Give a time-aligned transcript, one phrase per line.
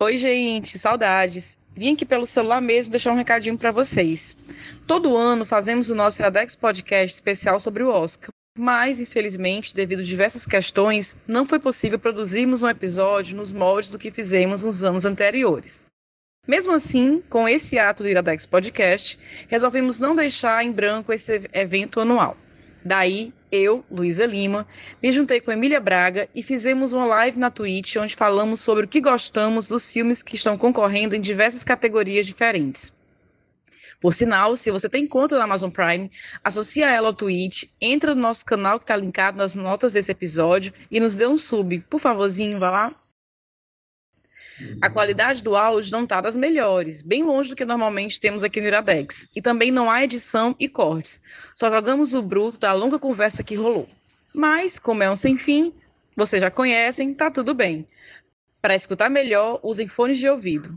[0.00, 1.58] Oi, gente, saudades.
[1.74, 4.36] Vim aqui pelo celular mesmo deixar um recadinho para vocês.
[4.86, 10.04] Todo ano fazemos o nosso Iradex Podcast especial sobre o Oscar, mas, infelizmente, devido a
[10.04, 15.04] diversas questões, não foi possível produzirmos um episódio nos moldes do que fizemos nos anos
[15.04, 15.84] anteriores.
[16.46, 19.18] Mesmo assim, com esse ato do Iradex Podcast,
[19.48, 22.36] resolvemos não deixar em branco esse evento anual.
[22.88, 24.66] Daí, eu, Luísa Lima,
[25.02, 28.88] me juntei com Emília Braga e fizemos uma live na Twitch onde falamos sobre o
[28.88, 32.96] que gostamos dos filmes que estão concorrendo em diversas categorias diferentes.
[34.00, 36.10] Por sinal, se você tem conta na Amazon Prime,
[36.42, 40.72] associa ela ao Twitch, entra no nosso canal que está linkado nas notas desse episódio
[40.90, 41.80] e nos dê um sub.
[41.90, 42.94] Por favorzinho, vá lá.
[44.80, 48.60] A qualidade do áudio não está das melhores, bem longe do que normalmente temos aqui
[48.60, 49.28] no Iradex.
[49.34, 51.20] E também não há edição e cortes.
[51.54, 53.88] Só jogamos o bruto da longa conversa que rolou.
[54.34, 55.72] Mas, como é um sem fim,
[56.16, 57.86] vocês já conhecem, tá tudo bem.
[58.60, 60.76] Para escutar melhor, usem fones de ouvido.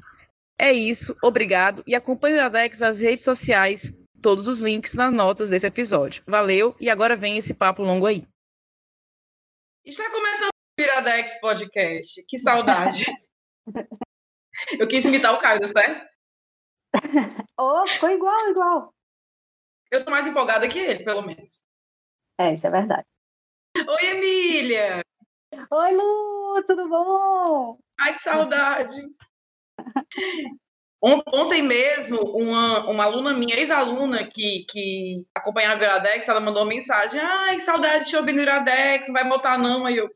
[0.58, 5.50] É isso, obrigado e acompanhe o Iradex nas redes sociais, todos os links nas notas
[5.50, 6.22] desse episódio.
[6.27, 8.27] Valeu e agora vem esse papo longo aí.
[9.83, 12.23] Está começando o Iradex Podcast.
[12.27, 13.05] Que saudade.
[14.80, 16.06] Eu quis imitar o Caio, deu certo?
[17.58, 18.94] Oh, ficou igual, igual.
[19.92, 21.62] Eu sou mais empolgada que ele, pelo menos.
[22.39, 23.06] É, isso é verdade.
[23.78, 25.02] Oi, Emília!
[25.70, 27.78] Oi, Lu, tudo bom?
[28.00, 29.02] Ai, que saudade!
[31.04, 36.70] Ontem mesmo, uma, uma aluna minha, ex-aluna, que, que acompanhava o Iradex, ela mandou uma
[36.70, 39.86] mensagem: Ai, que saudade de te ouvir no Iradex, não vai botar não.
[39.86, 40.09] Aí eu,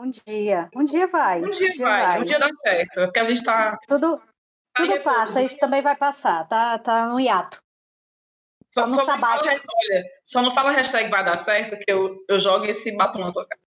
[0.00, 1.42] um dia, um dia vai.
[1.42, 3.00] Um dia, um dia vai, vai, um dia dá certo.
[3.00, 3.78] É porque a gente tá.
[3.86, 4.22] Tudo, tá
[4.86, 7.62] tudo passa, isso também vai passar, tá, tá no hiato.
[8.72, 12.24] Só, no só, não fala, olha, só não fala hashtag vai dar certo, que eu,
[12.28, 13.60] eu jogo esse batom na tua cara.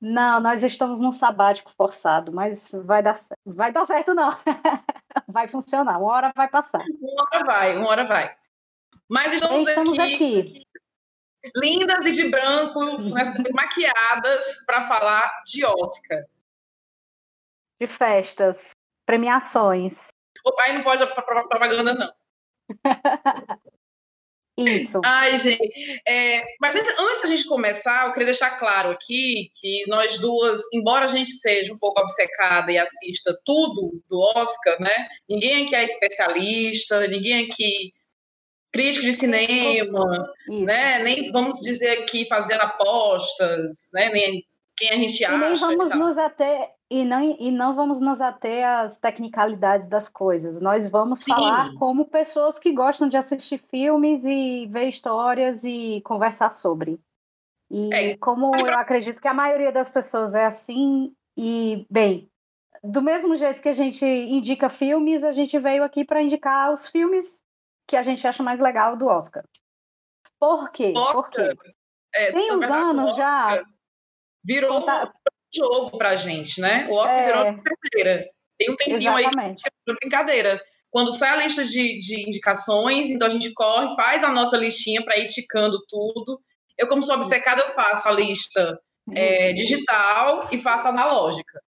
[0.00, 3.40] Não, nós estamos num sabático forçado, mas vai dar certo.
[3.44, 4.30] Vai dar certo, não.
[5.26, 6.80] vai funcionar, uma hora vai passar.
[7.00, 8.36] Uma hora vai, uma hora vai.
[9.08, 10.67] Mas estamos, estamos aqui, aqui
[11.56, 12.80] lindas e de branco,
[13.54, 16.24] maquiadas, para falar de Oscar.
[17.80, 18.70] De festas,
[19.06, 20.08] premiações.
[20.44, 22.12] O pai não pode propaganda, não.
[24.58, 25.00] Isso.
[25.04, 26.02] Ai, gente.
[26.06, 31.04] É, mas antes da gente começar, eu queria deixar claro aqui que nós duas, embora
[31.04, 35.08] a gente seja um pouco obcecada e assista tudo do Oscar, né?
[35.28, 37.94] Ninguém aqui é especialista, ninguém aqui
[38.72, 40.64] crítico de cinema, Isso.
[40.64, 40.98] né?
[41.00, 44.10] Nem vamos dizer aqui fazendo apostas, né?
[44.10, 44.44] Nem
[44.76, 45.34] quem a gente acha.
[45.34, 50.08] E nem vamos nos ater e não e não vamos nos ater às tecnicalidades das
[50.08, 50.60] coisas.
[50.60, 51.32] Nós vamos Sim.
[51.32, 56.98] falar como pessoas que gostam de assistir filmes e ver histórias e conversar sobre.
[57.70, 58.16] E é.
[58.16, 62.30] como eu acredito que a maioria das pessoas é assim e bem,
[62.82, 66.88] do mesmo jeito que a gente indica filmes, a gente veio aqui para indicar os
[66.88, 67.42] filmes
[67.88, 69.42] que a gente acha mais legal do Oscar.
[70.38, 70.92] Por quê?
[70.94, 71.72] Oscar, Porque
[72.14, 73.64] é, tem uns anos já.
[74.44, 75.06] Virou conta...
[75.06, 75.10] um
[75.56, 76.86] jogo pra gente, né?
[76.90, 77.26] O Oscar é...
[77.26, 78.30] virou uma brincadeira.
[78.58, 79.62] Tem um tempinho Exatamente.
[79.64, 80.62] aí que brincadeira.
[80.90, 85.04] Quando sai a lista de, de indicações, então a gente corre, faz a nossa listinha
[85.04, 86.40] para ir ticando tudo.
[86.76, 88.78] Eu, como sou obcecada, eu faço a lista
[89.14, 91.60] é, digital e faço analógica.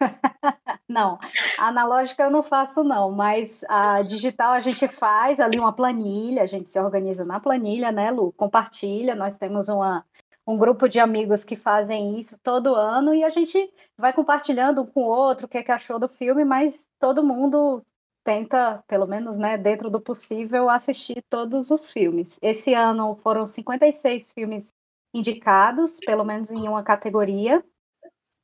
[0.88, 1.18] não,
[1.58, 6.46] analógica eu não faço, não, mas a digital a gente faz ali uma planilha, a
[6.46, 8.32] gente se organiza na planilha, né, Lu?
[8.32, 10.04] Compartilha, nós temos uma,
[10.46, 14.86] um grupo de amigos que fazem isso todo ano e a gente vai compartilhando um
[14.86, 17.84] com o outro o que, é que achou do filme, mas todo mundo
[18.24, 22.38] tenta, pelo menos, né, dentro do possível, assistir todos os filmes.
[22.42, 24.74] Esse ano foram 56 filmes
[25.12, 27.64] indicados, pelo menos em uma categoria.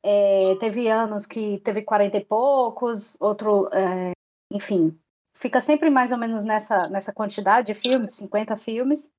[0.08, 4.12] É, teve anos que teve 40 e poucos, outro, é,
[4.52, 4.96] enfim,
[5.34, 9.10] fica sempre mais ou menos nessa, nessa quantidade de filmes, 50 filmes.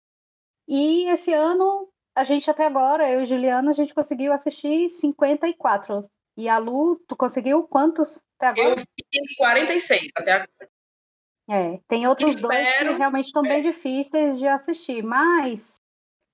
[0.65, 6.09] E esse ano, a gente até agora, eu e Juliana, a gente conseguiu assistir 54.
[6.37, 8.79] E a Lu, tu conseguiu quantos até agora?
[8.79, 10.69] Eu vi 46 até agora.
[11.49, 13.49] É, tem outros Espero, dois que realmente estão é.
[13.49, 15.75] bem difíceis de assistir, mas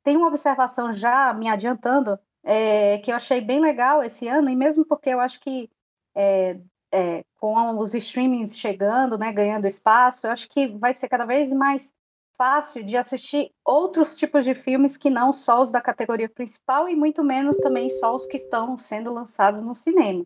[0.04, 4.56] tem uma observação já me adiantando é, que eu achei bem legal esse ano, e
[4.56, 5.70] mesmo porque eu acho que
[6.16, 6.60] é,
[6.92, 11.52] é, com os streamings chegando, né, ganhando espaço, eu acho que vai ser cada vez
[11.52, 11.94] mais
[12.38, 16.96] fácil de assistir outros tipos de filmes que não só os da categoria principal e
[16.96, 20.26] muito menos também só os que estão sendo lançados no cinema.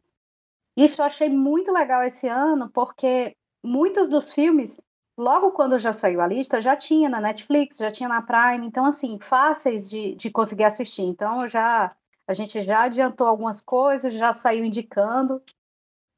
[0.75, 4.80] Isso eu achei muito legal esse ano, porque muitos dos filmes,
[5.18, 8.86] logo quando já saiu a lista, já tinha na Netflix, já tinha na Prime, então,
[8.86, 11.04] assim, fáceis de, de conseguir assistir.
[11.04, 11.96] Então, eu já
[12.27, 15.41] a gente já adiantou algumas coisas, já saiu indicando.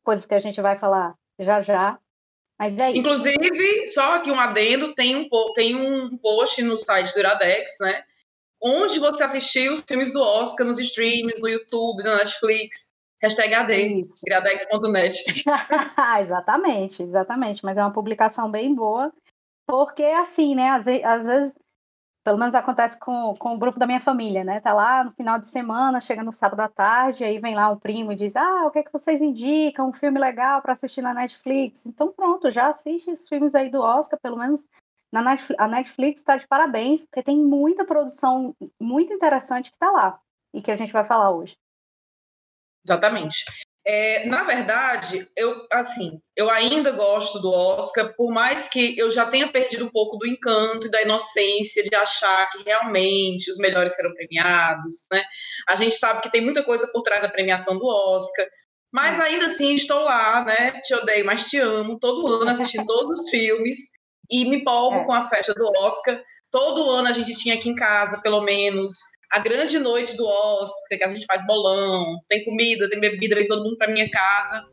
[0.03, 1.99] coisas que a gente vai falar já já.
[2.57, 2.99] Mas é isso.
[2.99, 8.03] Inclusive, só aqui um adendo, tem um, tem um post no site do Iradex, né?
[8.61, 12.93] Onde você assistiu os filmes do Oscar nos streams, no YouTube, na Netflix.
[13.21, 15.43] Hashtag AD, iradex.net.
[16.21, 17.63] exatamente, exatamente.
[17.63, 19.13] Mas é uma publicação bem boa,
[19.65, 20.69] porque assim, né?
[20.69, 21.55] Às, às vezes
[22.29, 24.59] pelo menos acontece com, com o grupo da minha família, né?
[24.59, 27.75] Tá lá no final de semana, chega no sábado à tarde, aí vem lá um
[27.75, 29.89] primo e diz: Ah, o que é que vocês indicam?
[29.89, 31.87] Um filme legal para assistir na Netflix.
[31.87, 34.63] Então, pronto, já assiste os filmes aí do Oscar, pelo menos
[35.11, 39.89] na Netflix, a Netflix está de parabéns, porque tem muita produção muito interessante que está
[39.89, 40.19] lá
[40.53, 41.57] e que a gente vai falar hoje.
[42.85, 43.43] Exatamente.
[43.91, 49.25] É, na verdade, eu assim, eu ainda gosto do Oscar, por mais que eu já
[49.25, 53.95] tenha perdido um pouco do encanto e da inocência de achar que realmente os melhores
[53.95, 55.23] serão premiados, né?
[55.67, 58.47] A gente sabe que tem muita coisa por trás da premiação do Oscar,
[58.93, 59.23] mas é.
[59.23, 60.79] ainda assim estou lá, né?
[60.83, 63.75] Te odeio, mas te amo, todo ano assistindo todos os filmes
[64.29, 65.03] e me empolgo é.
[65.03, 66.21] com a festa do Oscar.
[66.51, 68.93] Todo ano a gente tinha aqui em casa, pelo menos,
[69.31, 73.47] a grande noite do Oscar, que a gente faz bolão, tem comida, tem bebida, vem
[73.47, 74.65] todo mundo para minha casa.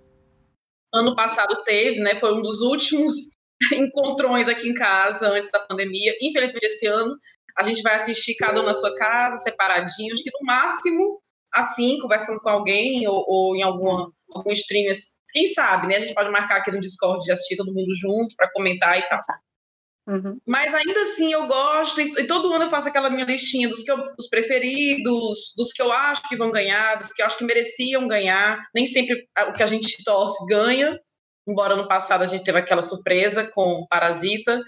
[0.95, 2.15] Ano passado teve, né?
[2.15, 3.15] Foi um dos últimos
[3.73, 6.15] encontrões aqui em casa antes da pandemia.
[6.21, 7.17] Infelizmente, esse ano
[7.57, 11.21] a gente vai assistir cada um na sua casa, separadinhos, que no máximo
[11.55, 14.93] assim, conversando com alguém ou, ou em alguma, algum stream,
[15.31, 15.97] quem sabe, né?
[15.97, 19.03] A gente pode marcar aqui no Discord de assistir todo mundo junto para comentar e
[19.09, 19.19] tal.
[20.07, 20.39] Uhum.
[20.47, 23.91] Mas ainda assim eu gosto, e todo ano eu faço aquela minha listinha dos, que
[23.91, 27.45] eu, dos preferidos, dos que eu acho que vão ganhar, dos que eu acho que
[27.45, 28.63] mereciam ganhar.
[28.75, 30.97] Nem sempre o que a gente torce ganha,
[31.47, 34.63] embora no passado a gente teve aquela surpresa com Parasita,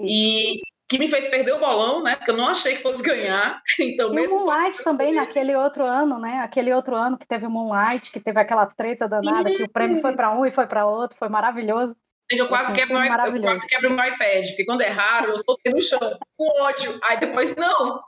[0.00, 0.56] e
[0.88, 2.16] que me fez perder o bolão, né?
[2.16, 3.60] Porque eu não achei que fosse ganhar.
[3.78, 6.38] Então, e o Moonlight também, naquele outro ano, né?
[6.38, 9.56] Aquele outro ano que teve o Moonlight, que teve aquela treta danada, e...
[9.56, 11.94] que o prêmio foi para um e foi para outro, foi maravilhoso.
[12.30, 15.72] Eu quase, quebro meu, eu quase quebro meu iPad, porque quando é raro, eu soltei
[15.72, 15.98] no chão,
[16.36, 16.98] com ódio.
[17.04, 18.02] Aí depois, não.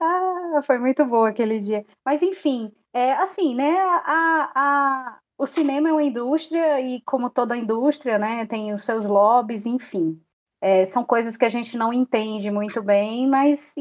[0.00, 1.84] Ah, foi muito bom aquele dia.
[2.04, 3.78] Mas, enfim, é assim, né?
[3.78, 9.06] A, a, o cinema é uma indústria e, como toda indústria, né, tem os seus
[9.06, 10.20] lobbies, enfim.
[10.60, 13.74] É, são coisas que a gente não entende muito bem, mas,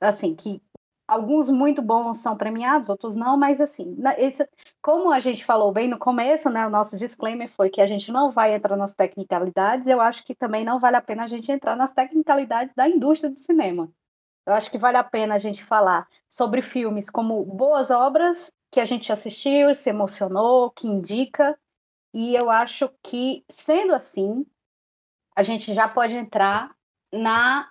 [0.00, 0.62] assim, que
[1.06, 4.48] alguns muito bons são premiados, outros não, mas assim, esse,
[4.82, 8.10] como a gente falou bem no começo, né, o nosso disclaimer foi que a gente
[8.10, 11.50] não vai entrar nas tecnicalidades, eu acho que também não vale a pena a gente
[11.52, 13.90] entrar nas tecnicalidades da indústria do cinema.
[14.46, 18.80] Eu acho que vale a pena a gente falar sobre filmes como boas obras que
[18.80, 21.58] a gente assistiu, se emocionou, que indica,
[22.12, 24.44] e eu acho que, sendo assim,
[25.34, 26.74] a gente já pode entrar
[27.12, 27.70] na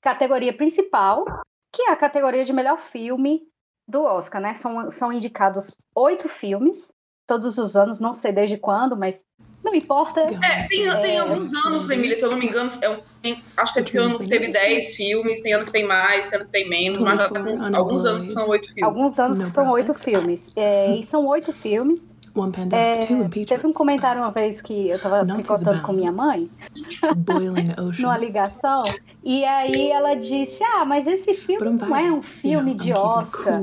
[0.00, 1.24] categoria principal,
[1.72, 3.42] que é a categoria de melhor filme
[3.86, 4.54] do Oscar, né?
[4.54, 6.92] São, são indicados oito filmes,
[7.26, 9.22] todos os anos, não sei desde quando, mas
[9.62, 10.20] não importa.
[10.20, 13.74] É, tem, é, tem alguns anos, Emília, se eu não me engano, é, tem, acho
[13.74, 16.52] que tem ano que teve dez filmes, tem ano que tem mais, tem ano que
[16.52, 17.20] tem menos, mas
[17.74, 18.84] alguns anos que são oito filmes.
[18.84, 20.52] Alguns anos que são oito filmes.
[20.56, 22.08] É, e são oito filmes
[22.76, 23.00] é.
[23.46, 26.50] Teve um comentário uma vez que eu estava picotando com minha mãe,
[27.98, 28.82] numa ligação,
[29.22, 33.60] e aí ela disse: Ah, mas esse filme não é um filme de Oscar.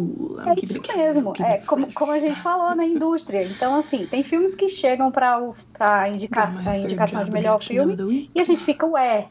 [0.47, 3.43] É isso mesmo, é como, como a gente falou na indústria.
[3.43, 8.63] Então, assim, tem filmes que chegam para a indicação de melhor filme e a gente
[8.63, 9.27] fica, ué,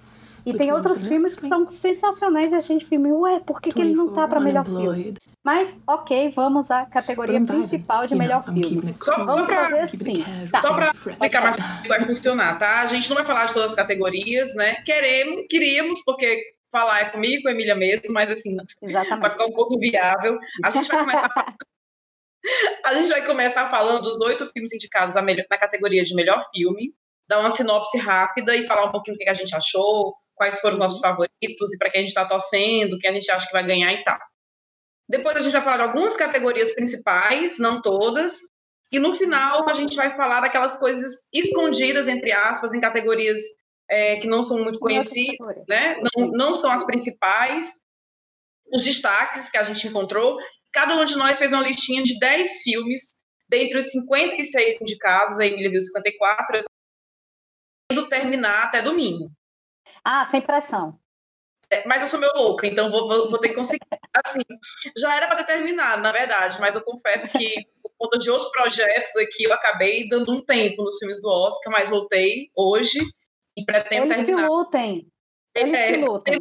[0.46, 3.80] e tem outros filmes que são sensacionais e a gente filme, ué, por que, que
[3.80, 5.16] ele não tá para melhor filme?
[5.44, 8.94] Mas, ok, vamos à categoria principal de melhor filme.
[8.96, 10.48] Só, vamos só pra, fazer assim.
[10.50, 10.60] Tá.
[10.62, 12.80] Só para explicar mais como vai funcionar, tá?
[12.80, 14.76] A gente não vai falar de todas as categorias, né?
[14.86, 19.20] Queremos, queríamos, porque falar é comigo, com a Emília mesmo, mas assim, Exatamente.
[19.20, 20.38] vai ficar um pouco inviável.
[20.64, 21.28] A gente vai começar
[22.84, 26.94] A gente vai começar falando dos oito filmes indicados na categoria de melhor filme,
[27.28, 30.74] dar uma sinopse rápida e falar um pouquinho o que a gente achou, quais foram
[30.74, 33.52] os nossos favoritos e para quem a gente está torcendo, quem a gente acha que
[33.52, 34.18] vai ganhar e tal.
[35.08, 38.40] Depois a gente vai falar de algumas categorias principais, não todas,
[38.90, 43.40] e no final a gente vai falar daquelas coisas escondidas, entre aspas, em categorias
[43.90, 45.96] é, que não são muito conhecidas, né?
[46.16, 47.80] não, não são as principais,
[48.72, 50.38] os destaques que a gente encontrou.
[50.72, 55.46] Cada um de nós fez uma listinha de 10 filmes, dentre os 56 indicados, a
[55.46, 56.60] Emília viu 54,
[57.90, 59.30] eu terminar até domingo.
[60.04, 60.98] Ah, sem pressão.
[61.70, 63.86] É, mas eu sou meio louca, então vou, vou, vou ter que conseguir.
[64.24, 64.42] Assim,
[64.96, 68.50] já era para ter terminado, na verdade, mas eu confesso que, por conta de outros
[68.50, 73.00] projetos aqui, eu acabei dando um tempo nos filmes do Oscar, mas voltei hoje
[73.56, 74.42] e pretendo Eles terminar.
[74.42, 75.12] Que lutem.
[75.54, 76.38] Eles é, que lutem.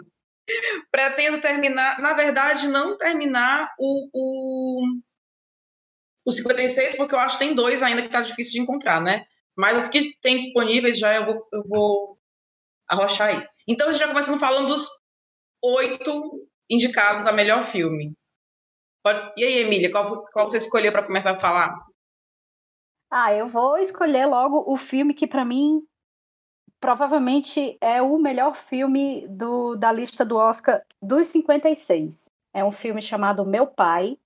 [0.91, 4.81] Pretendo terminar, na verdade, não terminar o, o
[6.25, 9.25] Os 56, porque eu acho que tem dois ainda que tá difícil de encontrar, né?
[9.55, 12.17] Mas os que tem disponíveis já eu vou, eu vou
[12.89, 13.47] arrochar aí.
[13.67, 14.87] Então a gente já começando falando dos
[15.63, 18.13] oito indicados a melhor filme.
[19.37, 21.75] E aí, Emília, qual, qual você escolheu para começar a falar?
[23.09, 25.85] Ah, eu vou escolher logo o filme que para mim
[26.79, 32.29] provavelmente é o melhor filme do, da lista do Oscar dos 56.
[32.53, 34.17] É um filme chamado Meu Pai,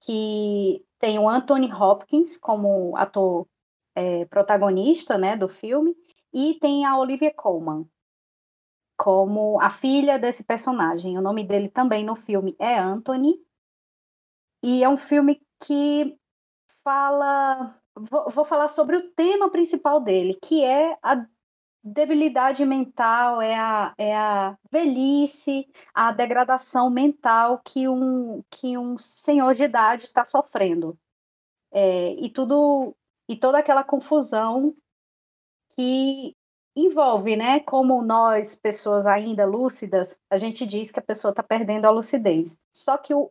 [0.00, 3.46] que tem o Anthony Hopkins como ator
[3.94, 5.94] é, protagonista né, do filme,
[6.32, 7.88] e tem a Olivia Colman
[8.98, 11.16] como a filha desse personagem.
[11.16, 13.40] O nome dele também no filme é Anthony.
[14.62, 16.18] E é um filme que
[16.82, 17.80] fala.
[17.96, 21.24] Vou, vou falar sobre o tema principal dele, que é a
[21.82, 29.54] debilidade mental, é a, é a velhice, a degradação mental que um, que um senhor
[29.54, 30.98] de idade está sofrendo.
[31.70, 32.96] É, e tudo
[33.28, 34.74] e toda aquela confusão
[35.76, 36.34] que
[36.86, 37.60] envolve, né?
[37.60, 42.56] Como nós, pessoas ainda lúcidas, a gente diz que a pessoa está perdendo a lucidez.
[42.72, 43.30] Só que o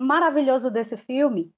[0.00, 1.52] maravilhoso desse filme,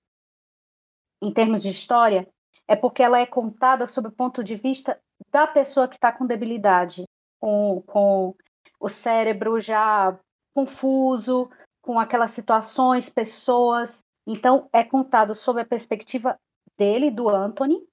[1.22, 2.26] em termos de história,
[2.66, 4.98] é porque ela é contada sob o ponto de vista
[5.30, 7.04] da pessoa que está com debilidade,
[7.38, 8.34] com, com
[8.78, 10.18] o cérebro já
[10.54, 11.50] confuso,
[11.82, 14.04] com aquelas situações, pessoas.
[14.26, 16.38] Então, é contado sob a perspectiva
[16.78, 17.86] dele, do Anthony,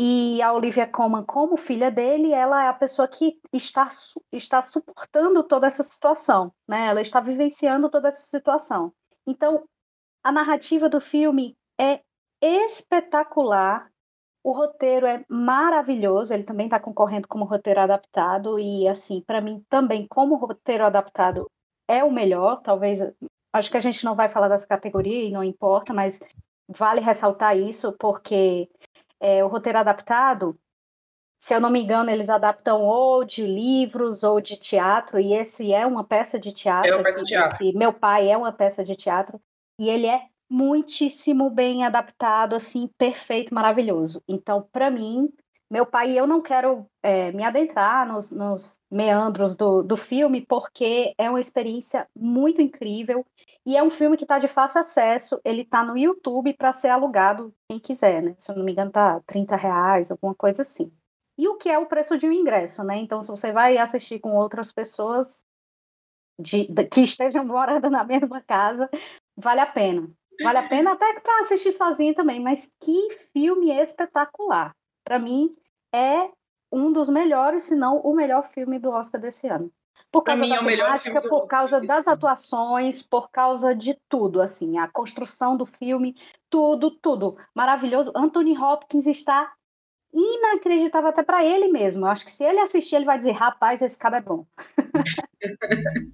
[0.00, 3.88] e a Olivia Colman, como filha dele, ela é a pessoa que está,
[4.30, 6.86] está suportando toda essa situação, né?
[6.86, 8.92] Ela está vivenciando toda essa situação.
[9.26, 9.64] Então,
[10.22, 12.00] a narrativa do filme é
[12.40, 13.90] espetacular.
[14.44, 16.32] O roteiro é maravilhoso.
[16.32, 21.50] Ele também está concorrendo como roteiro adaptado e, assim, para mim também como roteiro adaptado
[21.88, 22.62] é o melhor.
[22.62, 23.00] Talvez,
[23.52, 26.20] acho que a gente não vai falar dessa categoria e não importa, mas
[26.68, 28.70] vale ressaltar isso porque
[29.20, 30.58] é, o roteiro adaptado,
[31.40, 35.72] se eu não me engano, eles adaptam ou de livros ou de teatro, e esse
[35.72, 36.90] é uma peça de teatro.
[36.90, 37.64] É uma peça de teatro.
[37.66, 39.40] Esse, meu pai é uma peça de teatro,
[39.80, 44.22] e ele é muitíssimo bem adaptado, assim, perfeito, maravilhoso.
[44.26, 45.28] Então, para mim,
[45.70, 51.14] meu pai, eu não quero é, me adentrar nos, nos meandros do, do filme, porque
[51.18, 53.24] é uma experiência muito incrível.
[53.66, 56.88] E é um filme que está de fácil acesso, ele está no YouTube para ser
[56.88, 58.34] alugado quem quiser, né?
[58.38, 60.90] Se eu não me engano, tá 30 reais, alguma coisa assim.
[61.36, 62.96] E o que é o preço de um ingresso, né?
[62.96, 65.44] Então, se você vai assistir com outras pessoas
[66.40, 68.88] de, de, que estejam morando na mesma casa,
[69.36, 70.10] vale a pena.
[70.42, 74.74] Vale a pena até para assistir sozinho também, mas que filme espetacular.
[75.08, 75.56] Para mim,
[75.90, 76.28] é
[76.70, 79.72] um dos melhores, se não o melhor filme do Oscar desse ano
[80.12, 84.78] por causa mim, da é temática, por causa das atuações, por causa de tudo, assim,
[84.78, 86.14] a construção do filme,
[86.50, 87.38] tudo, tudo.
[87.54, 88.12] Maravilhoso.
[88.14, 89.50] Anthony Hopkins está
[90.12, 92.04] inacreditável até para ele mesmo.
[92.04, 94.46] Eu acho que se ele assistir, ele vai dizer, rapaz, esse cabo é bom.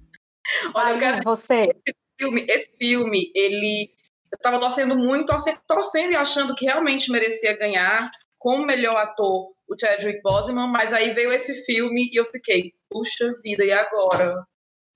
[0.73, 1.69] Olha, Aí, quero você.
[1.85, 3.91] Esse filme, esse filme, ele
[4.31, 5.33] eu estava torcendo muito,
[5.67, 8.09] torcendo e achando que realmente merecia ganhar
[8.45, 13.33] como melhor ator o Chadwick Boseman, mas aí veio esse filme e eu fiquei, puxa
[13.41, 14.35] vida, e agora?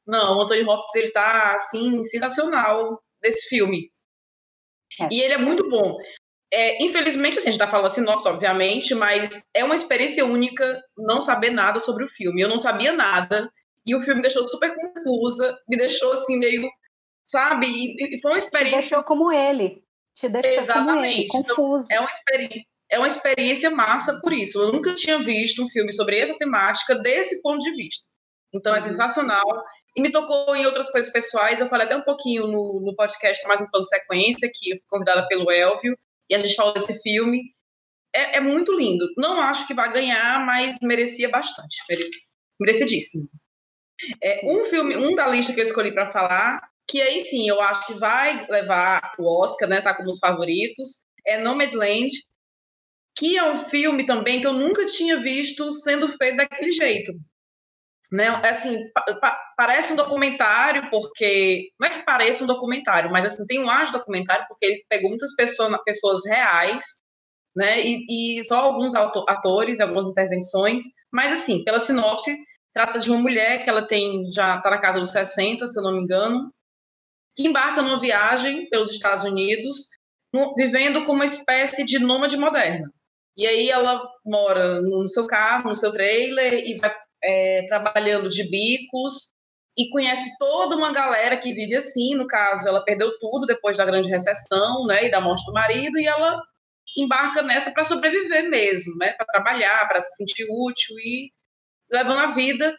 [0.05, 3.89] Não, o Anthony Hopkins, ele tá, assim, sensacional nesse filme.
[5.01, 5.07] É.
[5.11, 5.97] E ele é muito bom.
[6.53, 11.19] É, infelizmente, assim, a gente tá falando sinopse, obviamente, mas é uma experiência única não
[11.19, 12.43] saber nada sobre o filme.
[12.43, 13.51] Eu não sabia nada,
[13.83, 16.69] e o filme me deixou super confusa, me deixou, assim, meio,
[17.23, 17.65] sabe?
[17.65, 18.79] E, e foi uma experiência...
[18.79, 19.83] Te deixou como ele.
[20.13, 21.21] Te deixou Exatamente.
[21.21, 21.85] ele, confuso.
[21.85, 24.59] Então, é uma experiência é uma experiência massa por isso.
[24.59, 28.03] Eu nunca tinha visto um filme sobre essa temática desse ponto de vista.
[28.53, 28.83] Então é uhum.
[28.83, 29.45] sensacional.
[29.95, 31.59] E me tocou em outras coisas pessoais.
[31.59, 35.27] Eu falei até um pouquinho no, no podcast Mais um Plano Sequência, que fui convidada
[35.27, 35.97] pelo Elvio,
[36.29, 37.53] e a gente falou desse filme.
[38.13, 39.07] É, é, muito lindo.
[39.15, 41.77] Não acho que vai ganhar, mas merecia bastante.
[41.87, 42.21] Merecia,
[42.59, 43.29] merecidíssimo.
[44.23, 47.61] É, um filme, um da lista que eu escolhi para falar, que aí sim eu
[47.61, 49.79] acho que vai levar o Oscar, né?
[49.79, 51.05] Tá como os favoritos.
[51.27, 52.09] É Nomadland,
[53.19, 57.11] que é um filme também que eu nunca tinha visto sendo feito daquele jeito.
[58.09, 58.27] Né?
[58.29, 61.69] Assim, pa pa parece um documentário, porque.
[61.77, 64.85] Não é que pareça um documentário, mas assim, tem um ar de documentário, porque ele
[64.89, 67.01] pegou muitas pessoas, pessoas reais,
[67.55, 67.81] né?
[67.85, 70.83] E, e só alguns atores, algumas intervenções.
[71.11, 72.35] Mas, assim, pela sinopse,
[72.73, 75.83] trata de uma mulher que ela tem, já está na casa dos 60, se eu
[75.83, 76.51] não me engano,
[77.35, 79.89] que embarca numa viagem pelos Estados Unidos,
[80.33, 82.89] no, vivendo como uma espécie de nômade moderna.
[83.37, 86.93] E aí ela mora no seu carro, no seu trailer, e vai
[87.23, 89.33] é, trabalhando de bicos
[89.77, 92.15] e conhece toda uma galera que vive assim.
[92.15, 95.97] No caso, ela perdeu tudo depois da grande recessão, né, e da morte do marido,
[95.99, 96.41] e ela
[96.97, 101.31] embarca nessa para sobreviver mesmo, né, para trabalhar, para se sentir útil e
[101.91, 102.75] levando a vida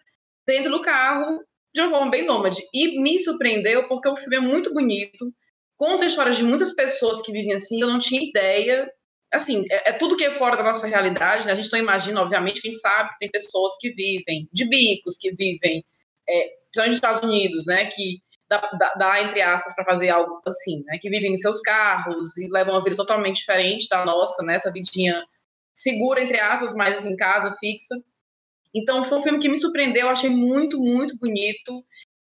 [0.47, 1.43] dentro do carro
[1.75, 2.61] de uma forma bem nômade.
[2.75, 5.33] E me surpreendeu porque o filme é muito bonito,
[5.77, 8.91] conta histórias de muitas pessoas que vivem assim, eu não tinha ideia.
[9.33, 11.53] Assim, é, é tudo que é fora da nossa realidade, né?
[11.53, 15.31] A gente não imagina, obviamente, quem sabe que tem pessoas que vivem de bicos, que
[15.31, 15.85] vivem,
[16.29, 17.87] é, principalmente nos Estados Unidos, né?
[17.87, 20.99] Que dá, dá, dá entre aspas, para fazer algo assim, né?
[20.99, 24.57] Que vivem em seus carros e levam uma vida totalmente diferente da nossa, né?
[24.57, 25.25] Essa vidinha
[25.73, 27.95] segura, entre aspas, mas assim, em casa, fixa.
[28.75, 31.85] Então, foi um filme que me surpreendeu, eu achei muito, muito bonito.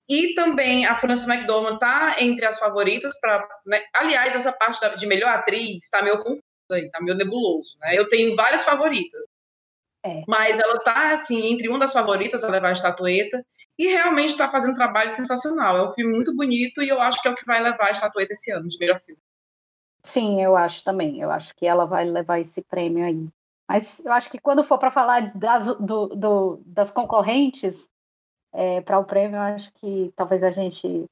[0.09, 3.47] E também a Frances McDormand está entre as favoritas para.
[3.65, 3.81] Né?
[3.93, 6.21] Aliás, essa parte de melhor atriz está meio
[6.71, 7.77] aí, está meio nebuloso.
[7.79, 7.97] Né?
[7.97, 9.23] Eu tenho várias favoritas.
[10.03, 10.23] É.
[10.27, 13.45] Mas ela está assim, entre uma das favoritas a levar a estatueta.
[13.77, 15.77] E realmente está fazendo um trabalho sensacional.
[15.77, 17.91] É um filme muito bonito e eu acho que é o que vai levar a
[17.91, 19.21] estatueta esse ano de melhor filme.
[20.03, 21.21] Sim, eu acho também.
[21.21, 23.27] Eu acho que ela vai levar esse prêmio aí.
[23.69, 27.87] Mas eu acho que quando for para falar das, do, do, das concorrentes
[28.53, 31.05] é, para o prêmio, eu acho que talvez a gente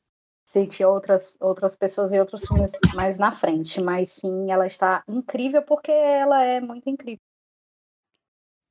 [0.50, 3.80] cite outras, outras pessoas e outros filmes mais na frente.
[3.80, 7.22] Mas sim, ela está incrível porque ela é muito incrível.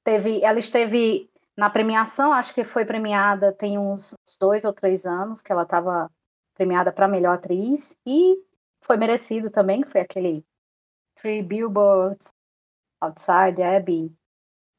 [0.03, 5.41] Teve, ela esteve na premiação, acho que foi premiada tem uns dois ou três anos
[5.41, 6.11] que ela estava
[6.55, 8.43] premiada para melhor atriz e
[8.81, 10.45] foi merecido também, que foi aquele
[11.15, 12.35] Three Billboards
[13.01, 14.13] Outside Abbey,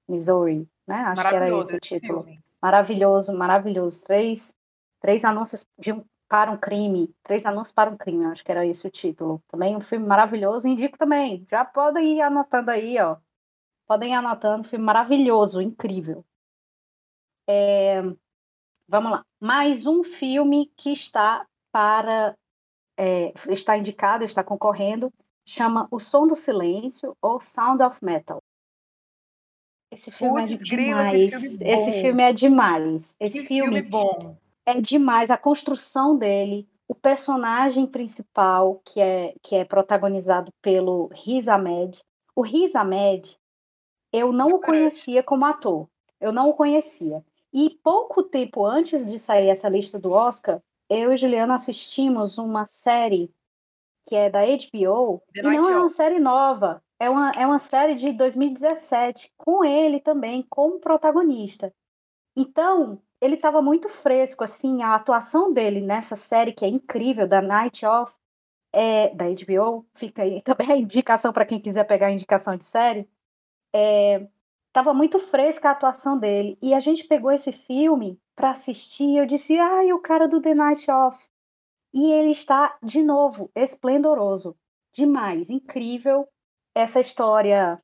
[0.05, 0.95] Missouri, né?
[0.95, 2.23] Acho que era esse o título.
[2.23, 2.43] Filme.
[2.61, 4.03] Maravilhoso, maravilhoso.
[4.03, 4.53] Três,
[4.99, 7.13] três anúncios de um, para um crime.
[7.23, 9.43] Três anúncios para um crime, acho que era esse o título.
[9.47, 10.67] Também um filme maravilhoso.
[10.67, 11.45] Indico também.
[11.49, 13.17] Já podem ir anotando aí, ó.
[13.87, 14.67] Podem ir anotando.
[14.67, 16.23] Filme maravilhoso, incrível.
[17.49, 18.01] É,
[18.87, 19.25] vamos lá.
[19.41, 22.37] Mais um filme que está para.
[22.95, 25.11] É, está indicado, está concorrendo
[25.49, 28.41] chama O Som do Silêncio ou Sound of Metal.
[29.91, 31.29] Esse filme Puts, é demais.
[31.29, 33.15] Filme Esse filme é demais.
[33.19, 34.37] Esse filme, filme bom.
[34.69, 35.31] É demais.
[35.31, 42.03] A construção dele, o personagem principal que é que é protagonizado pelo Riz Ahmed.
[42.35, 43.37] O Riz Ahmed,
[44.11, 45.87] eu não o conhecia como ator.
[46.19, 47.23] Eu não o conhecia.
[47.53, 52.65] E pouco tempo antes de sair essa lista do Oscar, eu e Juliana assistimos uma
[52.65, 53.31] série
[54.05, 55.71] que é da HBO, The e não Show.
[55.71, 60.79] é uma série nova, é uma, é uma série de 2017, com ele também como
[60.79, 61.71] protagonista.
[62.35, 67.41] Então, ele estava muito fresco, assim, a atuação dele nessa série que é incrível, da
[67.41, 68.13] Night Of,
[68.73, 72.63] é, da HBO, fica aí também a indicação para quem quiser pegar a indicação de
[72.65, 73.07] série,
[74.67, 76.57] estava é, muito fresca a atuação dele.
[76.61, 80.53] E a gente pegou esse filme para assistir, eu disse, ai, o cara do The
[80.53, 81.19] Night Of.
[81.93, 84.55] E ele está, de novo, esplendoroso.
[84.93, 86.27] Demais, incrível.
[86.75, 87.81] Essa história.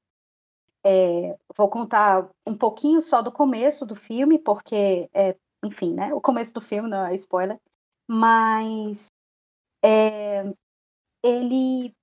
[0.85, 6.13] É, vou contar um pouquinho só do começo do filme, porque, é, enfim, né?
[6.13, 7.59] O começo do filme não é spoiler,
[8.07, 9.11] mas
[9.83, 10.43] é,
[11.23, 11.93] ele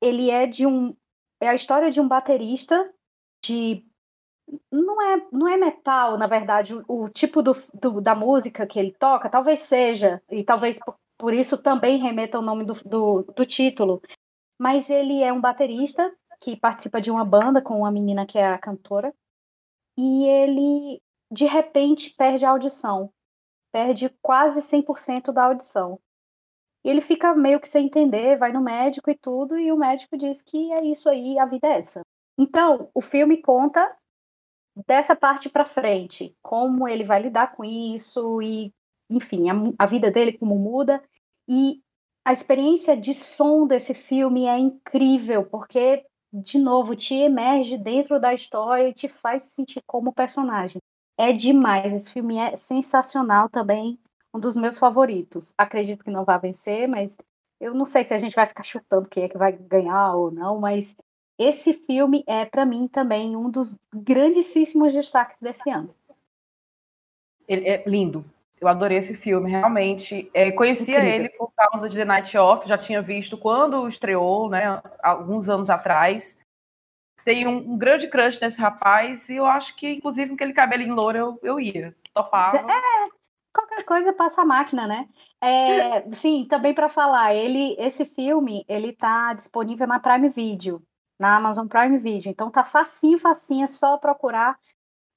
[0.00, 0.94] ele é de um
[1.40, 2.92] é a história de um baterista
[3.44, 3.84] de
[4.70, 8.78] não é, não é metal, na verdade, o, o tipo do, do, da música que
[8.78, 13.22] ele toca, talvez seja, e talvez por, por isso também remeta o nome do, do,
[13.22, 14.00] do título.
[14.58, 18.44] Mas ele é um baterista que participa de uma banda com uma menina que é
[18.44, 19.14] a cantora,
[19.96, 21.00] e ele,
[21.30, 23.12] de repente, perde a audição.
[23.70, 26.00] Perde quase 100% da audição.
[26.84, 30.18] E ele fica meio que sem entender, vai no médico e tudo, e o médico
[30.18, 32.00] diz que é isso aí, a vida é essa.
[32.36, 33.96] Então, o filme conta
[34.84, 38.72] dessa parte para frente, como ele vai lidar com isso e,
[39.08, 41.00] enfim, a, a, vida dele como muda
[41.46, 41.80] e
[42.24, 48.32] a experiência de som desse filme é incrível porque de novo te emerge dentro da
[48.32, 50.80] história e te faz se sentir como personagem.
[51.18, 53.98] É demais, esse filme é sensacional também,
[54.32, 55.52] um dos meus favoritos.
[55.58, 57.18] Acredito que não vai vencer, mas
[57.60, 60.30] eu não sei se a gente vai ficar chutando quem é que vai ganhar ou
[60.30, 60.96] não, mas
[61.38, 65.94] esse filme é, para mim, também um dos grandíssimos destaques desse ano.
[67.46, 68.24] Ele é lindo.
[68.62, 70.30] Eu adorei esse filme, realmente.
[70.32, 71.14] É, conhecia Incrível.
[71.14, 75.68] ele por causa de The Night Off, já tinha visto quando estreou, né, alguns anos
[75.68, 76.38] atrás.
[77.24, 80.94] Tem um, um grande crush nesse rapaz e eu acho que, inclusive, com aquele cabelinho
[80.94, 82.58] louro, eu, eu ia, topava.
[82.58, 83.08] É,
[83.52, 85.08] qualquer coisa passa a máquina, né?
[85.40, 90.80] É, sim, também para falar, ele, esse filme, ele está disponível na Prime Video
[91.22, 92.30] na Amazon Prime Video.
[92.30, 94.58] Então tá facinho, facinho, é só procurar.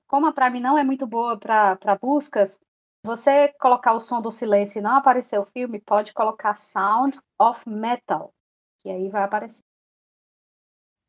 [0.07, 2.59] Como a Prime não é muito boa para buscas,
[3.05, 7.69] você colocar o som do silêncio e não aparecer o filme, pode colocar Sound of
[7.69, 8.33] Metal,
[8.81, 9.63] que aí vai aparecer.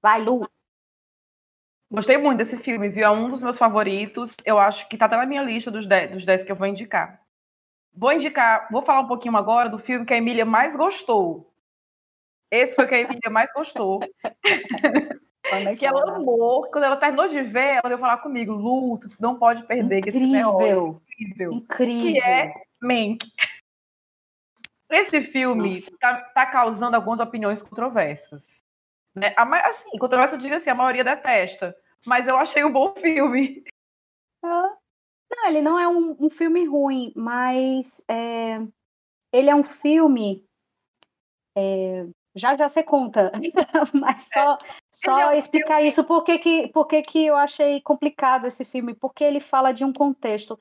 [0.02, 0.46] Vai, Lu.
[1.90, 3.04] Gostei muito desse filme, viu?
[3.04, 4.36] É um dos meus favoritos.
[4.44, 6.66] Eu acho que tá até na minha lista dos 10, dos 10 que eu vou
[6.66, 7.22] indicar.
[7.94, 11.50] Vou indicar, vou falar um pouquinho agora do filme que a Emília mais gostou.
[12.50, 14.00] Esse foi o que a Emília mais gostou.
[15.78, 16.68] que ela amou.
[16.70, 20.02] Quando ela terminou de ver, ela veio falar comigo, Lu, tu não pode perder, incrível,
[20.02, 21.52] que esse filme é incrível.
[21.52, 22.12] incrível.
[22.12, 23.26] Que é Mank.
[24.88, 28.62] Esse filme tá, tá, causando algumas opiniões controversas.
[29.14, 29.34] Né?
[29.36, 31.76] A, assim, controvérsia eu digo assim, a maioria detesta.
[32.04, 33.64] Mas eu achei um bom filme.
[34.42, 38.60] Não, ele não é um, um filme ruim, mas é,
[39.32, 40.46] ele é um filme
[41.56, 42.06] é,
[42.36, 43.32] já já você conta,
[43.94, 44.56] mas só, é.
[44.92, 48.94] só é explicar isso, por que, que, por que, que eu achei complicado esse filme,
[48.94, 50.60] porque ele fala de um contexto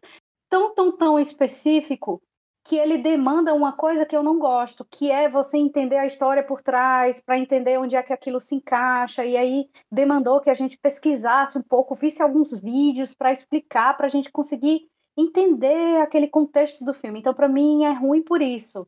[0.50, 2.22] tão, tão, tão específico
[2.64, 6.44] que ele demanda uma coisa que eu não gosto, que é você entender a história
[6.44, 10.54] por trás, para entender onde é que aquilo se encaixa, e aí demandou que a
[10.56, 16.28] gente pesquisasse um pouco, visse alguns vídeos para explicar, para a gente conseguir entender aquele
[16.28, 17.20] contexto do filme.
[17.20, 18.88] Então, para mim, é ruim por isso.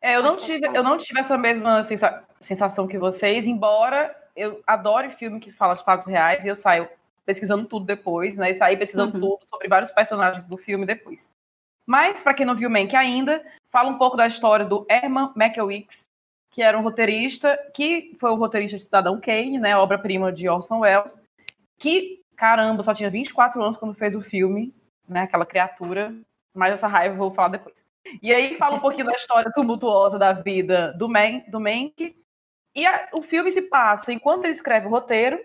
[0.00, 4.62] É, eu não tive, eu não tive essa mesma sensa sensação que vocês, embora eu
[4.64, 6.88] adore filme que fala de fatos reais e eu saio
[7.26, 8.50] pesquisando tudo depois, né?
[8.50, 9.20] E saí pesquisando uhum.
[9.20, 11.30] tudo sobre vários personagens do filme depois.
[11.84, 16.08] Mas, para quem não viu Mank ainda, fala um pouco da história do Herman Mankiewicz,
[16.50, 19.76] que era um roteirista, que foi o roteirista de Cidadão Kane, né?
[19.76, 21.20] Obra-prima de Orson Welles,
[21.78, 24.72] que, caramba, só tinha 24 anos quando fez o filme,
[25.08, 25.22] né?
[25.22, 26.14] Aquela criatura.
[26.54, 27.84] Mas essa raiva eu vou falar depois.
[28.22, 32.16] E aí fala um pouquinho da história tumultuosa da vida do, Man, do Mank.
[32.74, 35.42] E a, o filme se passa enquanto ele escreve o roteiro,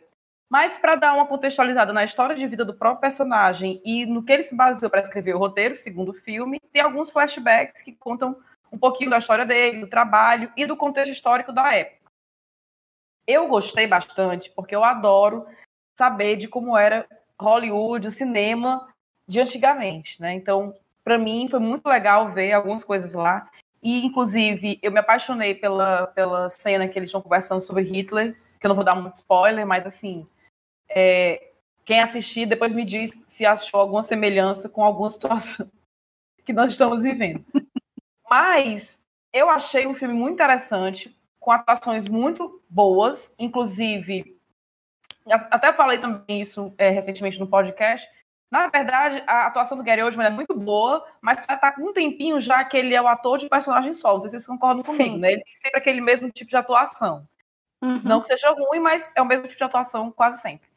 [0.49, 4.31] mas para dar uma contextualizada na história de vida do próprio personagem e no que
[4.31, 8.37] ele se baseou para escrever o roteiro, segundo o filme, tem alguns flashbacks que contam
[8.71, 12.03] um pouquinho da história dele, do trabalho e do contexto histórico da época.
[13.25, 15.47] Eu gostei bastante, porque eu adoro
[15.95, 17.07] saber de como era
[17.39, 18.93] Hollywood, o cinema
[19.27, 20.33] de antigamente, né?
[20.33, 23.49] Então, para mim foi muito legal ver algumas coisas lá.
[23.81, 28.65] E, inclusive, eu me apaixonei pela, pela cena que eles estão conversando sobre Hitler, que
[28.65, 30.25] eu não vou dar muito spoiler, mas, assim,
[30.89, 31.51] é,
[31.83, 35.69] quem assistir depois me diz se achou alguma semelhança com alguma situação
[36.45, 37.43] que nós estamos vivendo.
[38.29, 39.01] Mas
[39.33, 44.37] eu achei um filme muito interessante, com atuações muito boas, inclusive,
[45.27, 48.09] até falei também isso é, recentemente no podcast,
[48.53, 51.91] na verdade, a atuação do Gary Oldman é muito boa, mas está tá com um
[51.91, 54.13] tempinho já que ele é o ator de personagem solo.
[54.13, 55.19] Não sei se vocês concordam comigo, Sim.
[55.19, 55.31] né?
[55.31, 57.27] Ele tem sempre aquele mesmo tipo de atuação.
[57.81, 57.99] Uhum.
[58.03, 60.69] Não que seja ruim, mas é o mesmo tipo de atuação quase sempre.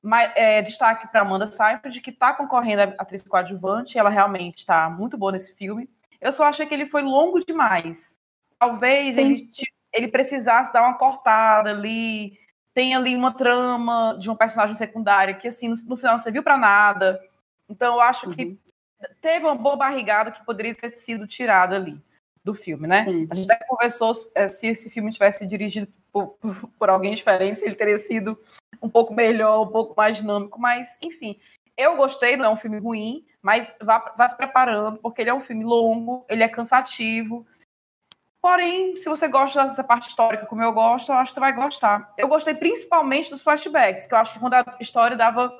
[0.00, 3.98] Mas, é, destaque para Amanda Seyfried, que está concorrendo a atriz coadjuvante.
[3.98, 5.90] Ela realmente está muito boa nesse filme.
[6.20, 8.20] Eu só achei que ele foi longo demais.
[8.60, 9.50] Talvez ele,
[9.92, 12.38] ele precisasse dar uma cortada ali,
[12.78, 16.44] tem ali uma trama de um personagem secundário que, assim, no, no final não serviu
[16.44, 17.20] para nada.
[17.68, 18.32] Então, eu acho uhum.
[18.32, 18.56] que
[19.20, 22.00] teve uma boa barrigada que poderia ter sido tirada ali
[22.44, 23.04] do filme, né?
[23.04, 23.26] Sim.
[23.28, 27.58] A gente até conversou é, se esse filme tivesse dirigido por, por, por, alguém diferente,
[27.58, 28.38] se ele teria sido
[28.80, 31.36] um pouco melhor, um pouco mais dinâmico, mas, enfim.
[31.76, 35.34] Eu gostei, não é um filme ruim, mas vá, vá se preparando, porque ele é
[35.34, 37.44] um filme longo, ele é cansativo,
[38.48, 41.52] Porém, se você gosta dessa parte histórica como eu gosto, eu acho que você vai
[41.52, 42.14] gostar.
[42.16, 45.52] Eu gostei principalmente dos flashbacks, que eu acho que quando a história dava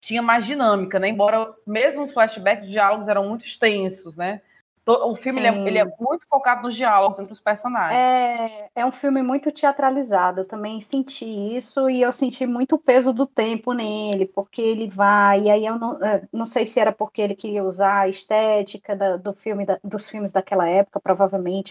[0.00, 1.10] tinha mais dinâmica, né?
[1.10, 4.40] Embora mesmo os flashbacks, os diálogos eram muito extensos, né?
[4.86, 7.94] O filme ele é, ele é, muito focado nos diálogos entre os personagens.
[7.94, 10.40] É, é um filme muito teatralizado.
[10.40, 14.88] Eu também senti isso e eu senti muito o peso do tempo nele, porque ele
[14.88, 15.42] vai.
[15.42, 18.96] E aí eu não, é, não sei se era porque ele queria usar a estética
[18.96, 21.70] da, do filme, da, dos filmes daquela época, provavelmente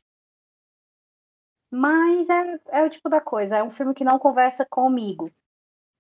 [1.72, 5.32] mas é, é o tipo da coisa, é um filme que não conversa comigo.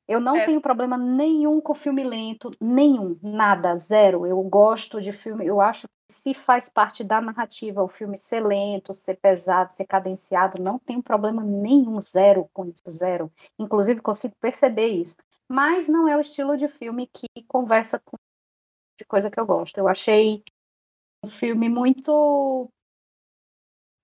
[0.08, 0.45] Eu não é.
[0.45, 4.25] tenho problema nenhum com filme lento, nenhum, nada, zero.
[4.25, 8.39] Eu gosto de filme, eu acho que se faz parte da narrativa o filme ser
[8.39, 13.30] lento, ser pesado, ser cadenciado, não tenho problema nenhum, zero com isso, zero.
[13.60, 15.17] Inclusive consigo perceber isso.
[15.49, 18.17] Mas não é o estilo de filme que conversa com
[18.97, 19.77] de coisa que eu gosto.
[19.77, 20.41] Eu achei
[21.23, 22.71] um filme muito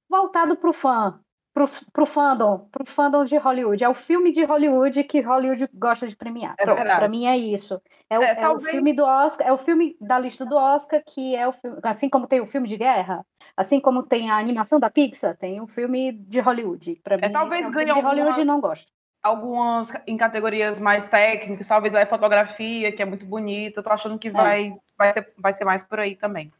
[0.09, 1.22] voltado para o fã,
[1.53, 3.83] pro, pro fandom, pro fandom de Hollywood.
[3.83, 6.55] É o filme de Hollywood que Hollywood gosta de premiar.
[6.57, 7.81] É para mim é isso.
[8.09, 11.01] É, o, é, é o filme do Oscar, é o filme da lista do Oscar
[11.05, 14.37] que é o filme, assim como tem o filme de guerra, assim como tem a
[14.37, 16.99] animação da Pixar, tem o um filme de Hollywood.
[17.03, 18.45] Para é, mim, talvez é ganhe de Hollywood alguma...
[18.45, 18.91] não gosto
[19.23, 23.79] algumas em categorias mais técnicas, talvez vai fotografia, que é muito bonita.
[23.79, 24.31] Eu tô achando que é.
[24.31, 26.51] vai, vai, ser, vai ser mais por aí também.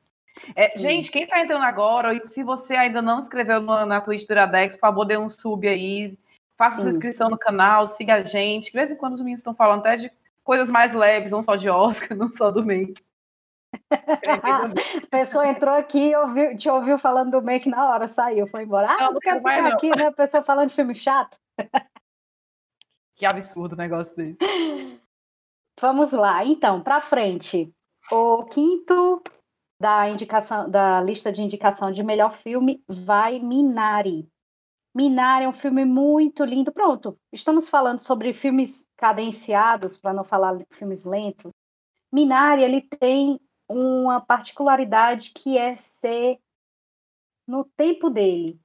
[0.56, 4.32] É, gente, quem está entrando agora, se você ainda não inscreveu na, na Twitch do
[4.32, 6.18] Iradex, por favor, dê um sub aí,
[6.58, 8.72] faça sua inscrição no canal, siga a gente.
[8.72, 10.12] De vez em quando os meninos estão falando até de
[10.44, 13.02] coisas mais leves, não só de Oscar, não só do Make.
[13.90, 18.64] a pessoa entrou aqui e ouviu, te ouviu falando do Make na hora, saiu, foi
[18.64, 18.88] embora.
[18.90, 19.72] Ah, não, não quero ficar não.
[19.72, 20.08] aqui, né?
[20.08, 21.38] A pessoa falando de filme chato.
[23.16, 24.38] Que absurdo o negócio desse.
[25.80, 27.74] Vamos lá, então, para frente.
[28.12, 29.24] O quinto
[29.84, 34.32] da indicação da lista de indicação de melhor filme vai Minari.
[34.96, 36.72] Minari é um filme muito lindo.
[36.72, 41.52] Pronto, estamos falando sobre filmes cadenciados, para não falar filmes lentos.
[42.10, 46.40] Minari ele tem uma particularidade que é ser
[47.46, 48.58] no tempo dele.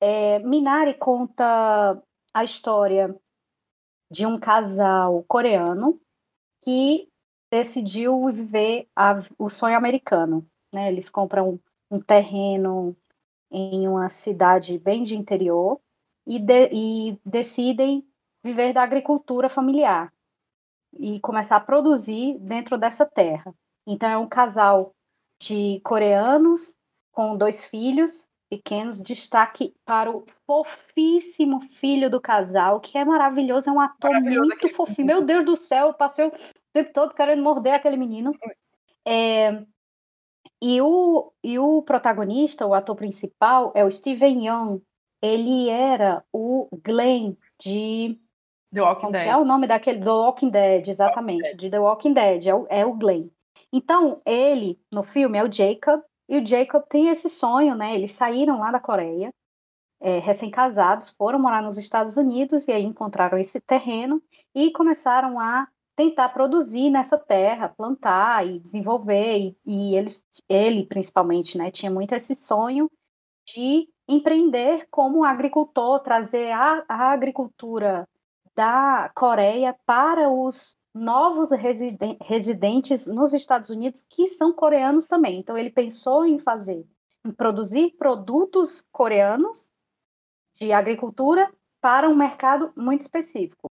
[0.00, 2.02] É, Minari conta
[2.34, 3.16] a história
[4.10, 6.00] de um casal coreano
[6.64, 7.08] que
[7.50, 10.46] decidiu viver a, o sonho americano.
[10.72, 10.88] Né?
[10.88, 12.96] Eles compram um terreno
[13.50, 15.80] em uma cidade bem de interior
[16.26, 18.04] e, de, e decidem
[18.42, 20.12] viver da agricultura familiar
[20.92, 23.54] e começar a produzir dentro dessa terra.
[23.86, 24.94] Então é um casal
[25.40, 26.74] de coreanos
[27.12, 33.72] com dois filhos pequenos, destaque para o fofíssimo filho do casal, que é maravilhoso, é
[33.72, 35.06] um ator muito fofinho.
[35.06, 36.30] Meu Deus do céu, eu passei
[36.76, 38.32] tempo todo querendo morder aquele menino.
[39.06, 39.62] É,
[40.60, 44.80] e, o, e o protagonista, o ator principal, é o Steven Yeun.
[45.22, 48.20] Ele era o Glenn de.
[48.72, 49.26] The Walking Dead.
[49.26, 50.00] É o nome daquele.
[50.00, 51.42] The Walking Dead, exatamente.
[51.42, 51.60] Walking Dead.
[51.60, 53.28] De The Walking Dead, é o, é o Glenn.
[53.72, 57.94] Então, ele, no filme, é o Jacob, e o Jacob tem esse sonho, né?
[57.94, 59.32] Eles saíram lá da Coreia,
[60.00, 64.22] é, recém-casados, foram morar nos Estados Unidos e aí encontraram esse terreno
[64.54, 69.38] e começaram a tentar produzir nessa terra, plantar e desenvolver.
[69.38, 72.90] E, e eles, ele, principalmente, né, tinha muito esse sonho
[73.48, 78.06] de empreender como agricultor, trazer a, a agricultura
[78.54, 81.50] da Coreia para os novos
[82.22, 85.38] residentes nos Estados Unidos que são coreanos também.
[85.38, 86.86] Então ele pensou em fazer,
[87.24, 89.70] em produzir produtos coreanos
[90.58, 93.70] de agricultura para um mercado muito específico.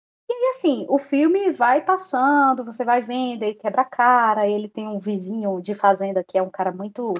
[0.49, 4.99] Assim, o filme vai passando, você vai vendo, ele quebra a cara, ele tem um
[4.99, 7.13] vizinho de fazenda que é um cara muito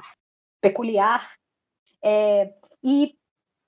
[0.60, 1.30] peculiar.
[2.02, 3.14] É, e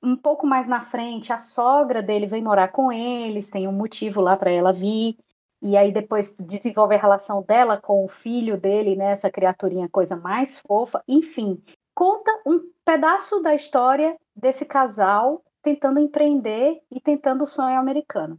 [0.03, 4.21] um pouco mais na frente, a sogra dele vem morar com eles, tem um motivo
[4.21, 5.17] lá para ela vir
[5.63, 10.17] e aí depois desenvolve a relação dela com o filho dele, né, essa criaturinha, coisa
[10.17, 11.63] mais fofa, enfim,
[11.95, 18.39] conta um pedaço da história desse casal tentando empreender e tentando o sonho americano.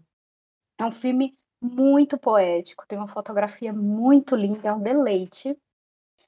[0.82, 5.56] É um filme muito poético, tem uma fotografia muito linda, é um deleite.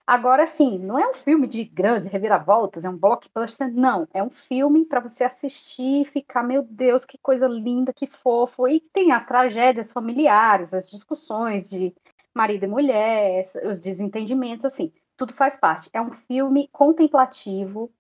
[0.05, 4.07] Agora, sim, não é um filme de grandes reviravoltas, é um blockbuster, não.
[4.13, 8.67] É um filme para você assistir e ficar, meu Deus, que coisa linda, que fofo.
[8.67, 11.91] E tem as tragédias familiares, as discussões de
[12.31, 15.89] marido e mulher, os desentendimentos, assim, tudo faz parte.
[15.91, 17.91] É um filme contemplativo,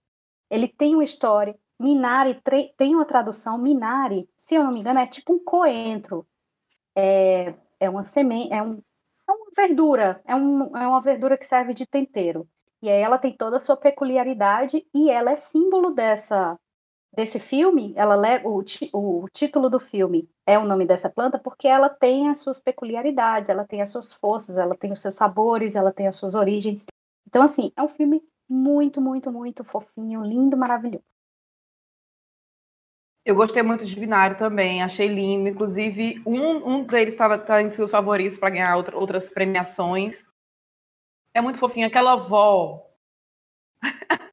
[0.51, 1.57] ele tem uma história.
[1.79, 2.39] Minari
[2.77, 6.27] tem uma tradução, Minari, se eu não me engano, é tipo um coentro.
[6.95, 8.81] É, é uma semente, é um,
[9.55, 12.47] verdura, é, um, é uma verdura que serve de tempero.
[12.81, 16.59] E aí ela tem toda a sua peculiaridade e ela é símbolo dessa
[17.15, 17.93] desse filme.
[17.95, 22.27] Ela leva o, o título do filme é o nome dessa planta porque ela tem
[22.27, 26.07] as suas peculiaridades, ela tem as suas forças, ela tem os seus sabores, ela tem
[26.07, 26.85] as suas origens.
[27.27, 31.05] Então assim, é um filme muito, muito, muito fofinho, lindo, maravilhoso.
[33.25, 35.47] Eu gostei muito de Binário também, achei lindo.
[35.47, 40.25] Inclusive, um, um deles estava tá entre seus favoritos para ganhar outra, outras premiações.
[41.33, 41.87] É muito fofinho.
[41.87, 42.85] Aquela avó.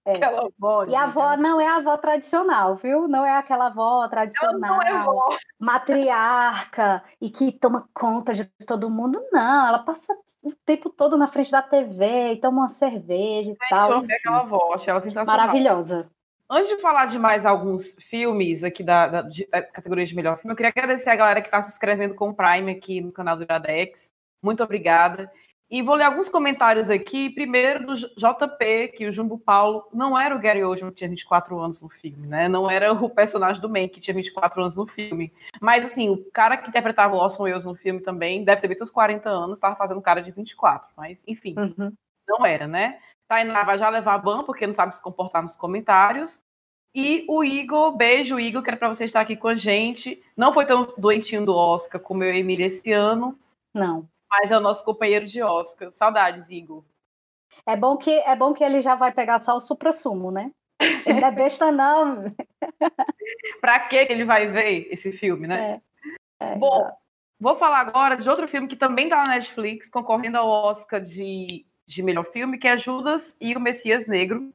[0.04, 0.14] É.
[0.16, 0.84] aquela avó.
[0.86, 3.06] E a avó não é a avó tradicional, viu?
[3.06, 5.36] Não é aquela avó tradicional, é avó.
[5.58, 9.24] matriarca e que toma conta de todo mundo.
[9.30, 13.54] Não, ela passa o tempo todo na frente da TV e toma uma cerveja e
[13.54, 13.92] Gente, tal.
[13.92, 15.46] Eu aquela avó, achei ela sensacional.
[15.46, 16.10] Maravilhosa.
[16.52, 20.52] Antes de falar de mais alguns filmes aqui da, da, da categoria de melhor filme,
[20.52, 23.36] eu queria agradecer a galera que está se inscrevendo com o Prime aqui no canal
[23.36, 24.10] do Iradex.
[24.42, 25.30] Muito obrigada.
[25.70, 27.30] E vou ler alguns comentários aqui.
[27.30, 31.56] Primeiro do JP, que o Jumbo Paulo não era o Gary Oldman que tinha 24
[31.56, 32.48] anos no filme, né?
[32.48, 35.32] Não era o personagem do Man que tinha 24 anos no filme.
[35.60, 38.90] Mas, assim, o cara que interpretava o Orson Welles no filme também deve ter seus
[38.90, 40.88] 40 anos, estava fazendo cara de 24.
[40.96, 41.92] Mas, enfim, uhum.
[42.26, 42.98] não era, né?
[43.30, 46.42] Tainá vai já levar ban, porque não sabe se comportar nos comentários.
[46.92, 50.20] E o Igor, beijo, Igor, que era para você estar aqui com a gente.
[50.36, 53.38] Não foi tão doentinho do Oscar como eu e Emília esse ano.
[53.72, 54.08] Não.
[54.28, 55.92] Mas é o nosso companheiro de Oscar.
[55.92, 56.82] Saudades, Igor.
[57.64, 60.50] É bom que é bom que ele já vai pegar só o supra-sumo, né?
[61.06, 62.34] Ele não é besta, não.
[63.60, 65.80] pra que ele vai ver esse filme, né?
[66.40, 66.90] É, é, bom,
[67.38, 71.64] vou falar agora de outro filme que também tá na Netflix, concorrendo ao Oscar de,
[71.90, 74.54] de melhor filme, que é Judas e o Messias Negro,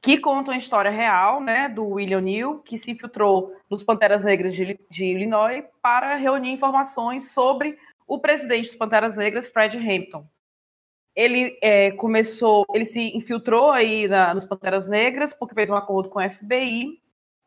[0.00, 4.54] que conta uma história real, né, do William Neal, que se infiltrou nos Panteras Negras
[4.54, 10.24] de, de Illinois para reunir informações sobre o presidente dos Panteras Negras, Fred Hampton.
[11.12, 16.08] Ele é, começou, ele se infiltrou aí na, nos Panteras Negras porque fez um acordo
[16.08, 17.00] com o FBI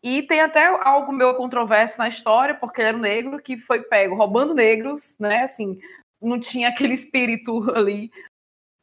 [0.04, 3.84] e tem até algo meio controverso na história porque ele era um negro que foi
[3.84, 5.43] pego roubando negros, né?
[5.43, 5.80] Assim,
[6.22, 8.12] não tinha aquele espírito ali.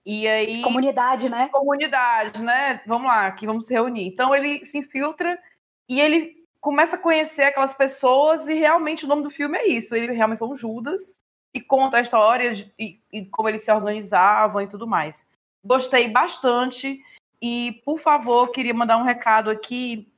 [0.07, 1.49] E aí comunidade, né?
[1.49, 2.81] Comunidade, né?
[2.87, 4.07] Vamos lá, aqui vamos se reunir.
[4.07, 5.37] Então ele se infiltra
[5.89, 9.97] e ele começa a conhecer aquelas pessoas e realmente o nome do filme é isso.
[9.97, 11.19] Ele realmente foi um Judas
[11.53, 15.27] e conta a história de, e, e como eles se organizavam e tudo mais.
[15.65, 17.03] Gostei bastante
[17.43, 20.09] e, por favor, queria mandar um recado aqui.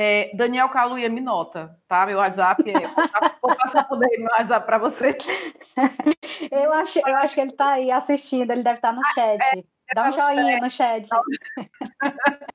[0.00, 2.06] É, Daniel Caluia me nota, tá?
[2.06, 2.86] Meu WhatsApp é.
[3.42, 5.18] Vou passar por aí meu WhatsApp para você.
[6.52, 9.12] Eu acho, eu acho que ele está aí assistindo, ele deve estar tá no ah,
[9.12, 9.42] chat.
[9.42, 11.08] É, Dá um joinha no chat.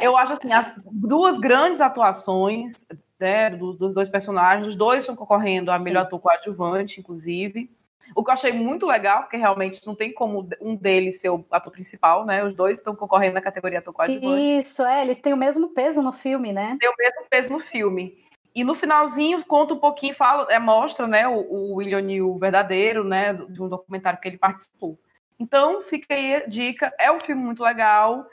[0.00, 2.84] Eu acho assim, as duas grandes atuações
[3.20, 6.06] né, dos, dos, dois personagens, os dois estão concorrendo a melhor Sim.
[6.06, 7.70] ator coadjuvante, inclusive.
[8.14, 11.44] O que eu achei muito legal, porque realmente não tem como um deles ser o
[11.50, 12.44] ator principal, né?
[12.44, 14.58] Os dois estão concorrendo na categoria ator coadjuvante.
[14.58, 16.76] Isso, é, eles têm o mesmo peso no filme, né?
[16.80, 18.22] Tem o mesmo peso no filme.
[18.54, 23.02] E no finalzinho conta um pouquinho, fala, é, mostra, né, o, o William Neal verdadeiro,
[23.02, 24.98] né, de um documentário que ele participou.
[25.40, 26.92] Então, fica aí a dica.
[26.98, 28.26] É um filme muito legal.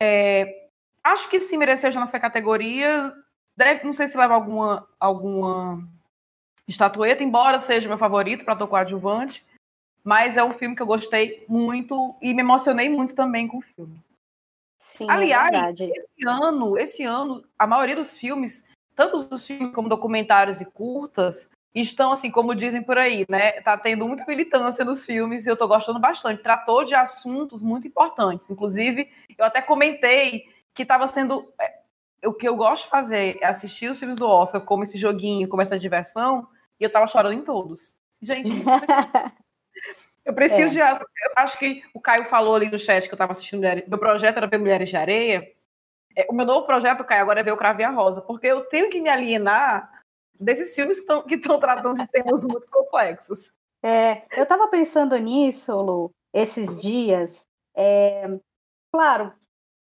[0.00, 0.68] É,
[1.04, 3.14] acho que se merecer já nessa categoria,
[3.58, 5.82] Deve, não sei se leva alguma, alguma
[6.68, 9.44] estatueta, embora seja meu favorito para tocar adjuvante,
[10.04, 13.62] mas é um filme que eu gostei muito e me emocionei muito também com o
[13.62, 14.00] filme.
[14.80, 19.74] Sim, é Aliás, é esse ano, esse ano, a maioria dos filmes, tanto os filmes
[19.74, 23.52] como documentários e curtas, estão assim, como dizem por aí, né?
[23.62, 26.42] Tá tendo muita militância nos filmes e eu tô gostando bastante.
[26.42, 28.48] Tratou de assuntos muito importantes.
[28.50, 31.78] Inclusive, eu até comentei que estava sendo é,
[32.24, 35.48] o que eu gosto de fazer é assistir os filmes do Oscar como esse joguinho,
[35.48, 36.48] como essa diversão,
[36.78, 37.96] e eu tava chorando em todos.
[38.20, 38.50] Gente,
[40.24, 40.94] eu preciso é.
[40.94, 41.00] de.
[41.00, 43.62] Eu acho que o Caio falou ali no chat que eu tava assistindo.
[43.86, 45.52] Meu projeto era ver Mulheres de Areia.
[46.16, 48.64] É, o meu novo projeto, Caio, agora é ver o Crave a Rosa, porque eu
[48.64, 50.02] tenho que me alienar
[50.38, 53.52] desses filmes que estão tratando de temas muito complexos.
[53.82, 57.46] É, eu estava pensando nisso, Lu, esses dias.
[57.76, 58.28] É,
[58.92, 59.32] claro,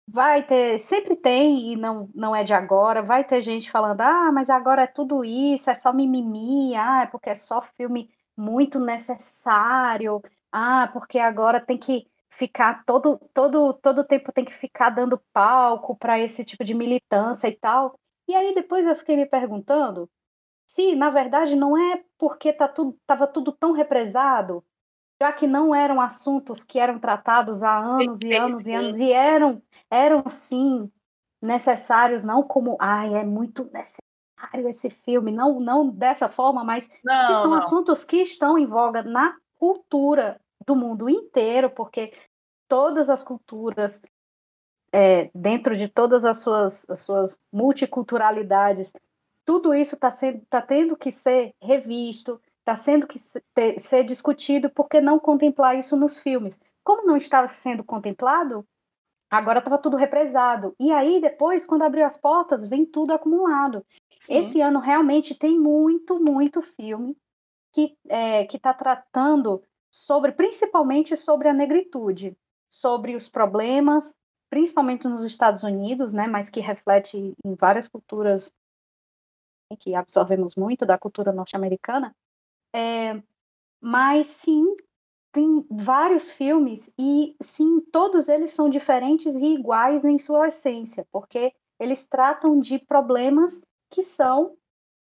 [0.08, 4.32] vai ter, sempre tem, e não, não é de agora, vai ter gente falando, ah,
[4.32, 8.80] mas agora é tudo isso, é só mimimi, ah, é porque é só filme muito
[8.80, 15.20] necessário, ah, porque agora tem que ficar todo todo todo tempo tem que ficar dando
[15.34, 18.00] palco para esse tipo de militância e tal.
[18.28, 20.10] E aí depois eu fiquei me perguntando
[20.67, 24.63] se na verdade não é porque tá tudo tava tudo tão represado
[25.21, 29.12] já que não eram assuntos que eram tratados há anos e anos e anos, e
[29.12, 30.91] eram, eram sim
[31.41, 37.27] necessários, não como, ai, é muito necessário esse filme, não, não dessa forma, mas não,
[37.27, 37.58] que são não.
[37.58, 42.13] assuntos que estão em voga na cultura do mundo inteiro, porque
[42.67, 44.01] todas as culturas,
[44.91, 48.93] é, dentro de todas as suas, as suas multiculturalidades,
[49.43, 50.12] tudo isso está
[50.49, 53.17] tá tendo que ser revisto, está sendo que
[53.53, 56.60] ter, ser discutido, por que não contemplar isso nos filmes?
[56.84, 58.67] Como não estava sendo contemplado,
[59.30, 60.75] agora estava tudo represado.
[60.77, 63.86] E aí, depois, quando abriu as portas, vem tudo acumulado.
[64.19, 64.38] Sim.
[64.38, 67.17] Esse ano realmente tem muito, muito filme
[67.71, 72.36] que é, está tratando sobre, principalmente sobre a negritude,
[72.69, 74.13] sobre os problemas,
[74.49, 78.51] principalmente nos Estados Unidos, né, mas que reflete em várias culturas
[79.80, 82.15] que absorvemos muito da cultura norte-americana,
[82.78, 83.24] é,
[83.82, 84.63] mas sim,
[85.32, 91.51] tem vários filmes e sim, todos eles são diferentes e iguais em sua essência, porque
[91.80, 94.56] eles tratam de problemas que são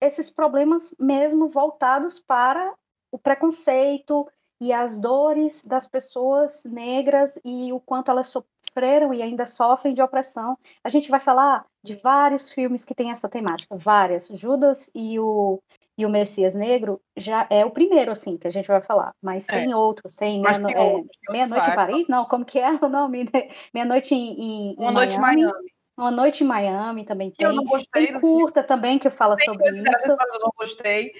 [0.00, 2.74] esses problemas mesmo voltados para
[3.12, 4.26] o preconceito
[4.60, 10.02] e as dores das pessoas negras e o quanto elas sofreram e ainda sofrem de
[10.02, 10.58] opressão.
[10.82, 14.26] A gente vai falar de vários filmes que têm essa temática, várias.
[14.28, 15.62] Judas e o
[15.98, 19.12] e o Messias Negro já é o primeiro, assim, que a gente vai falar.
[19.22, 19.52] Mas é.
[19.52, 23.28] tem outros, tem Meia-Noite é, Meia em Paris, não, como que é o nome?
[23.74, 25.72] Meia-Noite em, em, Uma Noite em Miami.
[25.96, 27.46] Uma Noite em Miami também tem.
[27.46, 28.06] Eu não gostei.
[28.06, 30.10] Tem curta também que fala tem sobre isso.
[30.10, 31.12] Eu não gostei.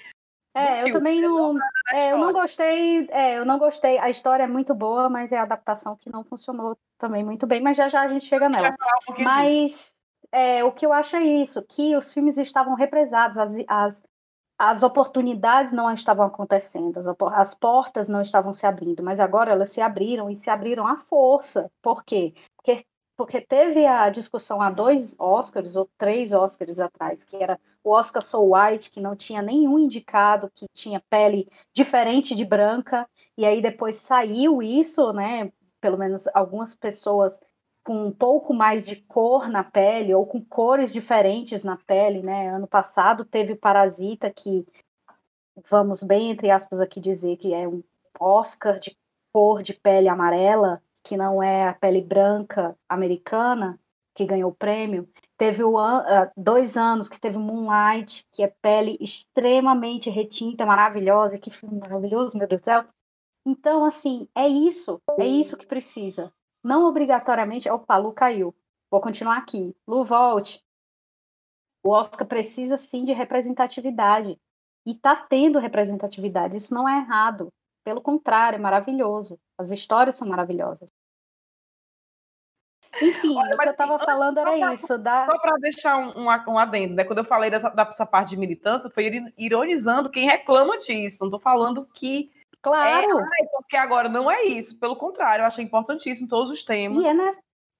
[0.55, 1.57] É, eu também não.
[1.93, 3.07] É, eu não gostei.
[3.11, 3.99] É, eu não gostei.
[3.99, 7.61] A história é muito boa, mas é a adaptação que não funcionou também muito bem.
[7.61, 8.75] Mas já já a gente chega nela.
[9.11, 9.95] Um mas
[10.33, 14.03] é, o que eu acho é isso, que os filmes estavam represados, as, as,
[14.63, 19.71] as oportunidades não estavam acontecendo, as, as portas não estavam se abrindo, mas agora elas
[19.71, 21.73] se abriram e se abriram à força.
[21.81, 22.35] Por quê?
[22.59, 22.85] Porque
[23.17, 28.23] porque teve a discussão há dois Oscars ou três Oscars atrás, que era o Oscar
[28.23, 33.07] So White, que não tinha nenhum indicado que tinha pele diferente de branca,
[33.37, 35.53] e aí depois saiu isso, né?
[35.83, 37.39] Pelo menos algumas pessoas
[37.85, 42.49] com um pouco mais de cor na pele ou com cores diferentes na pele, né?
[42.49, 44.67] Ano passado teve o Parasita que
[45.69, 47.83] vamos bem entre aspas aqui dizer que é um
[48.19, 48.97] Oscar de
[49.33, 53.79] cor de pele amarela, que não é a pele branca americana,
[54.15, 55.09] que ganhou o prêmio.
[55.37, 61.39] Teve o, uh, dois anos que teve Moonlight, que é pele extremamente retinta, maravilhosa.
[61.39, 62.85] Que filme maravilhoso, meu Deus do céu.
[63.47, 65.01] Então, assim, é isso.
[65.19, 66.31] É isso que precisa.
[66.63, 67.69] Não obrigatoriamente.
[67.69, 68.55] Opa, Lu caiu.
[68.91, 69.75] Vou continuar aqui.
[69.87, 70.63] Lu, volte.
[71.83, 74.39] O Oscar precisa sim de representatividade.
[74.87, 76.57] E está tendo representatividade.
[76.57, 77.53] Isso não é errado.
[77.85, 79.39] Pelo contrário, é maravilhoso.
[79.59, 80.91] As histórias são maravilhosas.
[83.01, 84.99] Enfim, Olha, o que eu estava falando era pra, isso.
[84.99, 85.25] Da...
[85.25, 87.05] Só para deixar um, um, um, adendo, né?
[87.05, 91.19] Quando eu falei dessa, dessa parte de militância, foi ironizando quem reclama disso.
[91.21, 92.31] Não estou falando que.
[92.63, 93.21] Claro.
[93.21, 94.79] É, porque agora não é isso.
[94.79, 97.03] Pelo contrário, eu achei importantíssimo todos os temas.
[97.03, 97.15] E é,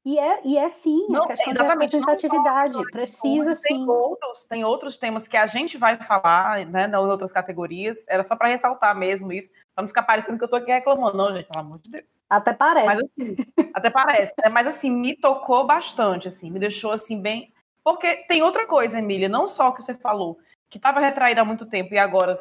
[0.03, 2.77] e é, e é sim, não, exatamente, da representatividade.
[2.77, 3.63] Não, precisa sim.
[3.63, 8.07] Tem outros, tem outros temas que a gente vai falar, né, em outras categorias.
[8.09, 11.19] Era só para ressaltar mesmo isso, para não ficar parecendo que eu estou aqui reclamando,
[11.19, 12.07] não, gente, pelo amor de Deus.
[12.31, 12.87] Até parece.
[12.87, 13.37] Mas assim,
[13.75, 14.33] até parece.
[14.43, 17.53] Né, mas assim, me tocou bastante, assim, me deixou assim bem.
[17.85, 20.39] Porque tem outra coisa, Emília, não só o que você falou,
[20.71, 22.35] que estava retraída há muito tempo e agora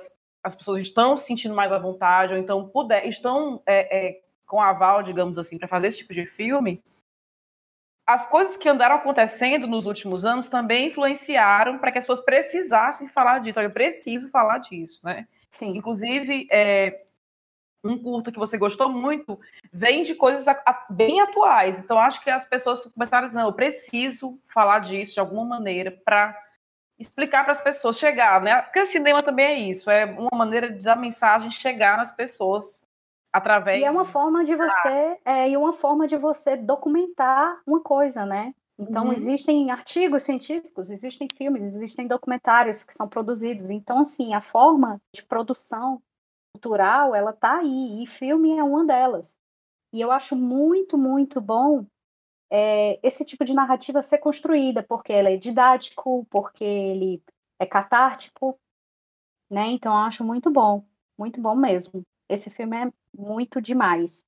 [0.44, 4.62] as pessoas estão se sentindo mais à vontade, ou então puder, estão é, é, com
[4.62, 6.82] aval, digamos assim, para fazer esse tipo de filme
[8.10, 13.08] as coisas que andaram acontecendo nos últimos anos também influenciaram para que as pessoas precisassem
[13.08, 13.60] falar disso.
[13.60, 15.28] Eu preciso falar disso, né?
[15.52, 15.78] Sim.
[15.78, 17.04] Inclusive, é,
[17.84, 19.40] um curto que você gostou muito
[19.72, 20.44] vem de coisas
[20.90, 21.78] bem atuais.
[21.78, 25.46] Então, acho que as pessoas começaram a dizer, não, eu preciso falar disso de alguma
[25.46, 26.36] maneira para
[27.00, 28.62] explicar para as pessoas, chegar, né?
[28.62, 32.84] Porque o cinema também é isso, é uma maneira da mensagem chegar nas pessoas
[33.32, 33.82] através.
[33.82, 38.26] E é uma forma de você, é, e uma forma de você documentar uma coisa,
[38.26, 38.54] né?
[38.78, 39.14] Então uhum.
[39.14, 43.70] existem artigos científicos, existem filmes, existem documentários que são produzidos.
[43.70, 46.02] Então, assim, a forma de produção
[46.54, 49.38] cultural, ela tá aí, e filme é uma delas.
[49.93, 51.86] E eu acho muito, muito bom
[52.50, 57.24] é, esse tipo de narrativa ser construída, porque ela é didático, porque ele
[57.60, 58.60] é catártico,
[59.50, 59.68] né?
[59.68, 60.84] Então, eu acho muito bom,
[61.18, 62.02] muito bom mesmo.
[62.28, 64.24] Esse filme é muito demais.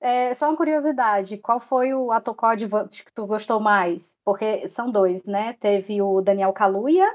[0.00, 4.16] É, só uma curiosidade, qual foi o ator coadjuvante que tu gostou mais?
[4.24, 5.54] Porque são dois, né?
[5.54, 7.10] Teve o Daniel Kaluuya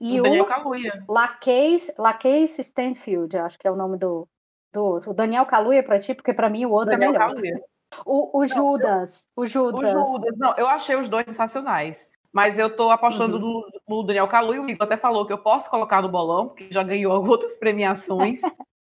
[0.00, 1.04] e o, Daniel Kaluuya.
[1.08, 4.28] Lakeith Stanfield, acho que é o nome do,
[4.72, 5.12] do outro.
[5.12, 7.60] O Daniel Kaluuya para ti, porque para mim o outro é Daniel é melhor.
[8.04, 9.94] O, o Judas, não, eu, o Judas.
[9.94, 12.08] O Judas, não, eu achei os dois sensacionais.
[12.32, 13.62] Mas eu tô apostando uhum.
[13.88, 16.68] no, no Daniel Kaluuya, o Igor até falou que eu posso colocar no bolão, porque
[16.70, 18.40] já ganhou outras premiações.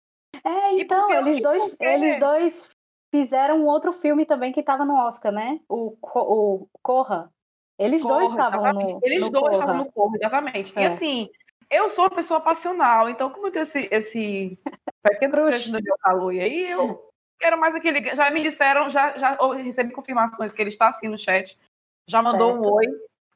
[0.45, 1.85] É, então, eles dois, porque...
[1.85, 2.69] eles dois
[3.15, 5.61] fizeram um outro filme também que estava no Oscar, né?
[5.69, 7.31] O, o Corra.
[7.79, 9.53] Eles Corra, dois estavam no Eles no dois Corra.
[9.53, 10.73] estavam no Corra, exatamente.
[10.75, 10.83] É.
[10.83, 11.29] E assim,
[11.71, 14.59] eu sou uma pessoa passional, então como eu tenho esse, esse
[15.05, 17.12] pequeno crush no Daniel aí, eu
[17.43, 18.15] quero mais aquele...
[18.15, 21.59] Já me disseram, já, já recebi confirmações que ele está assim no chat,
[22.07, 22.69] já mandou certo.
[22.69, 22.87] um oi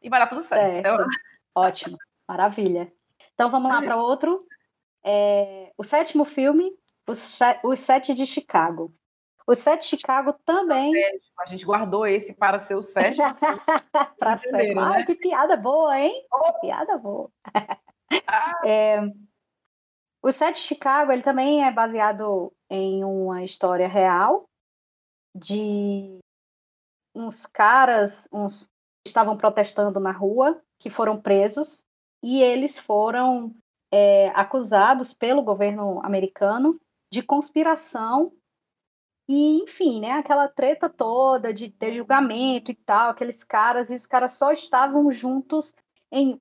[0.02, 0.62] e vai dar tudo certo.
[0.62, 0.78] certo.
[0.78, 1.06] Então...
[1.54, 1.96] Ótimo,
[2.28, 2.92] maravilha.
[3.34, 4.46] Então vamos lá para outro.
[5.04, 6.72] É, o sétimo filme
[7.08, 8.92] os, sete de Chicago.
[9.46, 10.92] O sete de Chicago também.
[11.38, 13.24] A gente guardou esse para ser o sétimo.
[14.18, 14.74] para ser.
[14.74, 14.82] Né?
[14.82, 16.26] Ah, que piada boa, hein?
[16.32, 16.52] Oh.
[16.60, 17.30] piada boa.
[18.26, 18.60] Ah.
[18.64, 19.00] é,
[20.26, 24.48] o Sete de Chicago ele também é baseado em uma história real
[25.32, 26.18] de
[27.14, 28.68] uns caras, uns
[29.06, 31.84] estavam protestando na rua, que foram presos
[32.20, 33.54] e eles foram
[33.92, 38.32] é, acusados pelo governo americano de conspiração
[39.28, 44.06] e, enfim, né, aquela treta toda de ter julgamento e tal, aqueles caras, e os
[44.06, 45.72] caras só estavam juntos
[46.10, 46.40] em,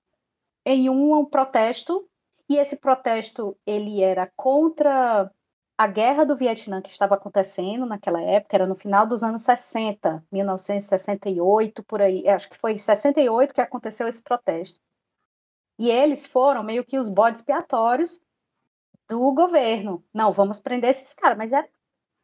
[0.66, 2.10] em um protesto,
[2.50, 5.32] e esse protesto, ele era contra
[5.78, 10.24] a guerra do Vietnã que estava acontecendo naquela época, era no final dos anos 60,
[10.32, 14.80] 1968, por aí, acho que foi em 68 que aconteceu esse protesto.
[15.78, 18.22] E eles foram meio que os bodes expiatórios
[19.10, 20.04] do governo.
[20.14, 21.68] Não, vamos prender esses caras, mas era,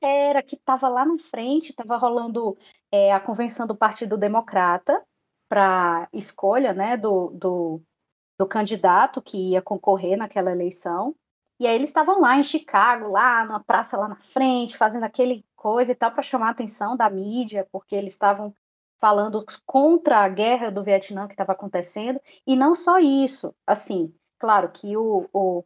[0.02, 2.58] era que estava lá na frente, estava rolando
[2.92, 5.04] é, a convenção do Partido Democrata
[5.50, 7.82] para escolha né, do, do,
[8.42, 11.16] do candidato que ia concorrer naquela eleição.
[11.60, 15.46] E aí eles estavam lá em Chicago, lá na praça lá na frente, fazendo aquele
[15.56, 18.52] coisa e tal para chamar a atenção da mídia, porque eles estavam
[19.00, 22.20] falando contra a guerra do Vietnã que estava acontecendo.
[22.48, 25.64] E não só isso, assim, claro que o, o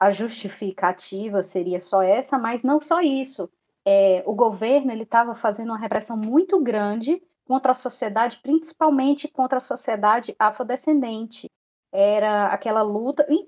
[0.00, 3.48] a justificativa seria só essa, mas não só isso.
[3.86, 9.58] É, o governo ele estava fazendo uma repressão muito grande contra a sociedade, principalmente contra
[9.58, 11.48] a sociedade afrodescendente.
[11.92, 13.46] Era aquela luta, e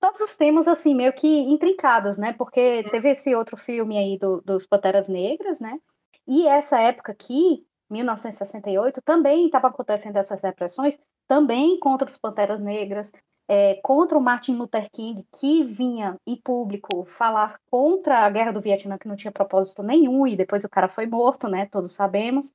[0.00, 2.32] todos os temas assim meio que intrincados, né?
[2.32, 5.78] Porque teve esse outro filme aí do, dos Panteras Negras, né?
[6.26, 13.12] E essa época aqui, 1968, também estava acontecendo essas repressões, também contra os Panteras Negras,
[13.48, 18.60] é, contra o Martin Luther King, que vinha em público falar contra a guerra do
[18.60, 21.66] Vietnã, que não tinha propósito nenhum, e depois o cara foi morto, né?
[21.66, 22.52] Todos sabemos.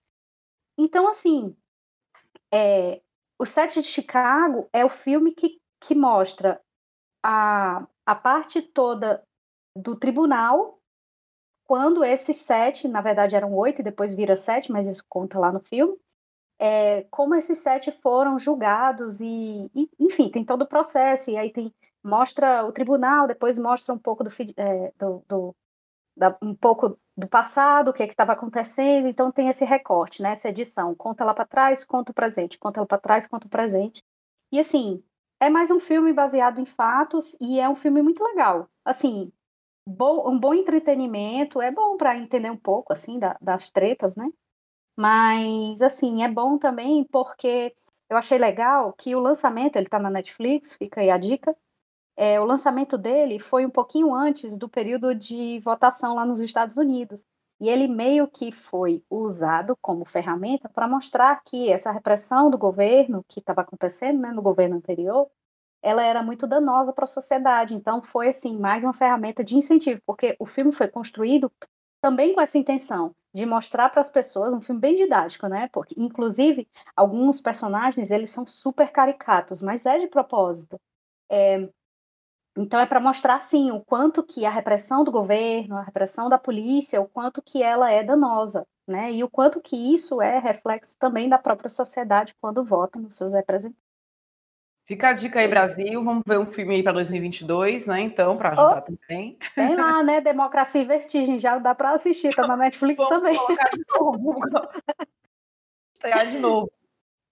[0.77, 1.55] Então, assim,
[2.53, 3.01] é,
[3.43, 6.61] o Sete de Chicago é o filme que, que mostra
[7.21, 9.21] a, a parte toda
[9.75, 10.79] do tribunal,
[11.67, 15.51] quando esses sete, na verdade eram oito e depois vira sete, mas isso conta lá
[15.51, 15.97] no filme,
[16.57, 21.51] é, como esses sete foram julgados e, e, enfim, tem todo o processo, e aí
[21.51, 25.55] tem, mostra o tribunal, depois mostra um pouco do, é, do, do
[26.15, 30.31] da, um pouco do passado, o que é estava acontecendo, então tem esse recorte, né,
[30.31, 33.49] essa edição, conta lá para trás, conta o presente, conta lá para trás, conta o
[33.49, 34.03] presente,
[34.51, 35.03] e assim,
[35.39, 39.31] é mais um filme baseado em fatos e é um filme muito legal, assim,
[39.87, 44.29] bom, um bom entretenimento, é bom para entender um pouco, assim, da, das tretas, né,
[44.97, 47.73] mas, assim, é bom também porque
[48.09, 51.55] eu achei legal que o lançamento, ele está na Netflix, fica aí a dica.
[52.15, 56.77] É, o lançamento dele foi um pouquinho antes do período de votação lá nos Estados
[56.77, 57.25] Unidos.
[57.59, 63.23] E ele meio que foi usado como ferramenta para mostrar que essa repressão do governo
[63.27, 65.29] que estava acontecendo né, no governo anterior,
[65.81, 67.73] ela era muito danosa para a sociedade.
[67.73, 71.51] Então foi assim mais uma ferramenta de incentivo, porque o filme foi construído
[72.01, 75.69] também com essa intenção de mostrar para as pessoas um filme bem didático, né?
[75.71, 80.79] Porque inclusive alguns personagens eles são super caricatos, mas é de propósito.
[81.31, 81.69] É,
[82.57, 86.37] então é para mostrar sim o quanto que a repressão do governo, a repressão da
[86.37, 89.11] polícia, o quanto que ela é danosa, né?
[89.11, 93.33] E o quanto que isso é reflexo também da própria sociedade quando vota nos seus
[93.33, 93.81] representantes.
[94.85, 96.03] Fica a dica aí, Brasil.
[96.03, 98.01] Vamos ver um filme aí para 2022, né?
[98.01, 99.37] Então, para ajudar oh, também.
[99.55, 100.19] Tem lá, né?
[100.19, 103.35] Democracia e Vertigem, já dá para assistir, tá na Netflix Vamos também.
[103.35, 104.41] Colocar de novo.
[106.03, 106.71] De novo.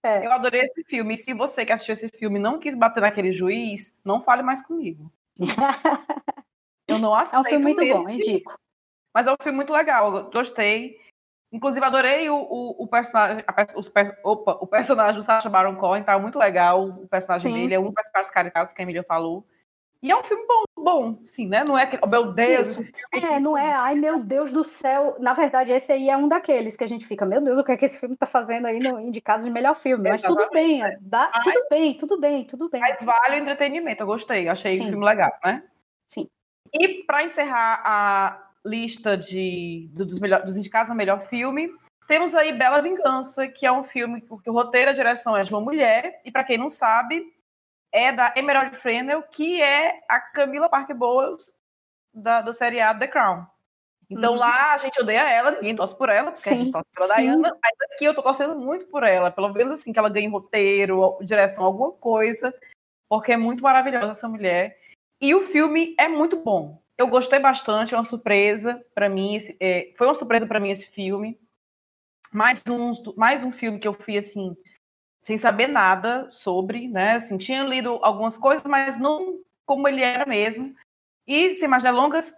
[0.02, 0.26] É.
[0.26, 1.14] Eu adorei esse filme.
[1.14, 4.60] E se você que assistiu esse filme não quis bater naquele juiz, não fale mais
[4.60, 5.10] comigo.
[6.88, 7.36] Eu não aceito.
[7.36, 8.04] É um filme muito mesmo.
[8.04, 8.52] bom, indico.
[9.14, 10.30] Mas é um filme muito legal.
[10.30, 11.00] Gostei.
[11.52, 13.44] Inclusive, adorei o, o, o personagem.
[13.46, 13.92] A, os,
[14.24, 16.88] opa, o personagem do Sacha Baron Cohen, tá muito legal.
[16.88, 17.60] O personagem Sim.
[17.60, 19.46] dele é um dos personagens caricatos que a Emília falou.
[20.02, 21.62] E é um filme bom, bom, sim, né?
[21.62, 23.36] Não é que, oh, meu Deus, esse filme.
[23.36, 25.16] É, não é, ai meu Deus do céu.
[25.20, 27.70] Na verdade, esse aí é um daqueles que a gente fica, meu Deus, o que
[27.70, 30.10] é que esse filme tá fazendo aí no indicado de melhor filme?
[30.10, 32.80] Mas tudo bem, é, dá, mas, tudo bem, tudo bem, tudo bem.
[32.80, 34.86] Mas vale o entretenimento, eu gostei, achei sim.
[34.86, 35.62] o filme legal, né?
[36.08, 36.28] Sim.
[36.74, 41.70] E para encerrar a lista de, dos, melhor, dos indicados ao melhor filme,
[42.08, 45.44] temos aí Bela Vingança, que é um filme que o roteiro e a direção é
[45.44, 47.24] de uma mulher, e para quem não sabe,
[47.92, 51.46] é da Emerald Fennell, que é a Camila Parker Bowles
[52.12, 53.46] da, do seriado The Crown.
[54.10, 54.38] Então uhum.
[54.38, 57.16] lá a gente odeia ela, ninguém torce por ela, porque sim, a gente torce pela.
[57.16, 60.28] Diana, mas aqui eu tô torcendo muito por ela, pelo menos assim, que ela ganhe
[60.28, 62.54] roteiro, direção, alguma coisa,
[63.08, 64.78] porque é muito maravilhosa essa mulher.
[65.20, 66.82] E o filme é muito bom.
[66.98, 70.86] Eu gostei bastante, é uma surpresa para mim, é, foi uma surpresa para mim esse
[70.88, 71.40] filme
[72.32, 74.56] mais um, mais um filme que eu fui assim,
[75.22, 77.12] sem saber nada sobre, né?
[77.12, 80.74] Assim, tinha lido algumas coisas, mas não como ele era mesmo.
[81.26, 82.34] E, sem mais delongas,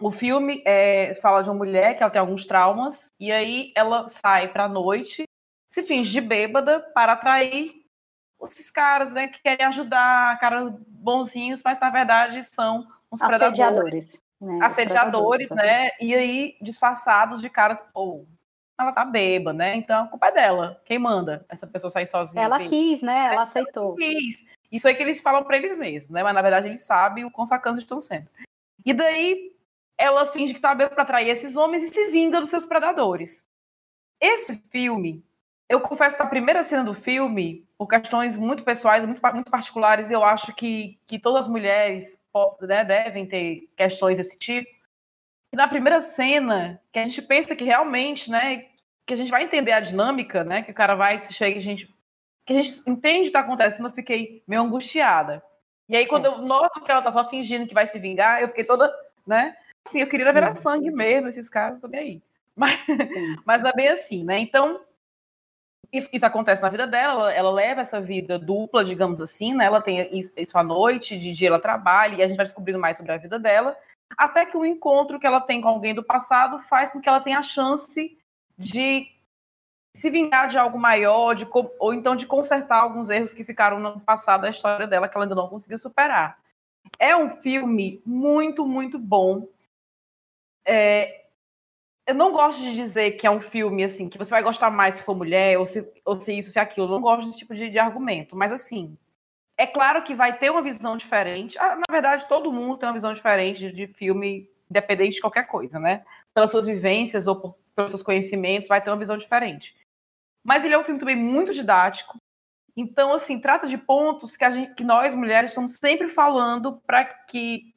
[0.00, 4.08] o filme é, fala de uma mulher que ela tem alguns traumas, e aí ela
[4.08, 5.24] sai para a noite,
[5.68, 7.82] se finge de bêbada para atrair
[8.44, 14.22] esses caras, né, que querem ajudar, caras bonzinhos, mas na verdade são uns assediadores, predadores.
[14.40, 14.58] Né?
[14.62, 15.90] Assediadores, né?
[16.00, 18.26] E aí disfarçados de caras, pô,
[18.78, 19.76] ela tá bêbada, né?
[19.76, 20.80] Então a culpa é dela.
[20.84, 22.44] Quem manda essa pessoa sair sozinha?
[22.44, 23.32] Ela quis, né?
[23.32, 23.94] Ela aceitou.
[23.96, 24.46] Quis.
[24.70, 26.22] Isso aí que eles falam para eles mesmos, né?
[26.22, 28.28] Mas na verdade eles sabem o quão sacanos estão sendo.
[28.84, 29.52] E daí
[29.98, 33.44] ela finge que tá bêbada para atrair esses homens e se vinga dos seus predadores.
[34.20, 35.24] Esse filme,
[35.68, 40.10] eu confesso que a primeira cena do filme, por questões muito pessoais, muito, muito particulares,
[40.10, 42.18] eu acho que, que todas as mulheres
[42.60, 44.68] né, devem ter questões desse tipo.
[45.54, 48.68] Na primeira cena, que a gente pensa que realmente, né,
[49.04, 51.62] que a gente vai entender a dinâmica, né, que o cara vai, se chega, a
[51.62, 51.94] gente,
[52.46, 55.42] que a gente entende o que está acontecendo, eu fiquei meio angustiada.
[55.88, 56.28] E aí, quando é.
[56.28, 58.90] eu noto que ela tá só fingindo que vai se vingar, eu fiquei toda,
[59.26, 59.54] né,
[59.86, 62.22] assim, eu queria ver a sangue mesmo, esses caras, tô nem aí.
[62.56, 62.78] Mas,
[63.44, 64.38] mas não é bem assim, né?
[64.38, 64.80] Então,
[65.92, 69.66] isso, isso, acontece na vida dela, ela, ela, leva essa vida dupla, digamos assim, né?
[69.66, 72.78] Ela tem isso, isso à noite, de dia ela trabalha, e a gente vai descobrindo
[72.78, 73.76] mais sobre a vida dela,
[74.16, 77.20] até que o encontro que ela tem com alguém do passado faz com que ela
[77.20, 78.16] tenha a chance
[78.56, 79.10] de
[79.94, 81.46] se vingar de algo maior, de,
[81.78, 85.24] ou então de consertar alguns erros que ficaram no passado da história dela, que ela
[85.24, 86.38] ainda não conseguiu superar.
[86.98, 89.46] É um filme muito, muito bom.
[90.66, 91.26] É,
[92.06, 94.94] eu não gosto de dizer que é um filme assim que você vai gostar mais
[94.94, 96.86] se for mulher ou se, ou se isso, se aquilo.
[96.86, 98.34] Eu não gosto desse tipo de, de argumento.
[98.34, 98.96] Mas assim,
[99.56, 101.58] é claro que vai ter uma visão diferente.
[101.58, 105.78] Ah, na verdade, todo mundo tem uma visão diferente de, filme, independente de qualquer coisa,
[105.78, 106.04] né?
[106.34, 109.76] Pelas suas vivências ou por, pelos seus conhecimentos, vai ter uma visão diferente.
[110.44, 112.16] Mas ele é um filme também muito didático.
[112.76, 117.04] Então, assim, trata de pontos que, a gente, que nós mulheres estamos sempre falando para
[117.04, 117.72] que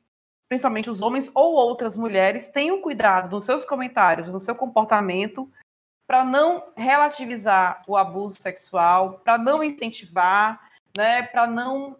[0.47, 5.51] principalmente os homens ou outras mulheres, tenham cuidado nos seus comentários, no seu comportamento,
[6.07, 10.64] para não relativizar o abuso sexual, para não incentivar,
[10.95, 11.97] né, para não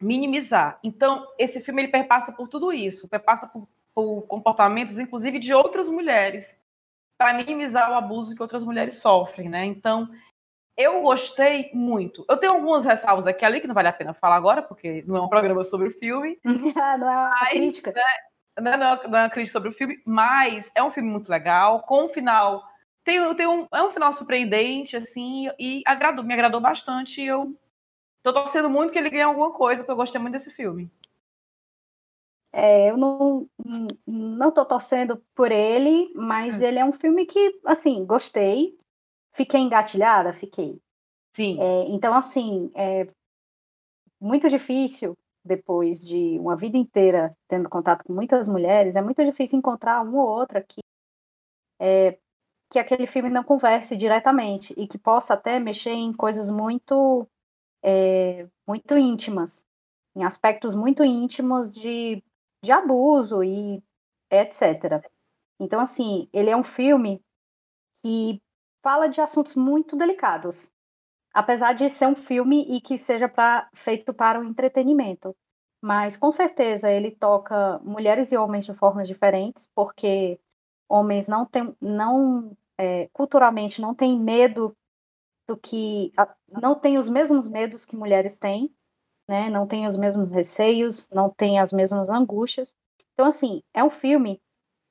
[0.00, 0.78] minimizar.
[0.82, 5.88] Então, esse filme ele perpassa por tudo isso, perpassa por, por comportamentos, inclusive, de outras
[5.88, 6.58] mulheres,
[7.16, 9.64] para minimizar o abuso que outras mulheres sofrem, né?
[9.64, 10.08] Então,
[10.76, 12.24] eu gostei muito.
[12.28, 15.16] Eu tenho algumas ressalvas aqui ali que não vale a pena falar agora, porque não
[15.16, 16.38] é um programa sobre o filme.
[16.44, 17.92] não é uma mas, crítica.
[17.92, 18.02] Né,
[18.60, 21.82] não, é, não é uma crítica sobre o filme, mas é um filme muito legal,
[21.82, 22.64] com um final.
[23.04, 27.20] Tem, tem um, é um final surpreendente, assim, e agradou, me agradou bastante.
[27.20, 27.54] E eu
[28.22, 30.90] tô torcendo muito que ele ganhe alguma coisa, porque eu gostei muito desse filme.
[32.52, 33.48] É, eu não,
[34.06, 36.64] não tô torcendo por ele, mas hum.
[36.64, 38.78] ele é um filme que, assim, gostei.
[39.32, 40.32] Fiquei engatilhada?
[40.32, 40.78] Fiquei.
[41.32, 41.58] Sim.
[41.58, 43.08] É, então, assim, é
[44.20, 49.58] muito difícil, depois de uma vida inteira tendo contato com muitas mulheres, é muito difícil
[49.58, 50.80] encontrar uma ou outra que,
[51.80, 52.18] é,
[52.70, 57.26] que aquele filme não converse diretamente e que possa até mexer em coisas muito,
[57.82, 59.66] é, muito íntimas,
[60.14, 62.22] em aspectos muito íntimos de,
[62.62, 63.82] de abuso e
[64.30, 65.04] etc.
[65.58, 67.22] Então, assim, ele é um filme
[68.02, 68.42] que
[68.82, 70.72] fala de assuntos muito delicados,
[71.32, 75.36] apesar de ser um filme e que seja pra, feito para o entretenimento.
[75.80, 80.38] Mas com certeza ele toca mulheres e homens de formas diferentes, porque
[80.88, 84.76] homens não têm, não é, culturalmente não têm medo
[85.48, 86.12] do que,
[86.60, 88.70] não têm os mesmos medos que mulheres têm,
[89.28, 89.48] né?
[89.48, 92.74] Não têm os mesmos receios, não têm as mesmas angústias.
[93.14, 94.40] Então assim é um filme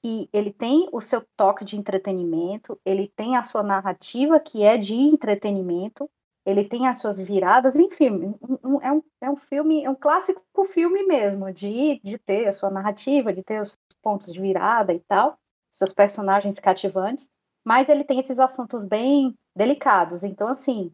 [0.04, 4.76] que ele tem o seu toque de entretenimento, ele tem a sua narrativa que é
[4.76, 6.10] de entretenimento,
[6.44, 8.36] ele tem as suas viradas, enfim,
[8.82, 12.72] é, um, é um filme, é um clássico filme mesmo, de, de ter a sua
[12.72, 15.38] narrativa, de ter os pontos de virada e tal,
[15.70, 17.30] seus personagens cativantes,
[17.64, 20.92] mas ele tem esses assuntos bem delicados, então assim,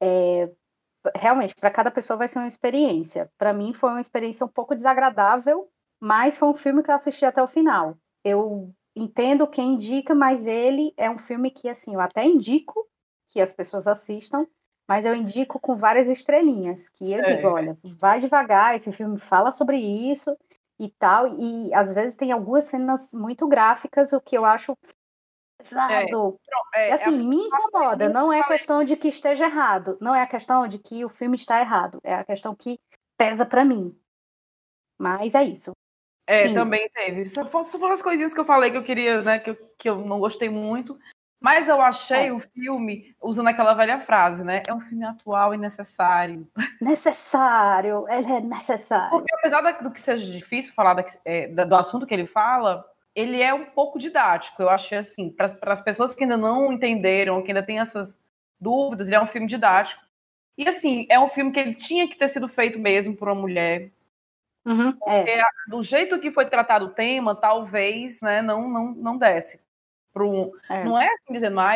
[0.00, 0.50] é,
[1.14, 3.30] realmente, para cada pessoa vai ser uma experiência.
[3.38, 5.68] Para mim foi uma experiência um pouco desagradável,
[6.00, 10.46] mas foi um filme que eu assisti até o final eu entendo quem indica, mas
[10.46, 12.86] ele é um filme que, assim, eu até indico
[13.28, 14.46] que as pessoas assistam,
[14.88, 17.36] mas eu indico com várias estrelinhas, que eu é.
[17.36, 20.36] digo, olha, vai devagar, esse filme fala sobre isso
[20.78, 24.76] e tal, e às vezes tem algumas cenas muito gráficas, o que eu acho
[25.58, 26.38] pesado.
[26.74, 30.22] É, é, assim, assim, me incomoda, não é questão de que esteja errado, não é
[30.22, 32.78] a questão de que o filme está errado, é a questão que
[33.16, 33.94] pesa para mim.
[34.98, 35.72] Mas é isso.
[36.26, 36.54] É, Sim.
[36.54, 37.28] também teve.
[37.28, 39.38] Só foram as coisinhas que eu falei que eu queria, né?
[39.38, 40.98] Que eu, que eu não gostei muito.
[41.40, 42.32] Mas eu achei é.
[42.32, 44.62] o filme, usando aquela velha frase, né?
[44.66, 46.48] É um filme atual e necessário.
[46.82, 49.10] Necessário, ele é necessário.
[49.10, 52.84] Porque apesar do que seja difícil falar da, é, do assunto que ele fala,
[53.14, 54.62] ele é um pouco didático.
[54.62, 58.20] Eu achei assim, para as pessoas que ainda não entenderam, que ainda têm essas
[58.60, 60.02] dúvidas, ele é um filme didático.
[60.56, 63.40] E assim, é um filme que ele tinha que ter sido feito mesmo por uma
[63.40, 63.90] mulher.
[64.66, 65.42] Uhum, Porque é.
[65.68, 69.60] do jeito que foi tratado o tema, talvez né, não, não, não desce.
[70.16, 70.84] Um, é.
[70.84, 71.74] Não é assim dizendo, ah,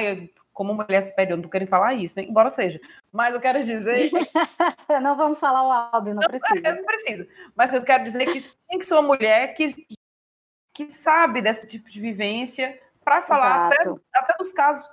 [0.53, 2.27] como mulher superior, não querem falar isso, né?
[2.29, 2.81] embora seja.
[3.11, 4.11] Mas eu quero dizer.
[5.03, 6.75] não vamos falar o óbvio, não, não precisa.
[6.75, 7.29] Não precisa.
[7.55, 9.87] Mas eu quero dizer que tem que ser uma mulher que,
[10.75, 14.89] que sabe desse tipo de vivência para falar até, até dos casos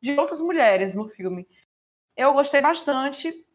[0.00, 1.46] de outras mulheres no filme.
[2.16, 3.46] Eu gostei bastante,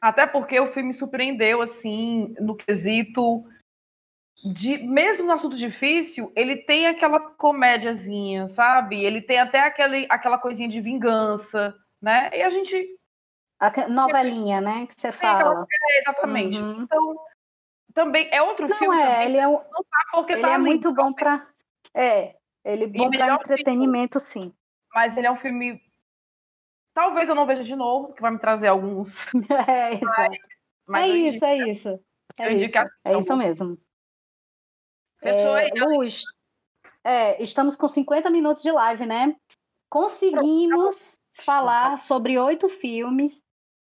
[0.00, 3.44] até porque o filme surpreendeu, assim, no quesito
[4.44, 9.04] de, mesmo no assunto difícil, ele tem aquela comédiazinha, sabe?
[9.04, 12.30] Ele tem até aquele, aquela coisinha de vingança, né?
[12.32, 12.98] E a gente.
[13.58, 14.86] A novelinha, né?
[14.86, 15.66] Que você fala.
[15.70, 16.58] É, exatamente.
[16.58, 16.82] Uhum.
[16.82, 17.16] Então,
[17.94, 19.00] também é outro não filme.
[19.00, 21.46] É, ele é um, não sabe porque ele tá é ali, muito bom para.
[21.94, 24.50] É, ele é bom para entretenimento, filme.
[24.50, 24.54] sim.
[24.94, 25.82] Mas ele é um filme.
[26.92, 29.26] Talvez eu não veja de novo, que vai me trazer alguns.
[29.68, 30.36] É, exato.
[30.86, 31.88] Mas, mas é, isso, é isso,
[32.36, 32.76] é isso.
[33.04, 33.78] É isso mesmo.
[35.20, 35.70] Fechou é, aí.
[35.78, 36.24] Luz,
[37.04, 39.36] é, estamos com 50 minutos de live, né?
[39.88, 43.42] Conseguimos falar sobre oito filmes,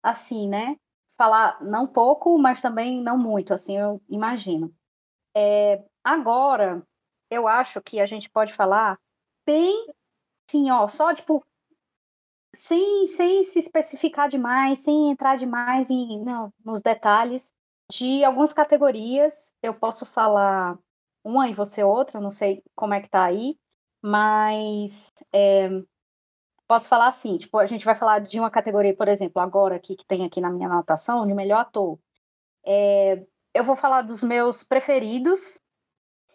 [0.03, 0.76] assim, né?
[1.18, 4.72] Falar não pouco, mas também não muito, assim, eu imagino.
[5.36, 6.82] É, agora,
[7.30, 8.96] eu acho que a gente pode falar
[9.44, 9.92] bem,
[10.50, 11.44] sim, ó, só tipo,
[12.54, 17.52] sem, sem se especificar demais, sem entrar demais em, não, nos detalhes
[17.90, 19.52] de algumas categorias.
[19.62, 20.78] Eu posso falar
[21.24, 23.56] uma e você outra, não sei como é que tá aí,
[24.02, 25.68] mas é,
[26.68, 29.96] posso falar assim, tipo, a gente vai falar de uma categoria, por exemplo, agora aqui
[29.96, 31.98] que tem aqui na minha anotação, de melhor ator.
[32.64, 35.58] É, eu vou falar dos meus preferidos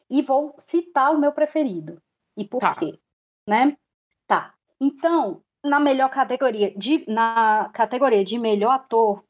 [0.10, 2.02] e vou citar o meu preferido.
[2.36, 2.76] E por tá.
[2.76, 3.00] quê?
[3.48, 3.78] Né?
[4.26, 4.56] Tá.
[4.82, 9.24] Então, na melhor categoria, de, na categoria de melhor ator,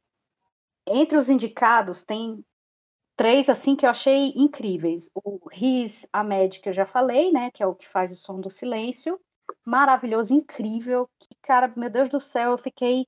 [0.88, 2.44] entre os indicados tem
[3.18, 5.12] três assim que eu achei incríveis.
[5.14, 8.40] O Riz Ahmed, que eu já falei, né, que é o que faz o som
[8.40, 9.20] do silêncio,
[9.66, 11.10] maravilhoso, incrível.
[11.20, 13.08] Que cara, meu Deus do céu, eu fiquei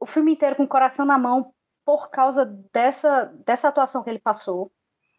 [0.00, 1.52] o filme inteiro com o coração na mão
[1.84, 4.72] por causa dessa dessa atuação que ele passou.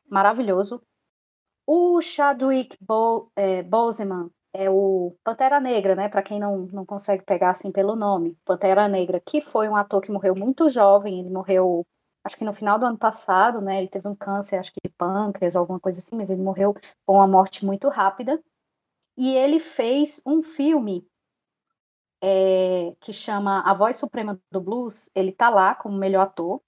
[0.09, 0.81] Maravilhoso.
[1.65, 6.09] O Chadwick Bo, é, Boseman é o Pantera Negra, né?
[6.09, 10.01] Para quem não, não consegue pegar assim pelo nome, Pantera Negra, que foi um ator
[10.01, 11.85] que morreu muito jovem, ele morreu
[12.23, 13.79] acho que no final do ano passado, né?
[13.79, 16.73] Ele teve um câncer, acho que de pâncreas, alguma coisa assim, mas ele morreu
[17.05, 18.41] com uma morte muito rápida.
[19.17, 21.07] E ele fez um filme
[22.21, 25.09] é, que chama A Voz Suprema do Blues.
[25.13, 26.61] Ele tá lá como melhor ator.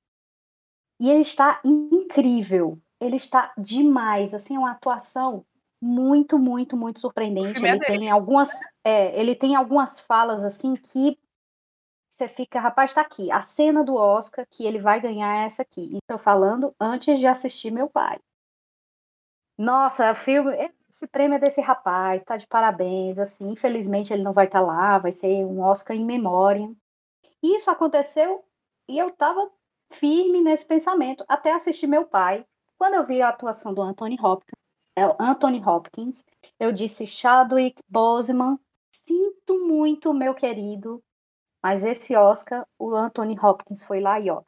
[0.99, 2.79] E ele está incrível.
[2.99, 4.33] Ele está demais.
[4.33, 5.45] Assim, é uma atuação
[5.81, 7.63] muito, muito, muito surpreendente.
[7.63, 8.49] Ele tem algumas,
[8.83, 11.17] é, ele tem algumas falas assim que
[12.15, 15.63] você fica, rapaz, tá aqui, a cena do Oscar que ele vai ganhar é essa
[15.63, 15.97] aqui.
[15.97, 18.19] Estou falando antes de assistir meu pai.
[19.57, 20.55] Nossa, o filme,
[20.95, 24.65] esse prêmio é desse rapaz, tá de parabéns, assim, infelizmente ele não vai estar tá
[24.65, 26.73] lá, vai ser um Oscar em memória.
[27.43, 28.45] Isso aconteceu
[28.87, 29.51] e eu tava
[29.91, 32.45] firme nesse pensamento até assistir meu pai.
[32.77, 34.57] Quando eu vi a atuação do Anthony Hopkins,
[34.95, 36.23] é, Anthony Hopkins,
[36.57, 38.57] eu disse Chadwick Boseman,
[38.89, 41.03] sinto muito, meu querido,
[41.61, 44.43] mas esse Oscar, o Anthony Hopkins foi lá e ó.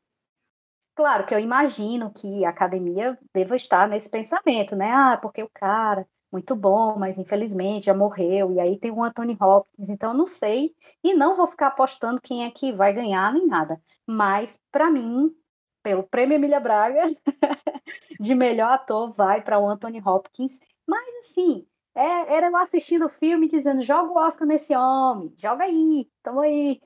[0.95, 4.89] Claro que eu imagino que a academia deva estar nesse pensamento, né?
[4.89, 6.07] Ah, porque o cara,
[6.37, 10.27] muito bom, mas infelizmente já morreu, e aí tem o Anthony Hopkins, então eu não
[10.27, 13.81] sei, e não vou ficar apostando quem é que vai ganhar nem nada.
[14.05, 15.35] Mas, para mim,
[15.81, 17.05] pelo Prêmio Emília Braga,
[18.19, 20.59] de melhor ator vai para o Anthony Hopkins.
[20.85, 21.65] Mas, assim,
[21.95, 26.41] é, era eu assistindo o filme dizendo: joga o Oscar nesse homem, joga aí, tamo
[26.41, 26.79] aí.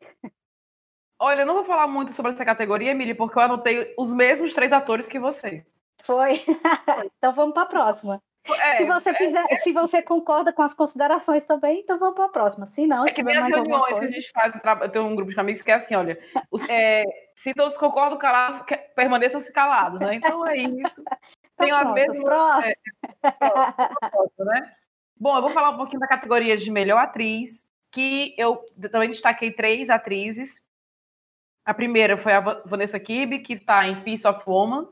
[1.19, 4.53] Olha, eu não vou falar muito sobre essa categoria, Emília, porque eu anotei os mesmos
[4.53, 5.65] três atores que você.
[6.03, 6.41] Foi.
[7.17, 8.23] então vamos para a próxima.
[8.43, 9.59] É, se você fizer, é, é...
[9.59, 12.65] se você concorda com as considerações também, então vamos para a próxima.
[12.65, 14.53] Se não, é que minhas reuniões que a gente faz,
[14.91, 16.19] tenho um grupo de amigos que é assim, olha,
[16.49, 17.03] os, é,
[17.35, 18.65] se todos concordam calados,
[18.95, 20.15] permaneçam-se calados, né?
[20.15, 21.01] Então é isso.
[21.01, 21.17] Então,
[21.57, 22.23] Tenho as mesmas.
[22.23, 22.73] Próximo.
[23.23, 23.31] É,
[24.09, 24.73] próximo, né?
[25.15, 29.51] Bom, eu vou falar um pouquinho da categoria de melhor atriz, que eu também destaquei
[29.51, 30.63] três atrizes.
[31.63, 34.87] A primeira foi a Vanessa Kibe, que está em Piece of Woman.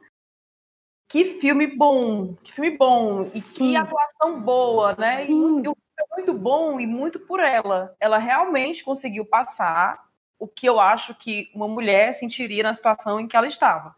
[1.10, 3.72] Que filme bom, que filme bom, e Sim.
[3.72, 5.26] que atuação boa, né?
[5.26, 5.74] E, e
[6.16, 7.96] muito bom e muito por ela.
[8.00, 10.08] Ela realmente conseguiu passar
[10.38, 13.96] o que eu acho que uma mulher sentiria na situação em que ela estava.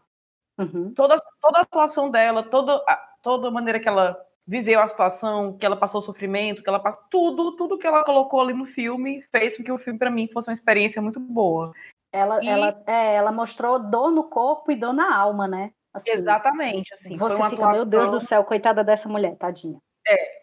[0.58, 0.92] Uhum.
[0.94, 2.82] Toda, toda a atuação dela, toda,
[3.22, 7.02] toda a maneira que ela viveu a situação, que ela passou sofrimento, que ela passou
[7.10, 10.28] tudo, tudo que ela colocou ali no filme fez com que o filme para mim
[10.32, 11.72] fosse uma experiência muito boa.
[12.10, 12.48] Ela, e...
[12.48, 15.72] ela, é, ela mostrou dor no corpo e dor na alma, né?
[15.92, 17.16] Assim, Exatamente, assim.
[17.16, 17.72] Você fica, atuação...
[17.72, 19.78] meu Deus do céu, coitada dessa mulher, tadinha.
[20.06, 20.42] É.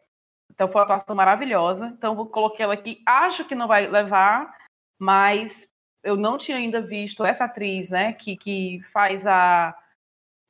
[0.52, 1.88] Então foi uma atuação maravilhosa.
[1.88, 3.02] Então vou coloquei ela aqui.
[3.06, 4.56] Acho que não vai levar,
[5.00, 5.72] mas
[6.04, 9.76] eu não tinha ainda visto essa atriz, né, que, que faz a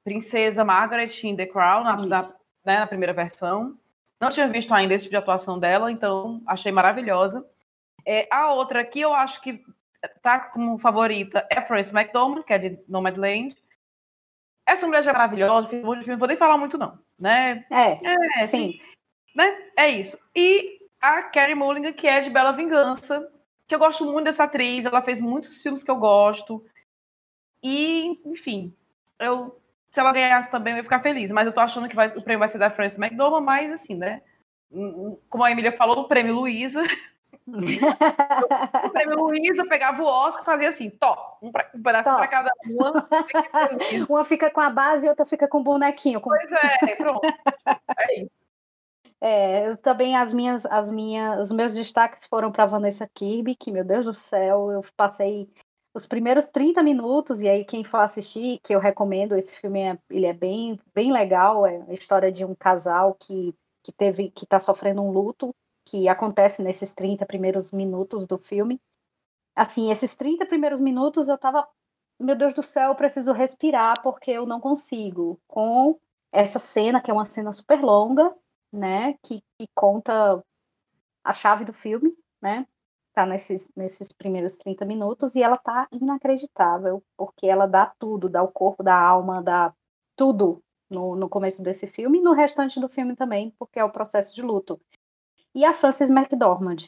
[0.03, 2.21] princesa Margaret in The Crown na, na
[2.65, 3.77] né, na primeira versão.
[4.19, 7.45] Não tinha visto ainda esse tipo de atuação dela, então achei maravilhosa.
[8.05, 9.63] É, a outra que eu acho que
[10.21, 13.55] tá como favorita é Frances McDormand, que é de Nomadland.
[14.71, 17.65] Essa mulher já é maravilhosa, não vou nem falar muito não, né?
[17.69, 17.97] É,
[18.41, 18.69] é sim.
[18.69, 18.79] Assim,
[19.35, 19.57] né?
[19.75, 20.17] É isso.
[20.35, 23.29] E a Carrie Mulligan, que é de Bela Vingança,
[23.67, 26.65] que eu gosto muito dessa atriz, ela fez muitos filmes que eu gosto.
[27.63, 28.73] E, enfim,
[29.19, 29.59] eu
[29.91, 31.31] se ela ganhasse também, eu ia ficar feliz.
[31.31, 33.95] Mas eu tô achando que vai, o prêmio vai ser da Frances McDormand, mas assim,
[33.95, 34.21] né?
[35.29, 36.83] Como a Emília falou, o prêmio Luísa.
[37.53, 42.27] o prêmio Luísa pegava o Oscar e fazia assim, tó, um, pra, um pedaço para
[42.27, 43.07] cada uma.
[44.09, 46.21] uma fica com a base e outra fica com o bonequinho.
[46.21, 46.29] Com...
[46.29, 47.21] Pois é, pronto.
[47.97, 48.39] É isso.
[49.21, 53.71] É, eu também as minhas, as minhas, os meus destaques foram para Vanessa Kirby, que
[53.71, 55.49] meu Deus do céu, eu passei
[55.93, 59.99] os primeiros 30 minutos, e aí quem for assistir, que eu recomendo, esse filme é,
[60.09, 64.45] ele é bem, bem legal, é a história de um casal que, que teve, que
[64.45, 65.53] está sofrendo um luto,
[65.89, 68.79] que acontece nesses 30 primeiros minutos do filme.
[69.55, 71.67] Assim, esses 30 primeiros minutos eu tava,
[72.19, 75.99] meu Deus do céu, eu preciso respirar, porque eu não consigo, com
[76.31, 78.33] essa cena, que é uma cena super longa,
[78.71, 80.43] né, que, que conta
[81.23, 82.67] a chave do filme, né,
[83.11, 88.43] tá nesses, nesses primeiros 30 minutos e ela tá inacreditável, porque ela dá tudo, dá
[88.43, 89.73] o corpo, dá a alma, dá
[90.15, 93.91] tudo no, no começo desse filme e no restante do filme também, porque é o
[93.91, 94.79] processo de luto.
[95.55, 96.87] E a Frances McDormand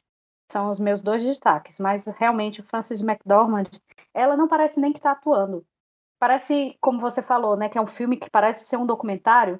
[0.51, 3.69] são os meus dois destaques, mas realmente a Frances McDormand,
[4.13, 5.65] ela não parece nem que tá atuando.
[6.19, 9.59] Parece, como você falou, né, que é um filme que parece ser um documentário.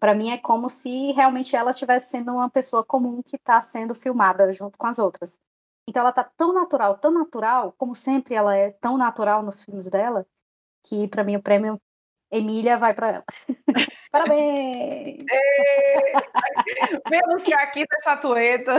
[0.00, 3.94] Para mim é como se realmente ela estivesse sendo uma pessoa comum que está sendo
[3.94, 5.38] filmada junto com as outras.
[5.88, 9.88] Então ela tá tão natural, tão natural, como sempre ela é tão natural nos filmes
[9.88, 10.26] dela,
[10.84, 11.80] que para mim o prêmio
[12.36, 13.24] Emília vai para ela.
[14.10, 15.24] Parabéns!
[17.10, 18.72] Vem buscar aqui essa estatueta.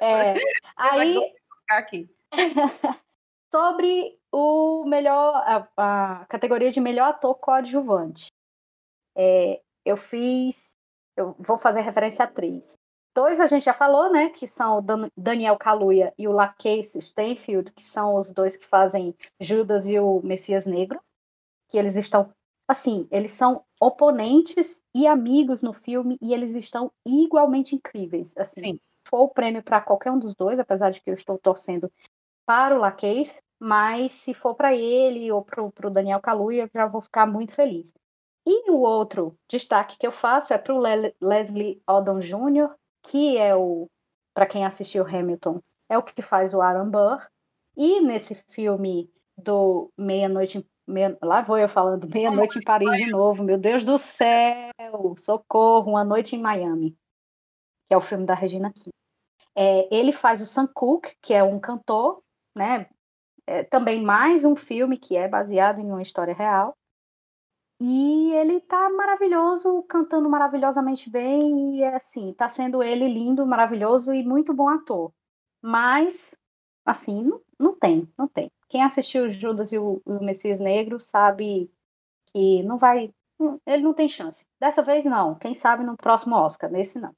[0.00, 0.34] É.
[0.76, 1.18] Aí
[1.70, 2.08] aqui.
[3.52, 8.32] Sobre o melhor a, a, categoria de melhor ator coadjuvante.
[9.16, 10.76] É, eu fiz
[11.16, 12.78] eu vou fazer referência a três.
[13.14, 14.30] Dois a gente já falou, né?
[14.30, 19.14] Que são o Daniel Kaluuya e o Lakeith Stanfield, que são os dois que fazem
[19.38, 20.98] Judas e o Messias Negro.
[21.68, 22.32] Que eles estão,
[22.66, 28.34] assim, eles são oponentes e amigos no filme e eles estão igualmente incríveis.
[28.36, 28.80] Assim, Sim.
[29.08, 31.90] for o prêmio para qualquer um dos dois, apesar de que eu estou torcendo
[32.46, 37.00] para o Lakeith, mas se for para ele ou para o Daniel Kaluuya, já vou
[37.00, 37.92] ficar muito feliz.
[38.44, 40.82] E o outro destaque que eu faço é para o
[41.20, 43.88] Leslie Odom Jr., que é o,
[44.34, 47.24] para quem assistiu Hamilton, é o que faz o Aaron Burr.
[47.76, 50.66] E nesse filme do Meia-Noite, meia,
[51.22, 54.70] lá vou eu falando, Meia-Noite em Paris de novo, meu Deus do céu,
[55.16, 56.96] socorro, Uma Noite em Miami,
[57.88, 58.90] que é o filme da Regina King.
[59.54, 62.22] É, ele faz o Sam Cooke, que é um cantor,
[62.56, 62.88] né?
[63.46, 66.76] É, também mais um filme que é baseado em uma história real.
[67.80, 74.14] E ele tá maravilhoso, cantando maravilhosamente bem, e é assim, tá sendo ele lindo, maravilhoso
[74.14, 75.12] e muito bom ator.
[75.60, 76.36] Mas,
[76.84, 78.50] assim, não, não tem, não tem.
[78.72, 81.70] Quem assistiu Judas e o, o Messias Negro sabe
[82.32, 83.12] que não vai.
[83.66, 84.46] Ele não tem chance.
[84.58, 85.34] Dessa vez não.
[85.34, 87.14] Quem sabe no próximo Oscar, nesse não.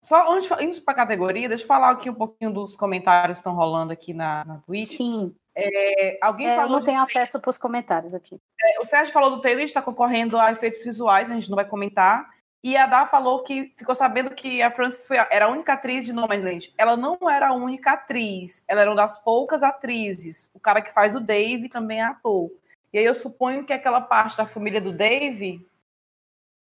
[0.00, 3.40] Só antes, indo para a categoria, deixa eu falar aqui um pouquinho dos comentários que
[3.40, 4.98] estão rolando aqui na, na Twitch.
[4.98, 5.34] Sim.
[5.56, 6.70] É, alguém é, falou.
[6.70, 8.40] Eu não tenho acesso para os comentários aqui.
[8.62, 11.68] É, o Sérgio falou do Taylor, está concorrendo a efeitos visuais, a gente não vai
[11.68, 12.30] comentar.
[12.62, 16.04] E a Dá falou que ficou sabendo que a Frances foi, era a única atriz
[16.04, 16.72] de Nomadland.
[16.76, 20.50] Ela não era a única atriz, ela era uma das poucas atrizes.
[20.52, 22.50] O cara que faz o Dave também é ator.
[22.92, 25.64] E aí eu suponho que aquela parte da família do Dave,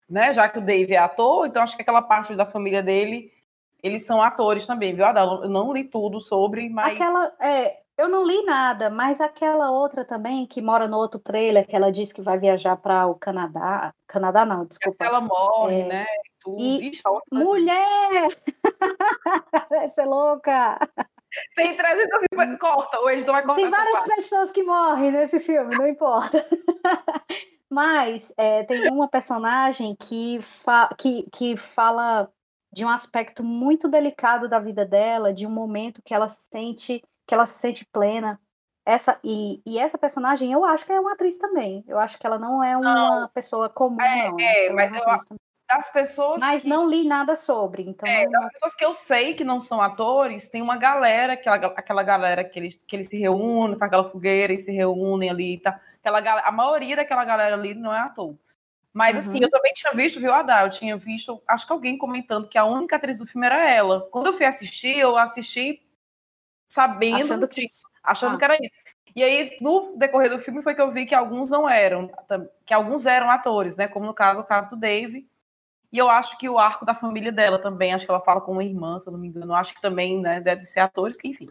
[0.09, 0.33] né?
[0.33, 3.31] Já que o Dave é ator, então acho que aquela parte da família dele,
[3.81, 5.21] eles são atores também, viu, Adá?
[5.21, 6.93] Eu não li tudo sobre, mas.
[6.93, 11.67] Aquela, é, eu não li nada, mas aquela outra também que mora no outro trailer,
[11.67, 13.93] que ela diz que vai viajar para o Canadá.
[14.07, 15.05] Canadá não, desculpa.
[15.05, 15.87] Ela morre, é...
[15.87, 16.05] né?
[16.41, 16.61] Tudo.
[16.61, 16.91] E...
[17.31, 18.27] Mulher!
[19.69, 20.77] Vai ser louca!
[21.55, 22.57] Tem 350.
[22.57, 23.61] Corta, o editor vai cortar.
[23.61, 26.45] Tem várias pessoas que morrem nesse filme, não importa.
[27.69, 32.29] Mas é, tem uma personagem que, fa que, que fala
[32.71, 37.33] de um aspecto muito delicado da vida dela, de um momento que ela sente que
[37.33, 38.39] ela se sente plena.
[38.85, 41.85] Essa, e, e essa personagem, eu acho que é uma atriz também.
[41.87, 43.29] Eu acho que ela não é uma não.
[43.29, 44.39] pessoa comum, é, não.
[44.39, 45.05] É, é mas eu,
[45.67, 46.39] das pessoas.
[46.39, 47.83] Mas que, não li nada sobre.
[47.83, 51.67] Então é, das pessoas que eu sei que não são atores, tem uma galera, aquela,
[51.67, 55.59] aquela galera que eles, que eles se reúnem, faz aquela fogueira e se reúnem ali.
[55.59, 58.35] Tá, aquela, a maioria daquela galera ali não é ator.
[58.93, 59.33] Mas, assim, uhum.
[59.33, 60.61] assim, eu também tinha visto, viu, Adá?
[60.61, 64.07] Eu tinha visto, acho que alguém comentando que a única atriz do filme era ela.
[64.11, 65.82] Quando eu fui assistir, eu assisti
[66.73, 68.37] sabendo achando que, disso, achando ah.
[68.37, 68.75] que era isso.
[69.15, 72.09] E aí, no decorrer do filme, foi que eu vi que alguns não eram,
[72.65, 73.87] que alguns eram atores, né?
[73.87, 75.29] Como no caso, o caso do Dave.
[75.91, 78.53] E eu acho que o arco da família dela também, acho que ela fala com
[78.53, 79.53] uma irmã, se eu não me engano.
[79.53, 81.47] Acho que também, né, deve ser ator, que enfim.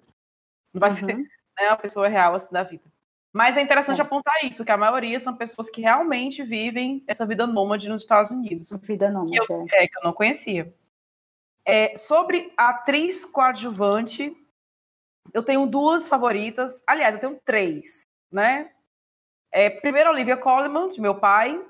[0.75, 0.97] Não vai uhum.
[0.97, 2.83] ser né, uma pessoa real assim da vida.
[3.33, 4.03] Mas é interessante é.
[4.03, 8.33] apontar isso, que a maioria são pessoas que realmente vivem essa vida nômade nos Estados
[8.33, 8.77] Unidos.
[8.83, 9.39] Vida nômade.
[9.39, 9.85] Que eu, é.
[9.85, 10.75] é, que eu não conhecia.
[11.65, 14.37] É, sobre a atriz coadjuvante,
[15.33, 16.83] eu tenho duas favoritas.
[16.87, 18.71] Aliás, eu tenho três, né?
[19.51, 21.63] É, primeiro, Olivia Colman, de meu pai.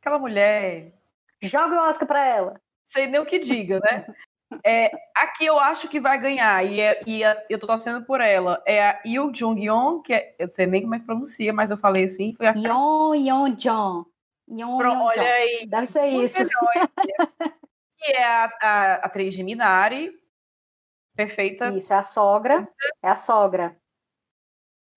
[0.00, 0.92] Aquela mulher.
[1.42, 2.60] Joga o Oscar para ela.
[2.84, 4.06] Sei nem o que diga, né?
[4.64, 8.20] É, aqui eu acho que vai ganhar, e, é, e a, eu tô torcendo por
[8.20, 8.62] ela.
[8.64, 11.72] É a Yoo Jung-yeon, que é, eu não sei nem como é que pronuncia, mas
[11.72, 12.34] eu falei assim.
[12.36, 14.06] Foi a Yeon Yeon Jong.
[14.48, 15.66] Yeon, Pro, olha aí.
[15.66, 16.38] Deve ser isso.
[17.98, 20.14] que é a, a, a atriz de Minari,
[21.14, 21.68] perfeita.
[21.70, 22.68] Isso, é a sogra.
[23.02, 23.76] É a sogra.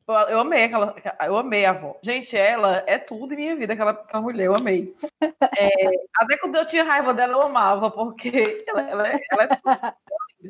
[0.07, 0.95] Eu, eu amei aquela.
[1.25, 1.97] Eu amei a avó.
[2.01, 4.95] Gente, ela é tudo em minha vida, aquela, aquela mulher, eu amei.
[5.21, 5.69] É,
[6.15, 9.61] até quando eu tinha raiva dela, eu amava, porque ela, ela, é, ela é tudo.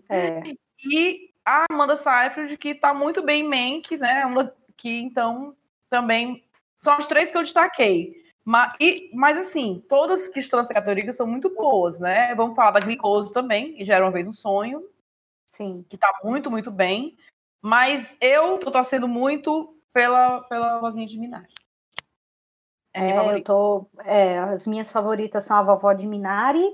[0.10, 0.44] É.
[0.86, 4.26] E a Amanda Seyfried, que tá muito bem em Mank, né?
[4.26, 5.56] Uma, que então
[5.90, 6.44] também
[6.78, 8.14] são as três que eu destaquei.
[8.44, 12.36] Mas, e, mas assim, todas que estão nessa categoria são muito boas, né?
[12.36, 14.84] Vamos falar da Glicose também, que já era uma vez um sonho.
[15.48, 15.84] Sim.
[15.90, 17.18] Que tá muito, muito bem.
[17.62, 21.52] Mas eu tô torcendo muito pela, pela vozinha de Minari.
[22.94, 23.90] É, é eu tô.
[24.04, 26.68] É, as minhas favoritas são a vovó de Minari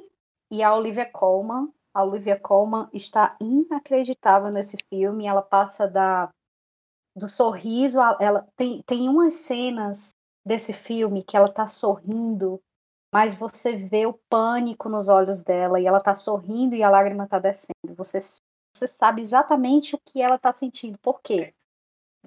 [0.51, 1.71] e a Olivia Colman.
[1.93, 5.27] A Olivia Colman está inacreditável nesse filme.
[5.27, 6.29] Ela passa da
[7.15, 12.59] do sorriso, ela tem, tem umas cenas desse filme que ela tá sorrindo,
[13.13, 17.27] mas você vê o pânico nos olhos dela e ela tá sorrindo e a lágrima
[17.27, 17.95] tá descendo.
[17.95, 18.17] Você,
[18.73, 20.97] você sabe exatamente o que ela tá sentindo.
[20.99, 21.53] Por quê?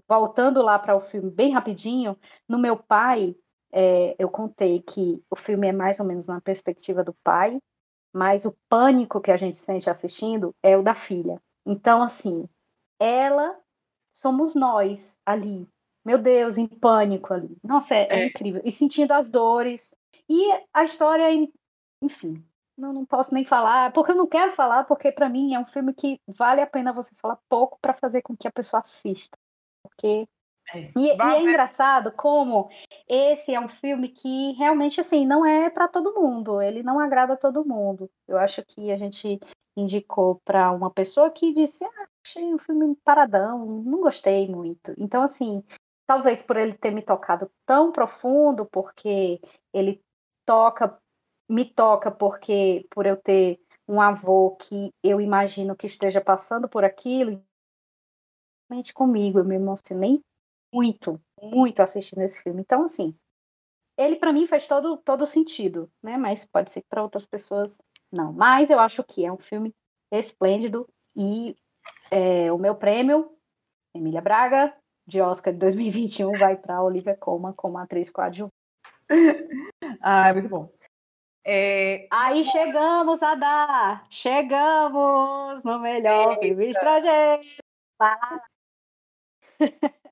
[0.08, 2.16] Voltando lá para o filme bem rapidinho,
[2.48, 3.36] no meu pai,
[3.72, 7.60] é, eu contei que o filme é mais ou menos na perspectiva do pai,
[8.12, 11.42] mas o pânico que a gente sente assistindo é o da filha.
[11.66, 12.48] Então, assim,
[12.98, 13.58] ela
[14.10, 15.68] somos nós ali,
[16.04, 17.58] meu Deus, em pânico ali.
[17.62, 18.20] Nossa, é, é.
[18.20, 18.62] é incrível.
[18.64, 19.94] E sentindo as dores.
[20.28, 21.26] E a história,
[22.00, 22.42] enfim,
[22.76, 25.66] não, não posso nem falar, porque eu não quero falar, porque para mim é um
[25.66, 29.38] filme que vale a pena você falar pouco para fazer com que a pessoa assista.
[29.82, 30.28] Porque.
[30.74, 30.90] É.
[30.96, 32.68] E, e, é engraçado como
[33.08, 37.34] esse é um filme que realmente assim não é para todo mundo, ele não agrada
[37.34, 38.10] a todo mundo.
[38.26, 39.38] Eu acho que a gente
[39.76, 44.92] indicou para uma pessoa que disse: ah, achei um filme paradão, não gostei muito.
[44.98, 45.62] Então, assim,
[46.06, 49.40] talvez por ele ter me tocado tão profundo, porque
[49.72, 50.00] ele
[50.44, 50.98] toca,
[51.48, 56.84] me toca porque por eu ter um avô que eu imagino que esteja passando por
[56.84, 57.42] aquilo,
[58.94, 60.20] comigo, eu me emocionei
[60.72, 62.60] muito, muito assistindo esse filme.
[62.60, 63.14] Então, assim,
[63.96, 66.16] ele para mim faz todo todo sentido, né?
[66.16, 67.78] Mas pode ser que para outras pessoas
[68.12, 68.32] não.
[68.32, 69.72] Mas eu acho que é um filme
[70.12, 71.56] esplêndido e
[72.10, 73.30] é, o meu prêmio,
[73.94, 74.76] Emília Braga,
[75.06, 78.54] de Oscar de 2021 vai para Olivia Colman como atriz coadjuvante.
[80.00, 80.75] ah, muito bom.
[81.48, 82.08] É...
[82.10, 86.40] Aí chegamos a dar, chegamos no melhor Eita.
[86.42, 87.42] filme estrangeiro.
[88.00, 88.44] Ah.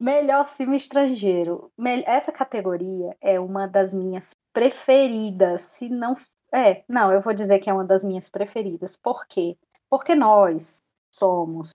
[0.00, 1.70] melhor filme estrangeiro.
[2.04, 6.16] Essa categoria é uma das minhas preferidas, se não
[6.52, 8.96] é, não, eu vou dizer que é uma das minhas preferidas.
[8.96, 9.56] Por quê?
[9.88, 10.82] Porque nós
[11.12, 11.70] somos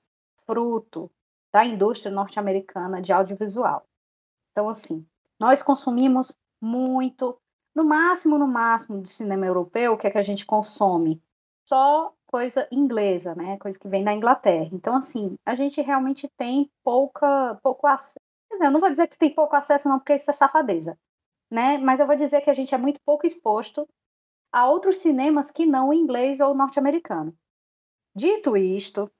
[0.45, 1.09] fruto
[1.51, 3.85] da indústria norte-americana de audiovisual.
[4.51, 5.05] Então, assim,
[5.39, 7.39] nós consumimos muito,
[7.75, 11.21] no máximo, no máximo, de cinema europeu, o que é que a gente consome?
[11.67, 13.57] Só coisa inglesa, né?
[13.57, 14.69] Coisa que vem da Inglaterra.
[14.71, 18.19] Então, assim, a gente realmente tem pouca, pouco acesso.
[18.51, 20.97] Eu não vou dizer que tem pouco acesso, não, porque isso é safadeza,
[21.51, 21.77] né?
[21.77, 23.87] Mas eu vou dizer que a gente é muito pouco exposto
[24.51, 27.37] a outros cinemas que não inglês ou norte-americano.
[28.15, 29.11] Dito isto,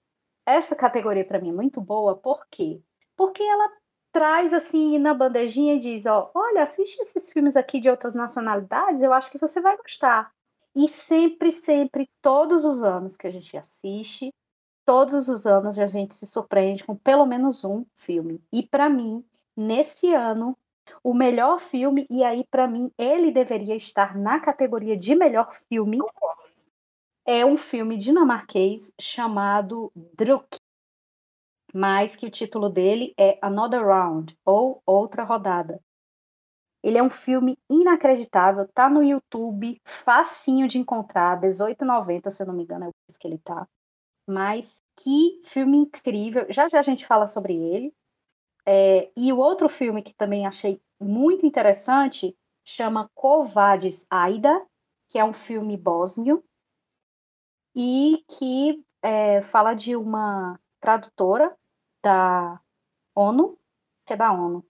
[0.45, 2.81] esta categoria para mim é muito boa, por quê?
[3.17, 3.69] Porque ela
[4.15, 9.03] traz assim na bandejinha e diz, ó, olha, assiste esses filmes aqui de outras nacionalidades,
[9.03, 10.31] eu acho que você vai gostar.
[10.73, 14.33] E sempre, sempre, todos os anos que a gente assiste,
[14.85, 18.41] todos os anos a gente se surpreende com pelo menos um filme.
[18.53, 19.21] E para mim,
[19.53, 20.57] nesse ano,
[21.03, 25.99] o melhor filme, e aí para mim ele deveria estar na categoria de melhor filme,
[27.25, 30.57] é um filme dinamarquês chamado Druk,
[31.75, 35.83] mas que o título dele é Another Round, ou Outra Rodada.
[36.81, 42.53] Ele é um filme inacreditável, tá no YouTube, facinho de encontrar, 18,90, se eu não
[42.53, 43.67] me engano, é o que ele tá.
[44.25, 46.45] Mas que filme incrível!
[46.49, 47.93] Já já a gente fala sobre ele.
[48.65, 54.65] É, e o outro filme que também achei muito interessante chama Covades Aida,
[55.09, 56.41] que é um filme bósnio
[57.75, 61.53] e que é, fala de uma tradutora
[62.05, 62.61] da
[63.15, 63.57] ONU,
[64.05, 64.63] que é da ONU,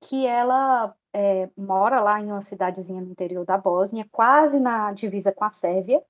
[0.00, 5.32] que ela é, mora lá em uma cidadezinha no interior da Bósnia, quase na divisa
[5.32, 6.00] com a Sérvia,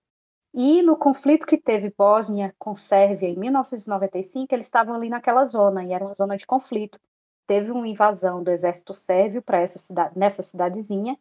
[0.53, 5.83] e no conflito que teve Bósnia com Sérvia em 1995, eles estavam ali naquela zona,
[5.83, 7.01] e era uma zona de conflito.
[7.47, 11.19] Teve uma invasão do exército sérvio para essa cidade, nessa cidadezinha,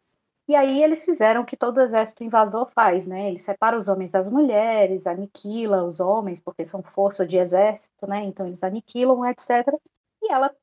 [0.48, 3.28] e aí eles fizeram o que todo exército invasor faz, né?
[3.28, 8.22] Ele separa os homens das mulheres, aniquila os homens, porque são força de exército, né?
[8.24, 9.66] Então eles aniquilam, etc.
[10.22, 10.54] E ela,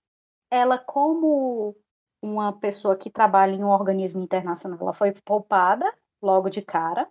[0.52, 1.76] ela como
[2.22, 7.10] uma pessoa que trabalha em um organismo internacional, ela foi poupada logo de cara,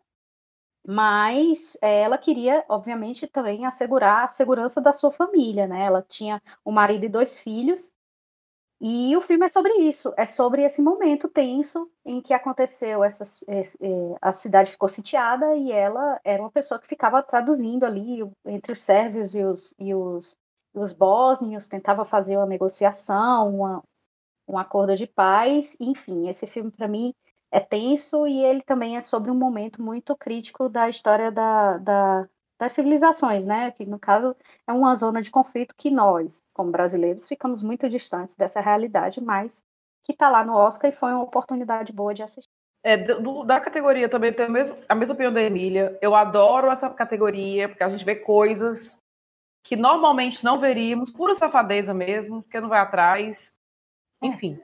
[0.87, 5.85] mas ela queria, obviamente, também assegurar a segurança da sua família, né?
[5.85, 7.93] Ela tinha um marido e dois filhos,
[8.81, 13.25] e o filme é sobre isso, é sobre esse momento tenso em que aconteceu essa,
[13.47, 13.63] é,
[14.23, 18.81] a cidade ficou sitiada e ela era uma pessoa que ficava traduzindo ali entre os
[18.81, 20.35] sérvios e os, e os,
[20.73, 23.83] os bósnios, tentava fazer uma negociação, uma,
[24.49, 27.13] um acordo de paz, enfim, esse filme para mim
[27.51, 32.29] é tenso e ele também é sobre um momento muito crítico da história da, da,
[32.61, 33.71] das civilizações, né?
[33.71, 34.37] Que no caso
[34.67, 39.65] é uma zona de conflito que nós, como brasileiros, ficamos muito distantes dessa realidade, mas
[40.05, 42.51] que está lá no Oscar e foi uma oportunidade boa de assistir.
[42.83, 45.99] É, do, da categoria também tenho a mesma, a mesma opinião da Emília.
[46.03, 48.99] Eu adoro essa categoria, porque a gente vê coisas
[49.63, 53.55] que normalmente não veríamos, pura safadeza mesmo, porque não vai atrás.
[54.23, 54.61] Enfim.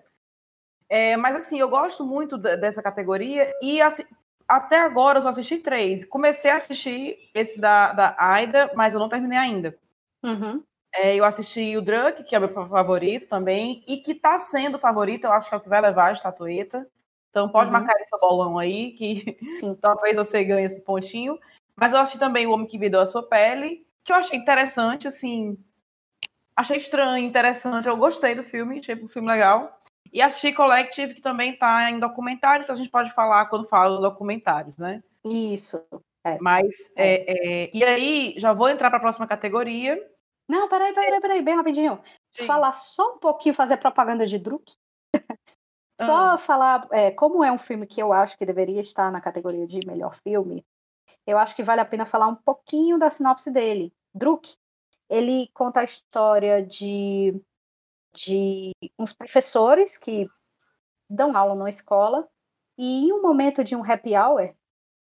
[0.89, 4.05] É, mas assim, eu gosto muito dessa categoria e assim,
[4.49, 6.05] até agora eu só assisti três.
[6.05, 9.77] Comecei a assistir esse da, da Aida, mas eu não terminei ainda.
[10.23, 10.63] Uhum.
[10.95, 15.25] É, eu assisti o Drunk, que é meu favorito também, e que está sendo favorito,
[15.25, 16.89] eu acho que é o que vai levar a estatueta.
[17.31, 17.73] Então pode uhum.
[17.73, 19.37] marcar esse bolão aí, que
[19.81, 21.39] talvez você ganhe esse pontinho.
[21.77, 25.07] Mas eu assisti também O Homem que Vidou a Sua Pele, que eu achei interessante,
[25.07, 25.59] assim.
[26.57, 27.87] Achei estranho, interessante.
[27.87, 29.79] Eu gostei do filme, achei um filme legal.
[30.17, 33.91] E assisti Collective, que também está em documentário, então a gente pode falar quando fala
[33.91, 35.03] dos documentários, né?
[35.23, 35.79] Isso.
[36.25, 36.39] É.
[36.41, 37.65] Mas, é.
[37.67, 40.03] É, e aí, já vou entrar para a próxima categoria.
[40.49, 42.03] Não, peraí, peraí, peraí, bem rapidinho.
[42.33, 42.47] Sim.
[42.47, 44.73] Falar só um pouquinho, fazer propaganda de Druk.
[46.01, 46.39] só ah.
[46.39, 49.87] falar é, como é um filme que eu acho que deveria estar na categoria de
[49.87, 50.65] melhor filme.
[51.27, 53.93] Eu acho que vale a pena falar um pouquinho da sinopse dele.
[54.15, 54.57] Druk,
[55.11, 57.39] ele conta a história de
[58.17, 60.29] de uns professores que
[61.09, 62.27] dão aula na escola
[62.79, 64.55] e em um momento de um happy hour,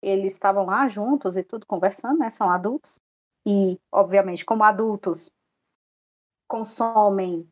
[0.02, 2.30] eles estavam lá juntos e tudo conversando, né?
[2.30, 3.00] São adultos
[3.46, 5.32] e, obviamente, como adultos
[6.48, 7.50] consomem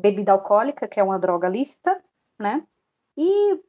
[0.00, 2.02] bebida alcoólica, que é uma droga lícita,
[2.38, 2.64] né?
[3.16, 3.60] E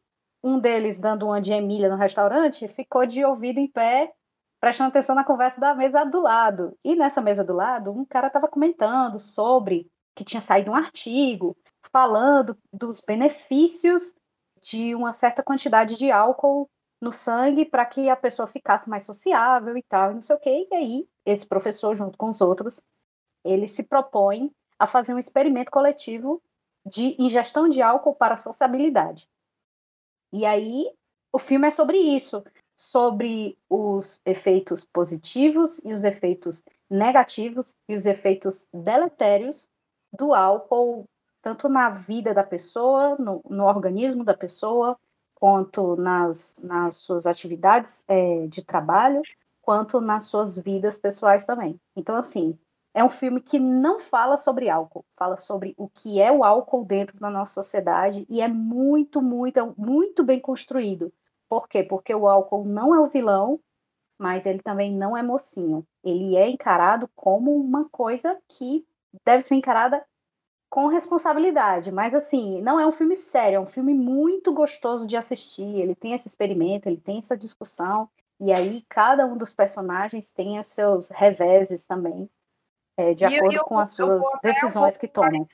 [0.43, 4.13] um deles, dando uma de Emília no restaurante, ficou de ouvido em pé,
[4.59, 6.77] prestando atenção na conversa da mesa do lado.
[6.83, 11.55] E nessa mesa do lado, um cara estava comentando sobre que tinha saído um artigo
[11.93, 14.13] falando dos benefícios
[14.61, 16.69] de uma certa quantidade de álcool
[17.01, 20.39] no sangue para que a pessoa ficasse mais sociável e tal, e não sei o
[20.39, 20.67] quê.
[20.69, 22.81] E aí, esse professor, junto com os outros,
[23.45, 26.43] ele se propõe a fazer um experimento coletivo
[26.85, 29.25] de ingestão de álcool para sociabilidade.
[30.33, 30.91] E aí,
[31.31, 32.43] o filme é sobre isso,
[32.77, 39.68] sobre os efeitos positivos e os efeitos negativos e os efeitos deletérios
[40.11, 41.05] do álcool,
[41.41, 44.97] tanto na vida da pessoa, no, no organismo da pessoa,
[45.33, 49.21] quanto nas, nas suas atividades é, de trabalho,
[49.61, 51.79] quanto nas suas vidas pessoais também.
[51.95, 52.57] Então, assim,
[52.93, 56.83] é um filme que não fala sobre álcool, fala sobre o que é o álcool
[56.83, 61.13] dentro da nossa sociedade e é muito, muito, muito bem construído.
[61.47, 61.83] Por quê?
[61.83, 63.59] Porque o álcool não é o vilão,
[64.17, 65.85] mas ele também não é mocinho.
[66.03, 68.85] Ele é encarado como uma coisa que
[69.25, 70.03] deve ser encarada
[70.69, 75.17] com responsabilidade, mas assim, não é um filme sério, é um filme muito gostoso de
[75.17, 75.63] assistir.
[75.63, 78.07] Ele tem esse experimento, ele tem essa discussão,
[78.39, 82.29] e aí cada um dos personagens tem os seus reveses também,
[82.95, 85.47] é, de e acordo eu, com as suas decisões um que tomam.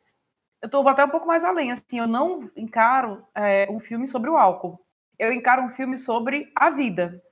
[0.61, 4.29] Eu estou até um pouco mais além, assim, eu não encaro é, um filme sobre
[4.29, 4.79] o álcool,
[5.17, 7.23] eu encaro um filme sobre a vida.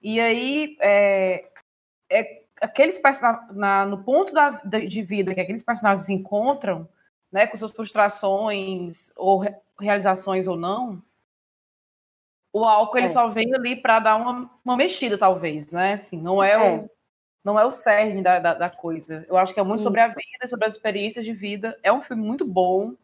[0.00, 1.50] E aí, é,
[2.08, 3.48] é aqueles personagens,
[3.88, 6.88] no ponto da, de vida que aqueles personagens encontram,
[7.30, 9.44] né, com suas frustrações ou
[9.78, 11.02] realizações ou não,
[12.52, 13.10] o álcool ele é.
[13.10, 15.94] só vem ali para dar uma, uma mexida, talvez, né?
[15.94, 16.76] Assim, não é, é.
[16.76, 16.90] O,
[17.44, 19.24] não é o cerne da, da, da coisa.
[19.28, 19.84] Eu acho que é muito Isso.
[19.84, 21.78] sobre a vida, sobre as experiências de vida.
[21.82, 22.94] É um filme muito bom,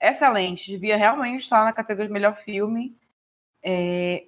[0.00, 0.70] excelente.
[0.70, 2.96] Devia realmente estar na categoria de melhor filme.
[3.62, 4.24] É...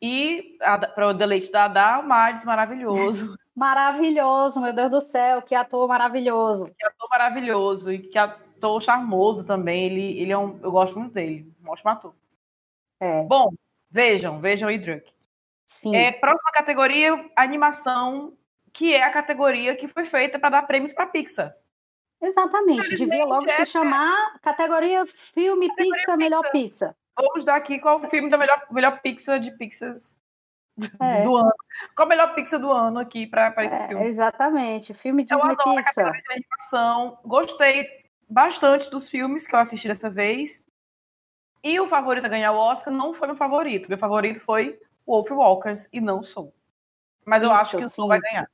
[0.00, 0.58] E
[0.94, 3.36] para o deleite da Adá, o Mads, maravilhoso.
[3.54, 6.66] Maravilhoso, meu Deus do céu, que ator maravilhoso.
[6.78, 9.84] Que ator maravilhoso e que ator charmoso também.
[9.84, 12.14] Ele, ele é um, eu gosto muito dele, um ótimo ator.
[12.98, 13.22] É.
[13.24, 13.52] Bom,
[13.90, 15.12] vejam, vejam o Druk.
[15.66, 15.94] Sim.
[15.94, 18.36] É, próxima categoria, animação,
[18.72, 21.54] que é a categoria que foi feita para dar prêmios para Pixar.
[22.20, 26.96] Exatamente, devia logo é, se chamar categoria filme categoria Pixar, Pixar, melhor Pixar.
[27.18, 30.21] Vamos dar aqui qual o filme da melhor, melhor Pixar de Pixars
[31.00, 31.24] é.
[31.24, 31.52] do ano.
[31.94, 34.06] Qual a melhor Pixar do ano aqui para esse é, filme?
[34.06, 36.08] Exatamente, filme Disney eu adoro Pixar.
[36.08, 37.18] A de animação.
[37.24, 40.64] Gostei bastante dos filmes que eu assisti dessa vez.
[41.62, 43.88] E o favorito a ganhar o Oscar não foi meu favorito.
[43.88, 46.52] Meu favorito foi Wolf Walkers e não Soul.
[47.24, 48.50] Mas eu Isso, acho que o Soul vai ganhar.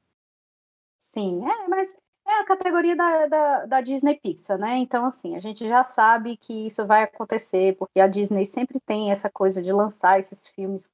[0.98, 1.96] Sim, é, mas
[2.26, 4.76] é a categoria da, da, da, Disney Pixar, né?
[4.76, 9.10] Então, assim, a gente já sabe que isso vai acontecer, porque a Disney sempre tem
[9.10, 10.92] essa coisa de lançar esses filmes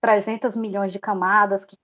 [0.00, 1.76] 300 milhões de camadas, que,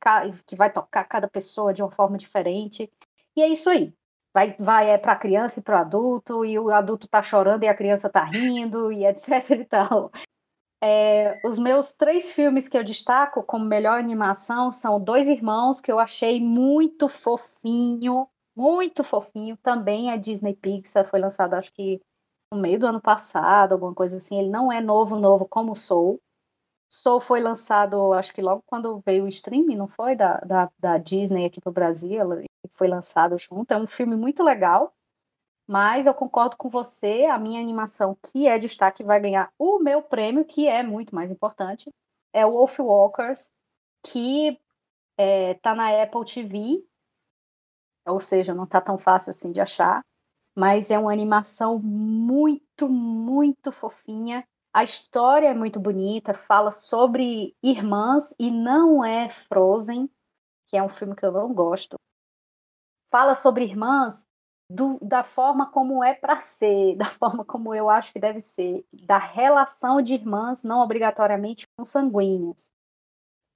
[0.47, 2.91] que vai tocar cada pessoa de uma forma diferente.
[3.36, 3.93] E é isso aí.
[4.32, 7.62] Vai, vai é para a criança e para o adulto, e o adulto está chorando
[7.62, 10.11] e a criança está rindo, e etc e tal.
[10.82, 15.91] É, os meus três filmes que eu destaco como melhor animação são Dois Irmãos, que
[15.91, 19.57] eu achei muito fofinho, muito fofinho.
[19.57, 22.01] Também é Disney Pixar, foi lançado acho que
[22.53, 24.39] no meio do ano passado, alguma coisa assim.
[24.39, 26.20] Ele não é novo, novo como Soul.
[26.94, 30.14] Soul foi lançado, acho que logo quando veio o streaming, não foi?
[30.14, 32.20] Da, da, da Disney aqui para o Brasil,
[32.70, 33.72] foi lançado junto.
[33.72, 34.94] É um filme muito legal,
[35.66, 40.02] mas eu concordo com você, a minha animação que é destaque vai ganhar o meu
[40.02, 41.90] prêmio, que é muito mais importante,
[42.32, 43.50] é o Wolf Walkers,
[44.04, 44.56] que
[45.18, 46.86] é, tá na Apple TV,
[48.06, 50.00] ou seja, não está tão fácil assim de achar,
[50.54, 58.34] mas é uma animação muito, muito fofinha a história é muito bonita, fala sobre irmãs
[58.40, 60.10] e não é Frozen,
[60.66, 61.94] que é um filme que eu não gosto.
[63.09, 64.26] Fala sobre irmãs
[64.68, 68.84] do, da forma como é para ser, da forma como eu acho que deve ser,
[68.92, 72.73] da relação de irmãs não obrigatoriamente consanguíneas.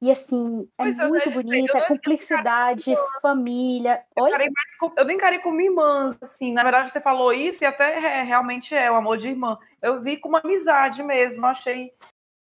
[0.00, 4.04] E assim, é pois muito bonita, é complexidade, família.
[4.16, 4.30] Eu, Oi?
[4.30, 6.52] Mais, eu nem encarei como irmãs, assim.
[6.52, 9.58] Na verdade, você falou isso e até é, realmente é o amor de irmã.
[9.82, 11.92] Eu vi como amizade mesmo, achei.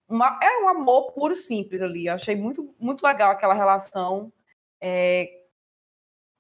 [0.09, 2.09] Uma, é um amor puro simples ali.
[2.09, 4.33] achei muito, muito legal aquela relação.
[4.81, 5.45] É,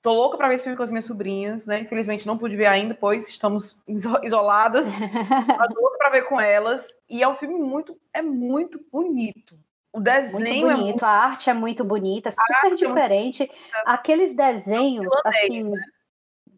[0.02, 1.78] tô louca para ver esse filme com as minhas sobrinhas, né?
[1.78, 4.86] Infelizmente não pude ver ainda, pois estamos isoladas.
[5.74, 6.98] Tô louca para ver com elas.
[7.08, 9.56] E é um filme muito, é muito bonito
[9.92, 11.04] o desenho muito bonito, é muito...
[11.04, 13.42] a arte é muito bonita, super diferente.
[13.44, 13.58] É muito...
[13.86, 15.80] Aqueles desenhos, assim, né?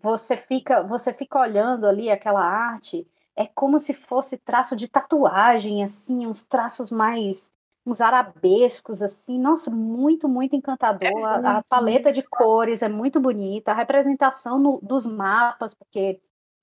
[0.03, 5.83] você fica, você fica olhando ali aquela arte, é como se fosse traço de tatuagem,
[5.83, 7.53] assim, uns traços mais
[7.87, 11.09] uns arabescos, assim, nossa, muito, muito encantador.
[11.09, 16.21] É a, a, paleta de cores é muito bonita, a representação no, dos mapas, porque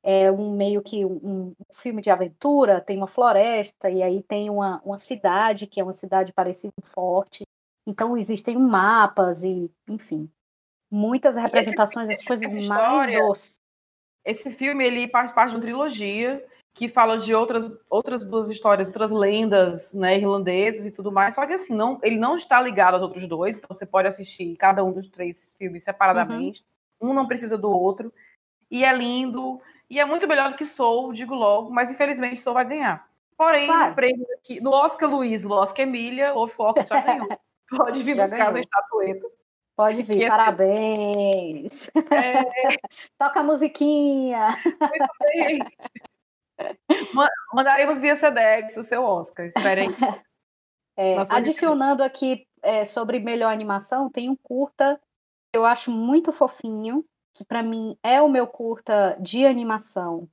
[0.10, 4.50] é um meio que um, um, filme de aventura, tem uma floresta e aí tem
[4.50, 7.44] uma, uma cidade que é uma cidade parecida com forte.
[7.86, 10.30] Então existem mapas e, enfim,
[10.90, 13.60] muitas representações, as coisas história, mais doces.
[14.24, 16.42] Esse filme ele faz parte de uma trilogia
[16.74, 21.36] que fala de outras outras duas histórias, outras lendas, né, irlandesas e tudo mais.
[21.36, 24.56] Só que assim, não, ele não está ligado aos outros dois, então você pode assistir
[24.56, 26.64] cada um dos três filmes separadamente.
[27.02, 27.10] Uhum.
[27.10, 28.14] Um não precisa do outro.
[28.72, 29.60] E é lindo.
[29.90, 33.08] E é muito melhor do que Soul, digo logo, mas infelizmente Soul vai ganhar.
[33.38, 37.28] Porém, no prêmio aqui, no Oscar Luiz, no Oscar Emília, o Foco já ganhou.
[37.70, 38.60] Pode vir já buscar ganhou.
[38.60, 39.28] estatueta.
[39.76, 41.88] Pode vir, que parabéns.
[42.10, 42.78] É...
[43.18, 44.58] Toca a musiquinha.
[44.66, 45.60] Muito bem.
[47.54, 49.90] Mandaremos via Sedex o seu Oscar, esperem.
[51.00, 55.00] É, adicionando aqui é, sobre melhor animação, tem um curta
[55.52, 57.06] que eu acho muito fofinho,
[57.38, 60.28] que para mim é o meu curta de animação,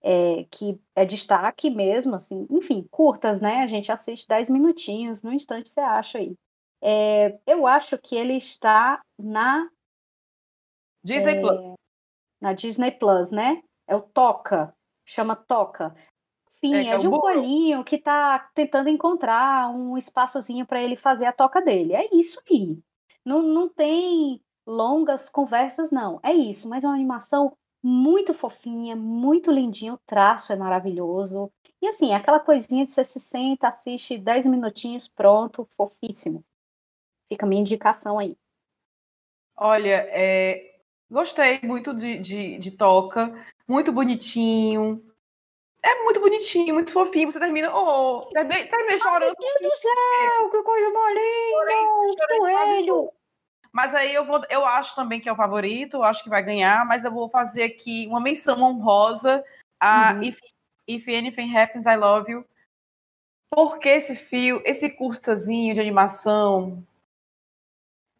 [0.00, 3.62] é, que é destaque mesmo, assim, enfim, curtas, né?
[3.62, 6.36] A gente assiste 10 minutinhos, no instante você acha aí.
[6.80, 9.68] É, eu acho que ele está na
[11.02, 11.74] Disney é, Plus.
[12.40, 13.62] Na Disney Plus, né?
[13.88, 14.74] É o Toca,
[15.04, 15.94] chama Toca.
[16.58, 20.96] Enfim, é, é, é de um coelhinho que está tentando encontrar um espaçozinho para ele
[20.96, 21.94] fazer a toca dele.
[21.94, 22.78] É isso aí.
[23.24, 26.20] Não, não tem longas conversas, não.
[26.22, 31.52] É isso, mas é uma animação muito fofinha, muito lindinha, o traço é maravilhoso.
[31.82, 36.42] E assim, é aquela coisinha de você se senta, assiste 10 minutinhos, pronto, fofíssimo.
[37.28, 38.36] Fica a minha indicação aí.
[39.56, 40.78] Olha, é,
[41.10, 43.32] gostei muito de, de, de Toca,
[43.68, 45.04] muito bonitinho.
[45.82, 47.30] É muito bonitinho, muito fofinho.
[47.30, 49.36] Você termina, oh, termina, termina chorando.
[49.38, 53.12] Meu Deus do céu, que coisa malinha, coelho.
[53.74, 56.86] Mas aí eu vou, eu acho também que é o favorito, acho que vai ganhar,
[56.86, 59.44] mas eu vou fazer aqui uma menção honrosa
[59.80, 60.22] a uhum.
[60.22, 60.38] If,
[60.86, 62.44] If Anything Happens, I Love You.
[63.50, 66.86] Porque esse fio, esse curtazinho de animação,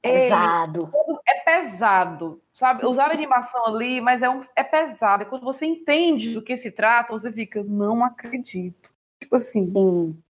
[0.03, 0.91] pesado.
[1.25, 2.85] é pesado, sabe?
[2.85, 5.23] Usar animação ali, mas é, um, é pesado.
[5.23, 8.91] E quando você entende do que se trata, você fica, não acredito.
[9.21, 9.67] Tipo assim.
[9.67, 10.23] Sim.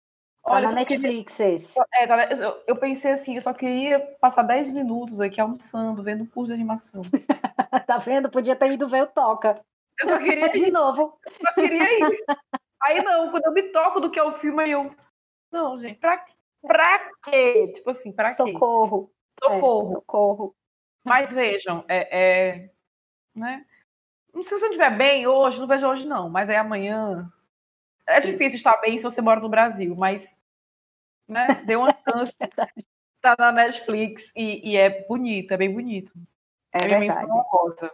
[0.43, 1.53] Tá olha, na Netflix queria...
[1.53, 1.79] esse.
[1.93, 6.23] É, tá, eu, eu, pensei assim, eu só queria passar 10 minutos aqui almoçando, vendo
[6.23, 7.01] um curso de animação.
[7.87, 8.29] tá vendo?
[8.29, 9.63] Podia ter ido ver o Toca.
[10.01, 11.17] Eu só queria de novo.
[11.25, 12.23] Eu só queria isso.
[12.81, 14.93] Aí não, quando eu me toco do que é o filme, aí eu.
[15.49, 16.25] Não, gente, pra,
[16.61, 17.71] pra quê?
[17.75, 19.07] Tipo assim, pra Socorro.
[19.07, 19.45] quê?
[19.45, 19.59] Socorro.
[19.61, 19.87] Socorro.
[19.87, 20.55] É, socorro.
[21.05, 22.69] Mas vejam, é, é,
[23.33, 23.65] né?
[24.43, 27.31] Se você não estiver bem hoje, não vejo hoje, não, mas é amanhã.
[28.07, 30.37] É difícil estar bem se você mora no Brasil, mas
[31.27, 32.33] né, deu uma chance.
[33.21, 36.13] tá na Netflix e, e, é bonito, é bem bonito.
[36.73, 37.31] É, é verdade.
[37.31, 37.91] honrosa.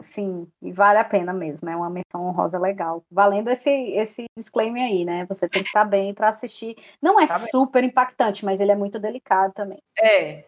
[0.00, 3.04] Sim, e vale a pena mesmo, é uma menção honrosa legal.
[3.10, 5.24] Valendo esse, esse disclaimer aí, né?
[5.26, 6.76] Você tem que estar bem para assistir.
[7.00, 9.80] Não é tá super impactante, mas ele é muito delicado também.
[9.96, 10.44] É,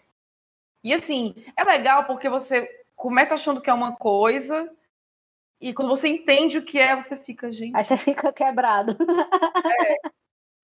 [0.85, 4.71] e assim, é legal porque você começa achando que é uma coisa,
[5.61, 7.77] e quando você entende o que é, você fica, gente.
[7.77, 8.97] Aí você fica quebrado.
[9.67, 9.97] É.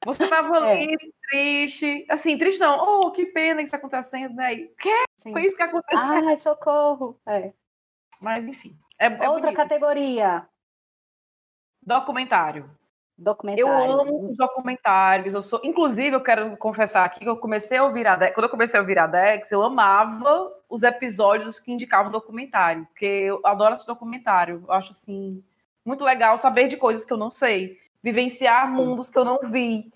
[0.05, 0.73] Você tava é.
[0.73, 1.29] ali é.
[1.29, 4.55] triste, assim, triste não, oh, que pena que isso tá acontecendo, né?
[4.55, 5.05] E, que?
[5.17, 5.33] Sim.
[5.33, 6.29] Foi isso que aconteceu.
[6.29, 7.21] Ai, socorro.
[7.27, 7.53] É.
[8.21, 8.77] Mas enfim.
[8.99, 10.47] É, é Outra categoria.
[11.83, 12.71] Documentário.
[13.17, 13.67] Documentário.
[13.67, 15.35] Eu amo os documentários.
[15.35, 18.45] Eu sou, inclusive, eu quero confessar aqui que eu comecei a ouvir a Dex, quando
[18.45, 23.41] eu comecei a ouvir a Dex, eu amava os episódios que indicavam documentário, porque eu
[23.45, 24.65] adoro esse documentário.
[24.67, 25.43] Eu acho assim
[25.85, 29.93] muito legal saber de coisas que eu não sei, vivenciar mundos que eu não vi,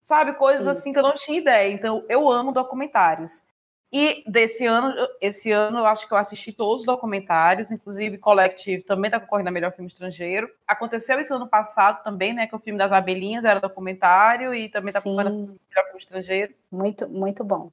[0.00, 0.70] sabe, coisas Sim.
[0.70, 1.70] assim que eu não tinha ideia.
[1.70, 3.44] Então, eu amo documentários.
[3.92, 8.82] E desse ano, esse ano eu acho que eu assisti todos os documentários, inclusive Collective
[8.82, 10.50] também está concorrendo a melhor filme estrangeiro.
[10.66, 12.48] Aconteceu isso ano passado também, né?
[12.48, 16.54] Que o filme das abelhinhas era documentário e também está concorrendo a melhor filme estrangeiro.
[16.72, 17.70] Muito, muito bom.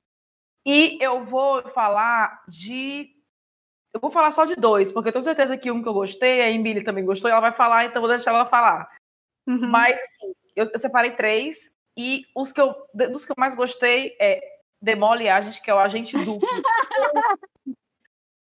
[0.65, 3.15] E eu vou falar de.
[3.93, 6.41] Eu vou falar só de dois, porque eu tenho certeza que um que eu gostei,
[6.41, 8.89] a Emily também gostou, e ela vai falar, então vou deixar ela falar.
[9.45, 9.67] Uhum.
[9.67, 14.15] Mas, assim, eu, eu separei três, e os que eu, dos que eu mais gostei
[14.19, 14.41] é
[14.81, 16.47] Demole Agent, que é o agente duplo.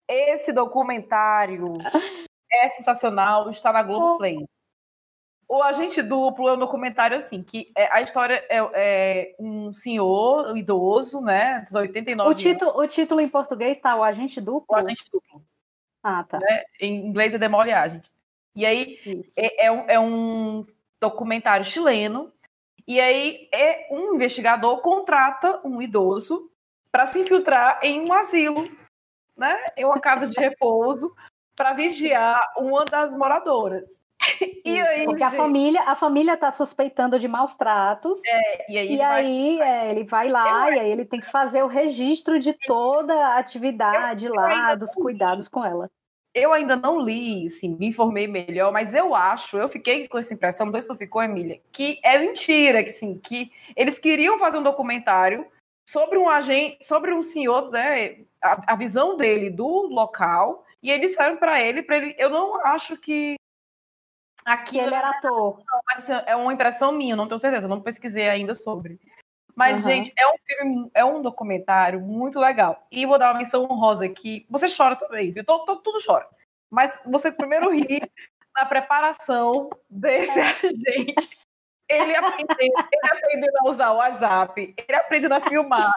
[0.07, 1.73] Esse documentário
[2.51, 4.45] é sensacional, está na Globoplay.
[5.53, 10.51] O Agente Duplo é um documentário assim, que é, a história é, é, um senhor
[10.51, 12.83] um idoso, né, 89 o título, anos.
[12.83, 14.65] O título em português está O Agente Duplo?
[14.67, 15.45] O Agente Duplo.
[16.01, 16.39] Ah, tá.
[16.39, 16.63] Né?
[16.79, 18.03] Em inglês é Demole Agent.
[18.55, 18.97] E aí
[19.37, 20.65] é, é, um, é um
[20.99, 22.33] documentário chileno
[22.87, 26.49] e aí é um investigador contrata um idoso
[26.91, 28.67] para se infiltrar em um asilo,
[29.37, 29.55] né?
[29.77, 31.15] Em uma casa de repouso
[31.55, 34.01] para vigiar uma das moradoras.
[34.65, 38.19] E aí, porque a família, a família está suspeitando de maus tratos.
[38.25, 39.69] É, e aí, e aí vai...
[39.69, 40.75] é, ele vai lá eu...
[40.75, 44.77] e aí ele tem que fazer o registro de toda a atividade eu, lá, eu
[44.77, 45.89] dos cuidados com ela.
[46.33, 50.33] Eu ainda não li, assim, me informei melhor, mas eu acho, eu fiquei com essa
[50.33, 54.39] impressão, não sei se tu ficou, Emília, que é mentira, que sim, que eles queriam
[54.39, 55.45] fazer um documentário
[55.87, 61.11] sobre um agente, sobre um senhor, né, a, a visão dele do local, e eles
[61.11, 63.35] disseram para ele, para ele, eu não acho que
[64.45, 65.57] aqui ele era ator.
[65.57, 68.99] Não, mas é uma impressão minha, não tenho certeza, eu não pesquisei ainda sobre.
[69.55, 69.91] Mas, uhum.
[69.91, 72.87] gente, é um filme, é um documentário muito legal.
[72.91, 74.47] E vou dar uma menção honrosa aqui.
[74.49, 75.45] Você chora também, viu?
[75.45, 76.27] Todo, todo, tudo chora.
[76.71, 78.01] Mas você primeiro ri
[78.55, 81.43] na preparação desse agente.
[81.87, 85.91] Ele aprendeu, ele aprendeu a usar o WhatsApp, ele aprendeu a filmar.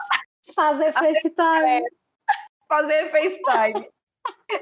[0.54, 1.82] Fazer FaceTime.
[2.68, 3.88] Fazer FaceTime.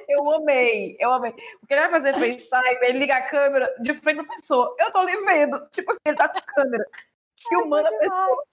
[0.08, 1.32] Eu amei, eu amei.
[1.60, 4.74] Porque ele vai fazer FaceTime, ele liga a câmera de frente da pessoa.
[4.78, 6.84] Eu tô ali vendo, tipo assim, ele tá com a câmera,
[7.48, 8.44] filmando a pessoa.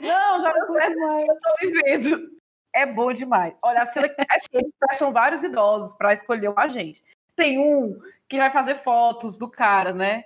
[0.00, 2.30] Não, já não certo, eu tô vivendo.
[2.72, 3.54] É bom demais.
[3.62, 4.20] Olha, a cena que
[4.52, 7.02] eles prestam vários idosos para escolher um agente.
[7.36, 10.24] Tem um que vai fazer fotos do cara, né?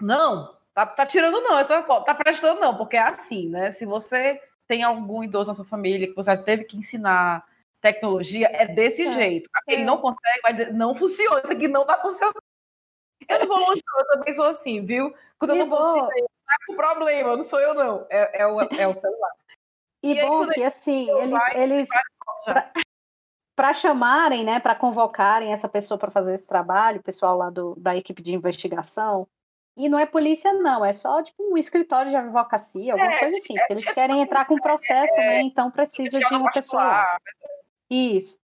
[0.00, 3.70] Não, tá, tá tirando não essa foto, tá prestando não, porque é assim, né?
[3.70, 7.46] Se você tem algum idoso na sua família que você teve que ensinar
[7.82, 9.12] tecnologia, é desse é.
[9.12, 9.50] jeito.
[9.66, 9.84] Ele é.
[9.84, 12.40] não consegue, vai dizer, não funciona, isso aqui não tá funcionando.
[13.28, 15.12] Eu não vou longe, eu também sou assim, viu?
[15.38, 18.06] Quando eu não consigo, tá com problema, não sou eu, não.
[18.08, 19.32] É, é, o, é o celular.
[20.02, 21.40] E, e bom que assim, eles.
[21.54, 21.88] eles
[23.54, 27.74] para chamarem, né, para convocarem essa pessoa para fazer esse trabalho, o pessoal lá do,
[27.76, 29.28] da equipe de investigação,
[29.76, 33.36] e não é polícia, não, é só tipo um escritório de advocacia, alguma é, coisa
[33.36, 35.42] assim, porque eles querem entrar com processo, né?
[35.42, 37.18] Então precisa de uma pessoa lá.
[37.92, 38.38] Isso.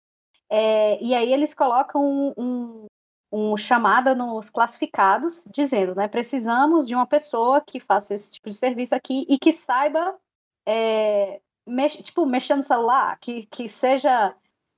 [0.50, 2.86] É, e aí eles colocam um, um,
[3.32, 6.06] um, chamada nos classificados, dizendo, né?
[6.06, 10.18] Precisamos de uma pessoa que faça esse tipo de serviço aqui e que saiba,
[10.66, 14.34] é, mex, tipo, mexer no celular, que, que seja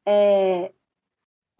[0.06, 0.72] é,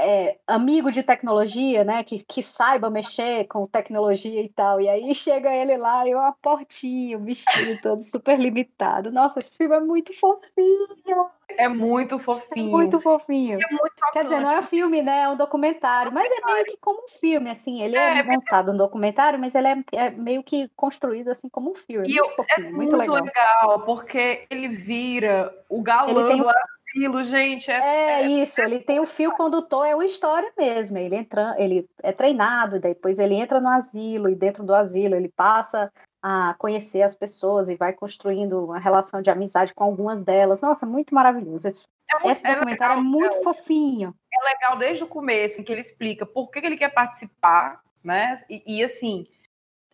[0.01, 2.03] é, amigo de tecnologia, né?
[2.03, 4.81] Que, que saiba mexer com tecnologia e tal.
[4.81, 9.13] E aí chega ele lá e uma portinha, um bichinho todo super limitado.
[9.13, 11.31] Nossa, esse filme é muito fofinho.
[11.57, 12.69] É muito fofinho.
[12.69, 13.59] É muito fofinho.
[13.61, 15.21] É muito Quer dizer, não é um filme, né?
[15.23, 16.11] É um documentário.
[16.13, 17.83] Mas é meio que como um filme, assim.
[17.83, 21.71] Ele é, é montado um documentário, mas ele é, é, meio que construído assim como
[21.71, 22.09] um filme.
[22.09, 23.23] E muito eu, fofinho, é muito, muito legal.
[23.23, 23.81] legal.
[23.83, 26.47] porque ele vira o galã do
[26.95, 27.71] asilo, gente.
[27.71, 30.99] É, é, isso, ele tem o fio condutor, é uma história mesmo.
[30.99, 35.29] Ele entra, ele é treinado, depois ele entra no asilo, e dentro do asilo ele
[35.29, 35.91] passa
[36.23, 40.61] a conhecer as pessoas e vai construindo uma relação de amizade com algumas delas.
[40.61, 41.67] Nossa, muito maravilhoso.
[41.67, 44.15] Esse, é muito, esse documentário é, legal, é muito é, fofinho.
[44.33, 48.43] É legal desde o começo, em que ele explica por que ele quer participar, né?
[48.51, 49.27] E, e assim,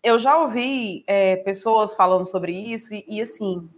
[0.03, 3.69] eu já ouvi é, pessoas falando sobre isso, e, e assim,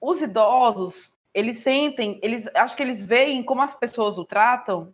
[0.00, 4.92] os idosos eles sentem, eles acho que eles veem como as pessoas o tratam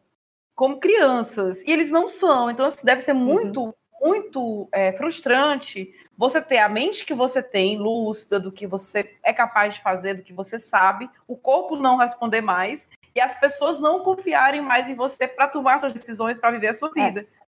[0.55, 2.51] como crianças e eles não são.
[2.51, 3.25] Então assim, deve ser uhum.
[3.25, 3.75] muito, uhum.
[4.03, 9.33] muito é, frustrante você ter a mente que você tem, lúcida do que você é
[9.33, 13.81] capaz de fazer, do que você sabe, o corpo não responder mais e as pessoas
[13.81, 17.07] não confiarem mais em você para tomar suas decisões, para viver a sua é.
[17.07, 17.27] vida.
[17.41, 17.45] É.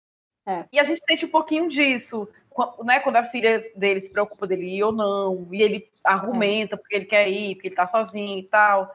[0.48, 0.66] É.
[0.72, 2.30] E a gente sente um pouquinho disso
[2.84, 6.96] né, quando a filha dele se preocupa dele ir ou não, e ele argumenta porque
[6.96, 8.94] ele quer ir, porque ele tá sozinho e tal.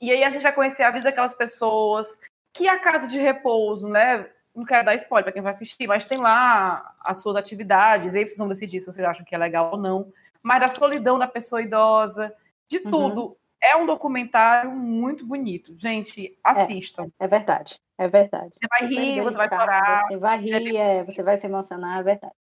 [0.00, 2.18] E aí a gente vai conhecer a vida daquelas pessoas,
[2.52, 4.28] que a casa de repouso, né?
[4.54, 8.18] Não quero dar spoiler para quem vai assistir, mas tem lá as suas atividades, e
[8.18, 10.12] aí vocês vão decidir se vocês acham que é legal ou não.
[10.42, 12.34] Mas da solidão da pessoa idosa,
[12.68, 12.90] de uhum.
[12.90, 13.36] tudo.
[13.62, 15.76] É um documentário muito bonito.
[15.78, 17.10] Gente, assistam.
[17.18, 18.54] É, é verdade, é verdade.
[18.54, 20.04] Você vai rir, você vai chorar.
[20.04, 22.34] Você vai rir, é, você vai se emocionar, é verdade.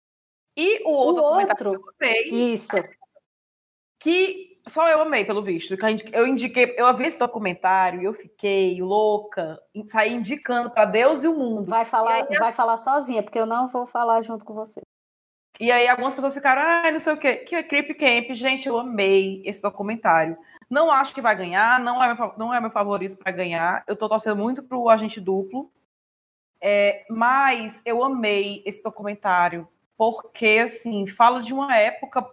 [0.57, 1.71] E o outro, o outro.
[1.71, 2.53] que eu amei.
[2.53, 2.75] Isso.
[3.99, 5.77] Que só eu amei, pelo visto.
[6.11, 11.27] Eu indiquei, eu vi esse documentário e eu fiquei louca, saí indicando para Deus e
[11.27, 11.69] o mundo.
[11.69, 14.81] Vai falar, aí, vai falar sozinha, porque eu não vou falar junto com você.
[15.59, 17.37] E aí algumas pessoas ficaram, ah, não sei o quê.
[17.37, 20.37] Que é Creep Camp, gente, eu amei esse documentário.
[20.69, 23.83] Não acho que vai ganhar, não é meu, não é meu favorito para ganhar.
[23.87, 25.71] Eu tô torcendo muito pro Agente Duplo.
[26.59, 29.67] É, mas eu amei esse documentário
[29.97, 32.29] porque assim fala de uma época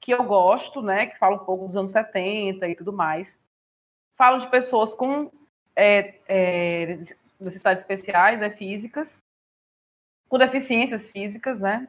[0.00, 1.06] que eu gosto, né?
[1.06, 3.40] Que fala um pouco dos anos 70 e tudo mais.
[4.16, 5.30] Falo de pessoas com
[5.76, 6.98] é, é,
[7.38, 9.20] necessidades especiais, né, físicas,
[10.28, 11.88] com deficiências físicas, né?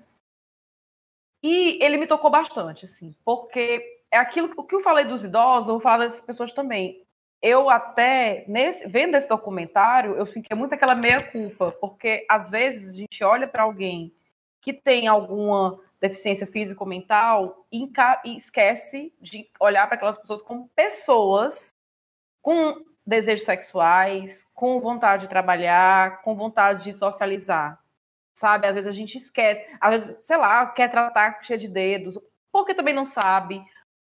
[1.43, 5.67] E ele me tocou bastante, assim, porque é aquilo o que eu falei dos idosos,
[5.67, 7.03] eu vou falar dessas pessoas também.
[7.41, 12.93] Eu até, nesse, vendo esse documentário, eu fiquei muito aquela meia culpa, porque às vezes
[12.93, 14.13] a gente olha para alguém
[14.61, 17.89] que tem alguma deficiência física ou mental e,
[18.35, 21.73] esquece de olhar para aquelas pessoas como pessoas
[22.41, 27.79] com desejos sexuais, com vontade de trabalhar, com vontade de socializar.
[28.33, 28.67] Sabe?
[28.67, 32.17] Às vezes a gente esquece, às vezes, sei lá, quer tratar cheia de dedos,
[32.51, 33.63] porque também não sabe,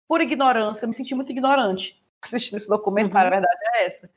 [0.09, 0.85] por ignorância.
[0.85, 3.37] Eu me senti muito ignorante assistindo esse documentário, uhum.
[3.37, 4.11] a verdade é essa.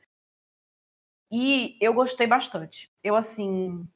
[1.30, 2.90] E eu gostei bastante.
[3.02, 3.86] Eu, assim,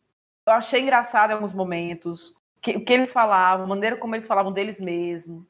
[0.50, 4.26] eu achei engraçado em alguns momentos que, o que eles falavam, a maneira como eles
[4.26, 5.44] falavam deles mesmos.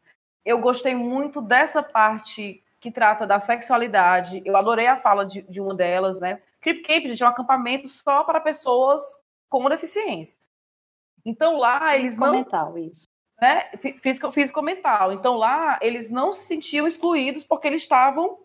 [0.44, 4.42] Eu gostei muito dessa parte que trata da sexualidade.
[4.44, 6.40] Eu adorei a fala de, de uma delas, né?
[6.60, 9.02] Crip Camp, gente, é um acampamento só para pessoas
[9.48, 10.44] com deficiências.
[11.24, 12.32] Então lá eles não.
[12.32, 13.04] Mental, isso.
[13.40, 13.70] Né?
[14.00, 15.12] Físico, físico mental.
[15.12, 18.38] Então lá eles não se sentiam excluídos porque eles estavam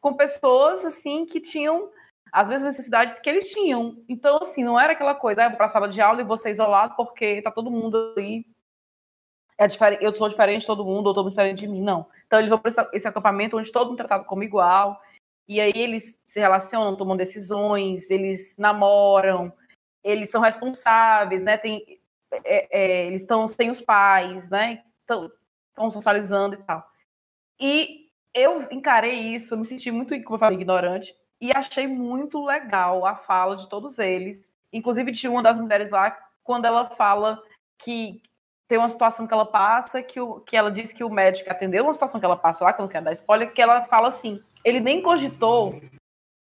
[0.00, 1.88] com pessoas assim que tinham
[2.34, 4.02] as mesmas necessidades que eles tinham.
[4.08, 6.36] Então, assim, não era aquela coisa, ah, vou para a sala de aula e vou
[6.36, 8.44] ser isolado porque tá todo mundo ali.
[9.56, 11.80] É diferente, eu sou diferente de todo mundo, ou todo mundo diferente de mim.
[11.80, 12.08] Não.
[12.26, 15.00] Então, eles vão para esse acampamento onde todo mundo é tratado como igual.
[15.46, 19.52] E aí eles se relacionam, tomam decisões, eles namoram,
[20.02, 21.56] eles são responsáveis, né?
[21.56, 22.00] Tem,
[22.32, 24.82] é, é, eles estão sem os pais, né?
[25.02, 25.30] Estão
[25.92, 26.84] socializando e tal.
[27.60, 32.44] E eu encarei isso, eu me senti muito, como eu falei, ignorante, e achei muito
[32.44, 34.50] legal a fala de todos eles.
[34.72, 36.10] Inclusive, tinha uma das mulheres lá,
[36.42, 37.42] quando ela fala
[37.78, 38.22] que
[38.66, 41.84] tem uma situação que ela passa, que, o, que ela diz que o médico atendeu
[41.84, 44.08] uma situação que ela passa lá, que eu não quero dar spoiler, que ela fala
[44.08, 45.80] assim: ele nem cogitou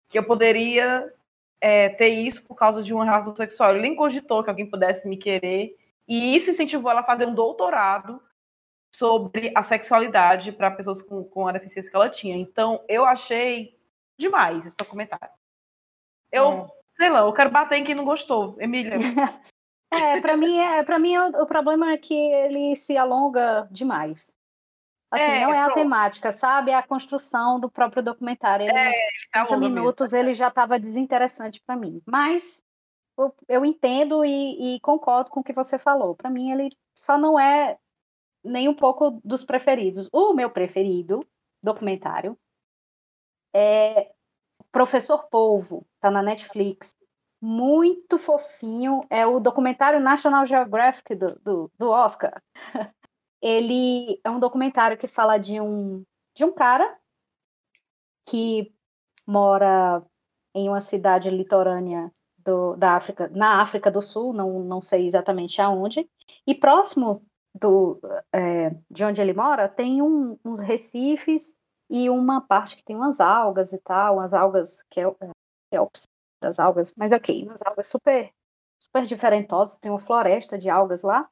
[0.08, 1.12] que eu poderia
[1.60, 3.70] é, ter isso por causa de uma relação sexual.
[3.70, 5.76] Ele nem cogitou que alguém pudesse me querer.
[6.06, 8.20] E isso incentivou ela a fazer um doutorado
[8.94, 12.36] sobre a sexualidade para pessoas com, com a deficiência que ela tinha.
[12.36, 13.78] Então, eu achei
[14.20, 15.34] demais esse documentário.
[16.30, 16.68] Eu, é.
[16.96, 18.56] sei lá, eu quero bater em quem não gostou.
[18.60, 18.94] Emília.
[19.92, 24.34] é, para mim, é, para mim o, o, problema é que ele se alonga demais.
[25.10, 26.70] Assim, é, não é a temática, sabe?
[26.70, 28.66] É a construção do próprio documentário.
[28.68, 28.92] Ele, é,
[29.32, 30.24] 30 minutos mesmo.
[30.24, 32.00] ele já estava desinteressante para mim.
[32.06, 32.62] Mas
[33.18, 36.14] eu, eu entendo e, e, concordo com o que você falou.
[36.14, 37.76] Para mim, ele só não é
[38.44, 40.08] nem um pouco dos preferidos.
[40.12, 41.26] O meu preferido
[41.60, 42.38] documentário
[43.54, 44.10] é
[44.72, 46.94] Professor Polvo, tá na Netflix.
[47.40, 49.04] Muito fofinho.
[49.10, 52.42] É o documentário National Geographic do, do, do Oscar.
[53.42, 56.04] Ele é um documentário que fala de um,
[56.36, 56.98] de um cara
[58.28, 58.72] que
[59.26, 60.04] mora
[60.54, 65.60] em uma cidade litorânea do, da África, na África do Sul, não, não sei exatamente
[65.60, 66.08] aonde,
[66.46, 67.24] e próximo
[67.54, 68.00] do,
[68.32, 71.56] é, de onde ele mora tem um, uns recifes
[71.90, 75.04] e uma parte que tem umas algas e tal, umas algas que é,
[75.72, 75.78] é
[76.40, 78.32] das algas, mas ok, umas algas super
[78.78, 81.28] super diferentosas, tem uma floresta de algas lá.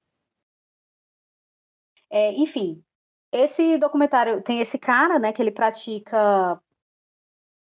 [2.10, 2.84] É, enfim,
[3.32, 6.60] esse documentário tem esse cara, né, que ele pratica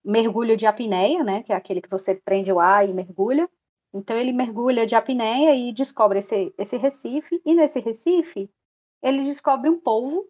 [0.04, 3.50] mergulho de apneia, né, que é aquele que você prende o ar e mergulha.
[3.94, 8.50] Então ele mergulha de apneia e descobre esse, esse recife, e nesse recife
[9.02, 10.28] ele descobre um polvo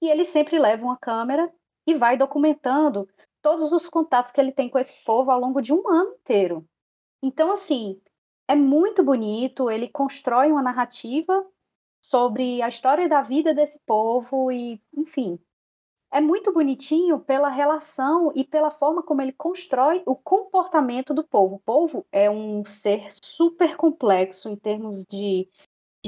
[0.00, 1.52] e ele sempre leva uma câmera
[1.86, 3.08] e vai documentando
[3.42, 6.64] todos os contatos que ele tem com esse povo ao longo de um ano inteiro.
[7.22, 8.00] Então, assim,
[8.46, 11.46] é muito bonito, ele constrói uma narrativa
[12.00, 15.38] sobre a história da vida desse povo e, enfim,
[16.10, 21.56] é muito bonitinho pela relação e pela forma como ele constrói o comportamento do povo.
[21.56, 25.48] O povo é um ser super complexo em termos de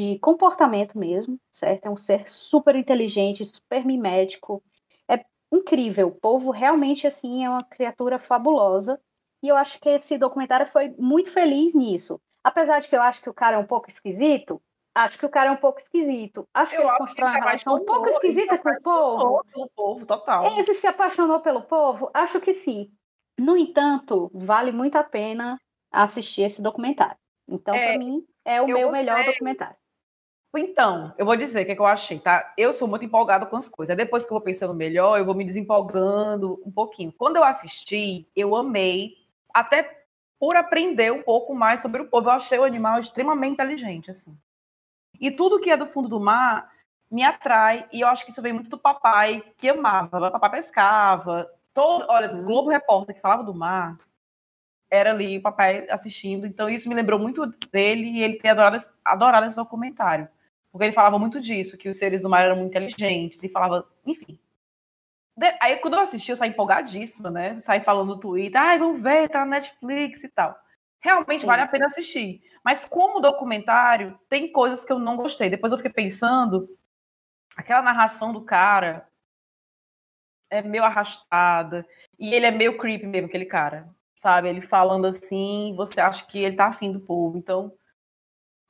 [0.00, 1.86] de comportamento mesmo, certo?
[1.86, 4.62] É um ser super inteligente, super mimético.
[5.08, 5.22] É
[5.52, 6.08] incrível.
[6.08, 8.98] O povo realmente, assim, é uma criatura fabulosa.
[9.42, 12.20] E eu acho que esse documentário foi muito feliz nisso.
[12.42, 14.60] Apesar de que eu acho que o cara é um pouco esquisito,
[14.94, 16.48] acho que o cara é um pouco esquisito.
[16.54, 19.44] Acho eu que ele constrói uma relação um pouco esquisita com o povo.
[19.52, 20.46] Pelo povo, total.
[20.46, 22.10] Ele se apaixonou pelo povo?
[22.14, 22.90] Acho que sim.
[23.38, 25.60] No entanto, vale muito a pena
[25.92, 27.16] assistir esse documentário.
[27.48, 29.76] Então, é, para mim, é o meu melhor documentário.
[30.56, 32.52] Então, eu vou dizer o que, é que eu achei, tá?
[32.56, 33.96] Eu sou muito empolgada com as coisas.
[33.96, 37.12] Depois que eu vou pensando melhor, eu vou me desempolgando um pouquinho.
[37.12, 39.14] Quando eu assisti, eu amei,
[39.54, 40.04] até
[40.40, 42.28] por aprender um pouco mais sobre o povo.
[42.28, 44.36] Eu achei o animal extremamente inteligente, assim.
[45.20, 46.72] E tudo que é do fundo do mar
[47.10, 50.30] me atrai, e eu acho que isso vem muito do papai, que amava.
[50.30, 51.50] Papai pescava.
[51.74, 53.98] Todo, olha, o Globo Repórter, que falava do mar,
[54.90, 56.46] era ali o papai assistindo.
[56.46, 60.28] Então, isso me lembrou muito dele e ele ter adorado, adorado esse documentário.
[60.72, 63.88] Porque ele falava muito disso, que os seres do mar eram muito inteligentes e falava,
[64.06, 64.38] enfim.
[65.60, 67.58] Aí quando eu assisti, eu saí empolgadíssima, né?
[67.60, 70.56] Saí falando no Twitter, ai, vamos ver, tá na Netflix e tal.
[71.00, 71.46] Realmente Sim.
[71.46, 72.42] vale a pena assistir.
[72.62, 75.48] Mas como documentário, tem coisas que eu não gostei.
[75.48, 76.68] Depois eu fiquei pensando,
[77.56, 79.08] aquela narração do cara
[80.50, 81.86] é meio arrastada.
[82.18, 83.88] E ele é meio creepy mesmo, aquele cara.
[84.16, 84.48] Sabe?
[84.48, 87.38] Ele falando assim, você acha que ele tá afim do povo.
[87.38, 87.72] Então,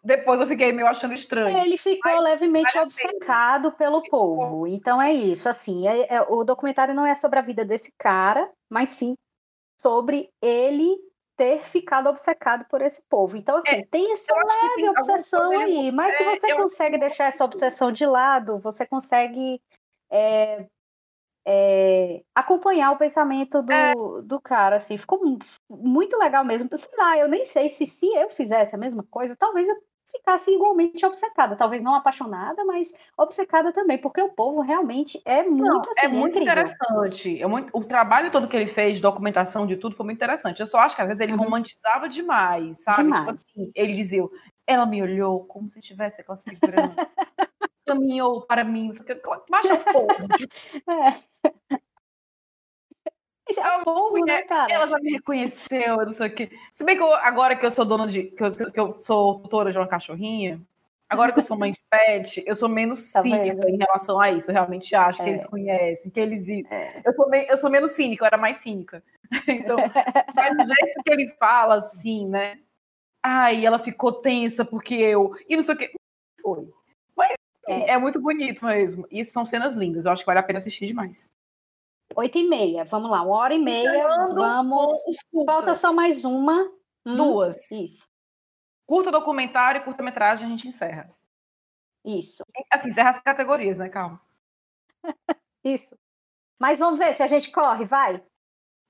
[0.02, 1.58] depois eu fiquei meio achando estranho.
[1.58, 4.66] Ele ficou Mas, levemente vale obcecado pelo povo.
[4.66, 8.50] Então é isso, assim, é, é, o documentário não é sobre a vida desse cara,
[8.68, 9.14] mas sim
[9.78, 10.96] sobre ele
[11.36, 13.36] ter ficado obcecado por esse povo.
[13.36, 15.90] Então, assim, é, tem essa leve tem obsessão aí.
[15.90, 19.60] Mas se é, você consegue deixar essa obsessão de lado, você consegue
[20.10, 20.66] é,
[21.46, 23.94] é, acompanhar o pensamento do, é.
[24.22, 25.18] do cara, assim, ficou
[25.68, 26.68] muito legal mesmo.
[26.74, 29.76] Sei lá, eu nem sei se se eu fizesse a mesma coisa, talvez eu
[30.12, 35.64] ficasse igualmente obcecada, talvez não apaixonada, mas obcecada também, porque o povo realmente é muito
[35.64, 36.52] não, assim, é muito incrível.
[36.52, 37.42] interessante.
[37.42, 40.60] É muito, o trabalho todo que ele fez, documentação de tudo, foi muito interessante.
[40.60, 41.44] Eu só acho que às vezes ele uhum.
[41.44, 43.04] romantizava demais, sabe?
[43.04, 43.44] Tipo demais.
[43.44, 44.22] Tipo assim, ele dizia,
[44.66, 46.94] ela me olhou como se tivesse aquela segurança.
[47.90, 48.90] caminhou para mim.
[49.48, 50.08] Baixa o povo.
[50.88, 51.80] é.
[53.58, 54.72] É fogo, né, cara?
[54.72, 56.50] Ela já me reconheceu, não sei o quê.
[56.72, 58.24] Se bem que eu, agora que eu sou dona de.
[58.24, 60.60] Que eu, que eu sou tutora de uma cachorrinha,
[61.08, 63.68] agora que eu sou mãe de pet, eu sou menos tá cínica vendo?
[63.68, 64.50] em relação a isso.
[64.50, 65.24] Eu realmente acho é.
[65.24, 66.48] que eles conhecem, que eles.
[66.70, 67.02] É.
[67.04, 69.02] Eu, sou meio, eu sou menos cínica, eu era mais cínica.
[69.46, 69.76] Então,
[70.34, 72.58] mas do jeito que ele fala, assim, né?
[73.22, 75.36] Ai, ela ficou tensa porque eu.
[75.48, 75.92] E não sei o quê.
[76.42, 76.68] Foi.
[77.16, 77.34] Mas
[77.68, 77.90] é.
[77.92, 79.06] é muito bonito mesmo.
[79.10, 80.04] E são cenas lindas.
[80.04, 81.30] Eu acho que vale a pena assistir demais.
[82.16, 85.00] Oito e meia, vamos lá, uma hora e meia, vamos.
[85.46, 86.64] Falta só mais uma.
[87.06, 87.70] Hum, Duas.
[87.70, 88.08] Isso.
[88.84, 91.08] Curta documentário e curta-metragem a gente encerra.
[92.04, 92.42] Isso.
[92.72, 94.20] Assim, encerra as categorias, né, calma.
[95.64, 95.96] Isso.
[96.58, 98.22] Mas vamos ver se a gente corre, vai.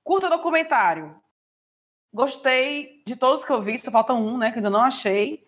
[0.02, 1.20] Curta documentário.
[2.12, 5.46] Gostei de todos que eu vi, só falta um, né, que ainda não achei.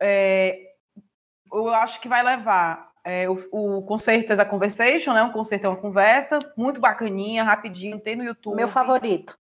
[0.00, 0.74] É,
[1.52, 5.22] eu acho que vai levar é, o, o Concerto a Conversation, né?
[5.22, 8.56] Um concerto é uma conversa, muito bacaninha, rapidinho, tem no YouTube.
[8.56, 9.38] Meu favorito.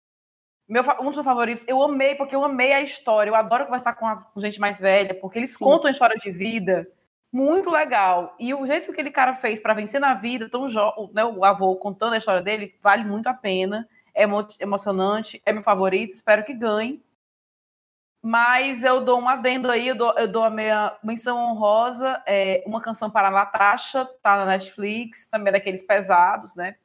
[0.68, 1.64] Meu, um dos meus favoritos.
[1.68, 3.30] Eu amei, porque eu amei a história.
[3.30, 5.64] Eu adoro conversar com, a, com gente mais velha, porque eles Sim.
[5.64, 6.88] contam a história de vida
[7.32, 8.34] muito legal.
[8.38, 10.66] E o jeito que aquele cara fez para vencer na vida, tão
[11.12, 13.88] né, o avô contando a história dele, vale muito a pena.
[14.14, 17.02] É emo emocionante, é meu favorito, espero que ganhe.
[18.24, 22.62] Mas eu dou um adendo aí, eu dou, eu dou a minha menção honrosa, é
[22.64, 26.76] uma canção para a Natasha, tá na Netflix, também é daqueles pesados, né?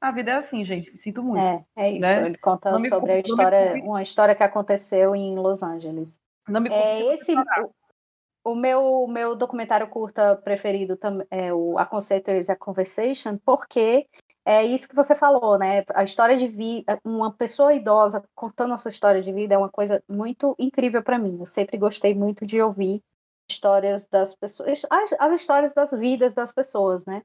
[0.00, 1.66] A vida é assim, gente, sinto muito.
[1.76, 2.00] É, é isso.
[2.00, 2.26] Né?
[2.26, 6.20] Ele conta não sobre a história, uma história que aconteceu em Los Angeles.
[6.46, 10.98] Não me é, esse, o, o meu, meu documentário curta preferido
[11.30, 14.06] é o A Conceito is a Conversation, porque
[14.48, 15.84] é isso que você falou, né?
[15.94, 19.68] A história de vida, uma pessoa idosa contando a sua história de vida é uma
[19.68, 21.36] coisa muito incrível para mim.
[21.38, 23.02] Eu sempre gostei muito de ouvir
[23.50, 27.22] histórias das pessoas, as, as, histórias das vidas das pessoas, né?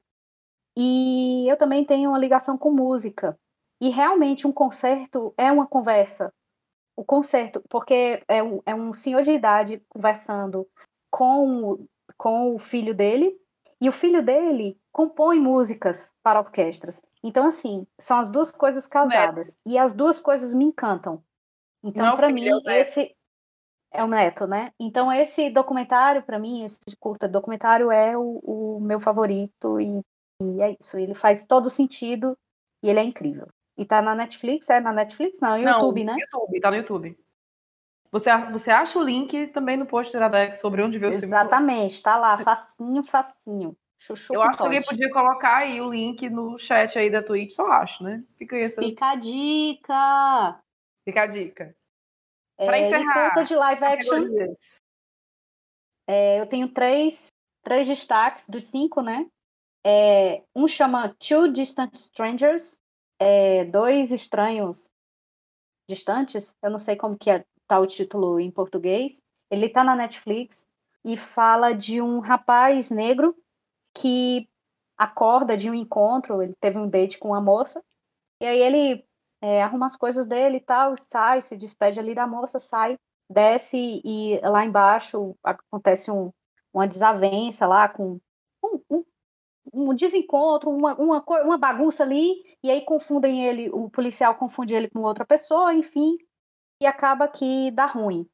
[0.76, 3.38] E eu também tenho uma ligação com música.
[3.80, 6.30] E realmente um concerto é uma conversa.
[6.94, 10.68] O concerto, porque é um, é um senhor de idade conversando
[11.10, 11.86] com,
[12.18, 13.34] com o filho dele,
[13.80, 17.04] e o filho dele compõe músicas para orquestras.
[17.20, 19.48] Então, assim, são as duas coisas casadas.
[19.48, 19.58] Neto.
[19.66, 21.20] E as duas coisas me encantam.
[21.82, 23.14] Então, para mim, é esse
[23.92, 24.72] é o neto, né?
[24.78, 29.80] Então, esse documentário, para mim, esse curta documentário é o, o meu favorito.
[29.80, 30.00] E,
[30.40, 30.96] e, é isso.
[30.96, 32.38] Ele faz todo sentido
[32.80, 33.48] e ele é incrível.
[33.76, 34.70] E tá na Netflix?
[34.70, 35.40] É na Netflix?
[35.40, 36.20] Não, YouTube, Não, né?
[36.20, 37.18] YouTube, tá no YouTube.
[38.12, 41.26] Você, você acha o link também no post da Dex sobre onde ver o filme?
[41.26, 43.76] Exatamente, tá lá, facinho, facinho.
[44.04, 47.52] Chuchu eu acho que alguém podia colocar aí o link no chat aí da Twitch,
[47.52, 48.22] só acho, né?
[48.36, 48.82] Fica aí essa...
[48.82, 50.60] Fica a dica!
[51.06, 51.74] Fica a dica.
[52.58, 53.30] É, Para encerrar.
[53.30, 54.24] Conta de live action.
[56.06, 57.32] É, eu tenho três,
[57.62, 59.26] três destaques dos cinco, né?
[59.82, 62.78] É, um chama Two Distant Strangers,
[63.18, 64.90] é, dois estranhos
[65.88, 66.54] distantes.
[66.62, 69.22] Eu não sei como que é tá o título em português.
[69.50, 70.66] Ele está na Netflix
[71.02, 73.34] e fala de um rapaz negro
[73.94, 74.48] que
[74.98, 77.82] acorda de um encontro, ele teve um date com uma moça,
[78.40, 79.04] e aí ele
[79.40, 82.98] é, arruma as coisas dele e tal, sai, se despede ali da moça, sai,
[83.28, 86.30] desce e lá embaixo acontece um,
[86.72, 88.20] uma desavença lá com
[88.62, 89.04] um, um,
[89.72, 94.90] um desencontro, uma, uma, uma bagunça ali, e aí confundem ele, o policial confunde ele
[94.90, 96.16] com outra pessoa, enfim,
[96.80, 98.28] e acaba que dá ruim.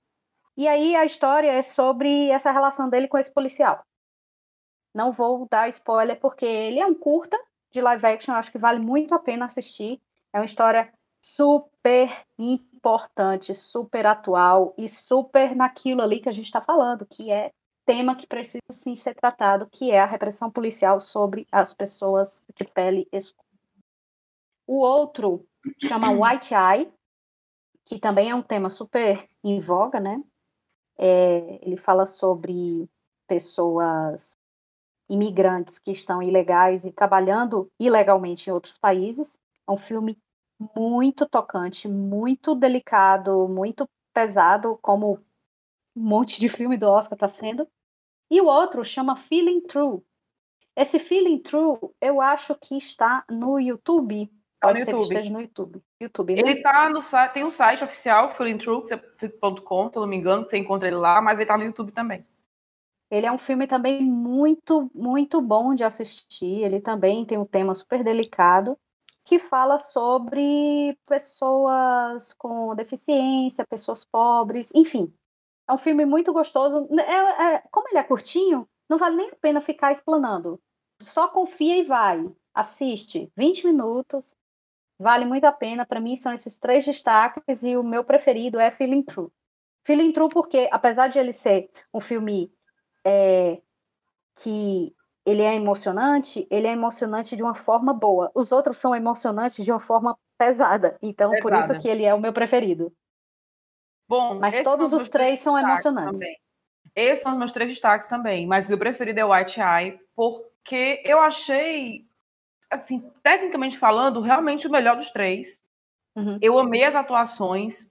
[0.57, 3.85] E aí a história é sobre essa relação dele com esse policial.
[4.95, 7.39] Não vou dar spoiler porque ele é um curta
[7.71, 10.01] de live action, acho que vale muito a pena assistir.
[10.33, 10.93] É uma história
[11.23, 17.53] super importante, super atual e super naquilo ali que a gente está falando, que é
[17.85, 22.65] tema que precisa sim ser tratado, que é a repressão policial sobre as pessoas de
[22.65, 23.49] pele escura.
[24.67, 25.47] O outro
[25.79, 26.93] chama White Eye,
[27.85, 30.23] que também é um tema super em voga, né?
[30.97, 32.89] É, ele fala sobre
[33.27, 34.37] pessoas
[35.11, 39.39] imigrantes que estão ilegais e trabalhando ilegalmente em outros países.
[39.69, 40.16] É um filme
[40.77, 45.19] muito tocante, muito delicado, muito pesado, como
[45.97, 47.66] um monte de filme do Oscar está sendo.
[48.31, 50.01] E o outro chama Feeling True.
[50.77, 54.31] Esse Feeling True, eu acho que está no YouTube.
[54.61, 55.09] Tá Pode no ser YouTube.
[55.09, 55.82] que esteja no YouTube.
[56.01, 56.41] YouTube né?
[56.41, 60.59] Ele tá no site, tem um site oficial, feelingtrue.com, se eu não me engano, você
[60.59, 62.24] encontra ele lá, mas ele tá no YouTube também.
[63.11, 66.62] Ele é um filme também muito, muito bom de assistir.
[66.62, 68.78] Ele também tem um tema super delicado
[69.24, 75.12] que fala sobre pessoas com deficiência, pessoas pobres, enfim.
[75.69, 76.89] É um filme muito gostoso.
[76.99, 80.61] É, é, como ele é curtinho, não vale nem a pena ficar explanando.
[81.01, 82.28] Só confia e vai.
[82.53, 84.35] Assiste 20 minutos,
[84.99, 85.87] vale muito a pena.
[85.87, 89.31] Para mim, são esses três destaques e o meu preferido é Feeling True.
[89.85, 92.53] Feeling True porque, apesar de ele ser um filme
[93.05, 93.60] é,
[94.36, 94.94] que
[95.24, 98.31] ele é emocionante, ele é emocionante de uma forma boa.
[98.35, 100.98] Os outros são emocionantes de uma forma pesada.
[101.02, 101.43] Então, pesada.
[101.43, 102.93] por isso que ele é o meu preferido.
[104.09, 106.18] Bom, mas todos os três são emocionantes.
[106.18, 106.39] Também.
[106.97, 111.01] Esses são os meus três destaques também, mas o meu preferido é White Eye, porque
[111.05, 112.09] eu achei
[112.70, 115.60] assim, tecnicamente falando, realmente o melhor dos três.
[116.16, 116.39] Uhum.
[116.40, 117.89] Eu amei as atuações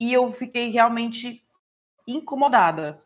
[0.00, 1.46] e eu fiquei realmente
[2.06, 3.02] incomodada.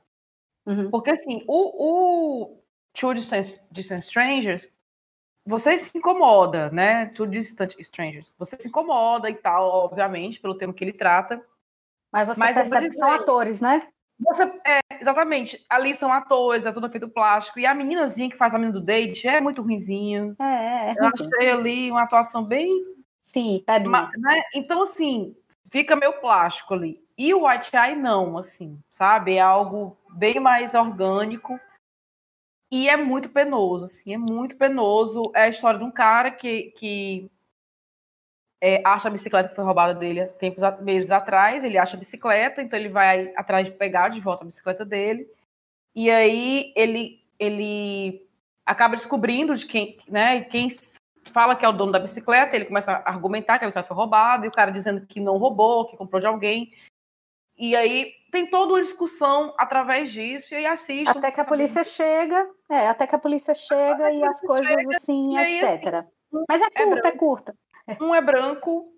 [0.66, 0.90] Uhum.
[0.90, 2.62] Porque, assim, o, o
[2.92, 4.68] Two Distant, Distant Strangers,
[5.46, 7.06] você se incomoda, né?
[7.06, 8.34] Two Distant Strangers.
[8.38, 11.40] Você se incomoda e tal, obviamente, pelo tema que ele trata.
[12.12, 13.86] Mas você Mas percebe que são atores, né?
[14.18, 15.64] Você, é, exatamente.
[15.68, 17.60] Ali são atores, é tudo feito plástico.
[17.60, 20.34] E a meninazinha que faz a menina do date é muito ruimzinha.
[20.40, 22.68] É, é, é Eu achei ali uma atuação bem.
[23.26, 23.92] Sim, é bem.
[23.92, 24.42] Né?
[24.54, 25.36] Então, assim,
[25.70, 27.04] fica meio plástico ali.
[27.18, 29.36] E o White Eye, não, assim, sabe?
[29.36, 31.60] É algo bem mais orgânico.
[32.72, 35.30] E é muito penoso, assim, é muito penoso.
[35.34, 37.30] É a história de um cara que, que
[38.60, 42.62] é, acha a bicicleta que foi roubada dele tempos, meses atrás, ele acha a bicicleta,
[42.62, 45.30] então ele vai atrás de pegar de volta a bicicleta dele,
[45.94, 48.26] e aí ele, ele
[48.64, 50.68] acaba descobrindo de quem, né, quem
[51.24, 53.96] fala que é o dono da bicicleta, ele começa a argumentar que a bicicleta foi
[53.96, 56.72] roubada, e o cara dizendo que não roubou, que comprou de alguém,
[57.58, 61.08] e aí tem toda uma discussão através disso, e aí assiste.
[61.08, 64.96] Até que a polícia chega, é, até que a polícia chega e as coisas chega,
[64.96, 65.94] assim, etc.
[65.94, 67.54] Assim, Mas é, é curta, é, é curta.
[68.00, 68.92] Um é branco,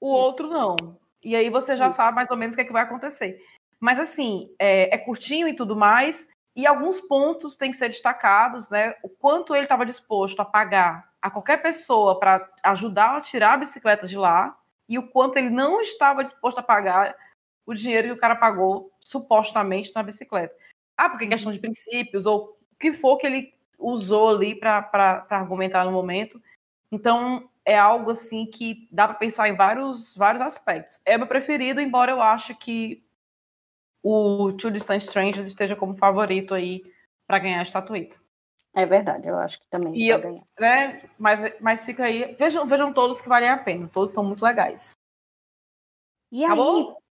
[0.00, 0.24] o Isso.
[0.24, 0.76] outro não.
[1.22, 1.96] E aí você já Isso.
[1.96, 3.38] sabe mais ou menos o que, é que vai acontecer.
[3.78, 6.26] Mas assim, é, é, curtinho e tudo mais,
[6.56, 8.94] e alguns pontos têm que ser destacados, né?
[9.02, 13.58] O quanto ele estava disposto a pagar a qualquer pessoa para ajudar a tirar a
[13.58, 14.56] bicicleta de lá,
[14.88, 17.14] e o quanto ele não estava disposto a pagar
[17.68, 20.56] o dinheiro que o cara pagou supostamente na bicicleta.
[20.96, 25.26] Ah, porque é questão de princípios, ou o que for que ele usou ali para
[25.28, 26.42] argumentar no momento.
[26.90, 30.98] Então, é algo assim que dá para pensar em vários, vários aspectos.
[31.04, 33.04] É meu preferido, embora eu ache que
[34.02, 36.82] o Two Distant Strangers esteja como favorito aí
[37.26, 38.16] para ganhar a estatueta.
[38.74, 40.42] É verdade, eu acho que também e eu, ganhar.
[40.58, 42.34] Né, mas, mas fica aí.
[42.38, 44.92] Vejam, vejam todos que valem a pena, todos estão muito legais.
[46.32, 46.88] E Acabou?
[46.88, 47.07] aí?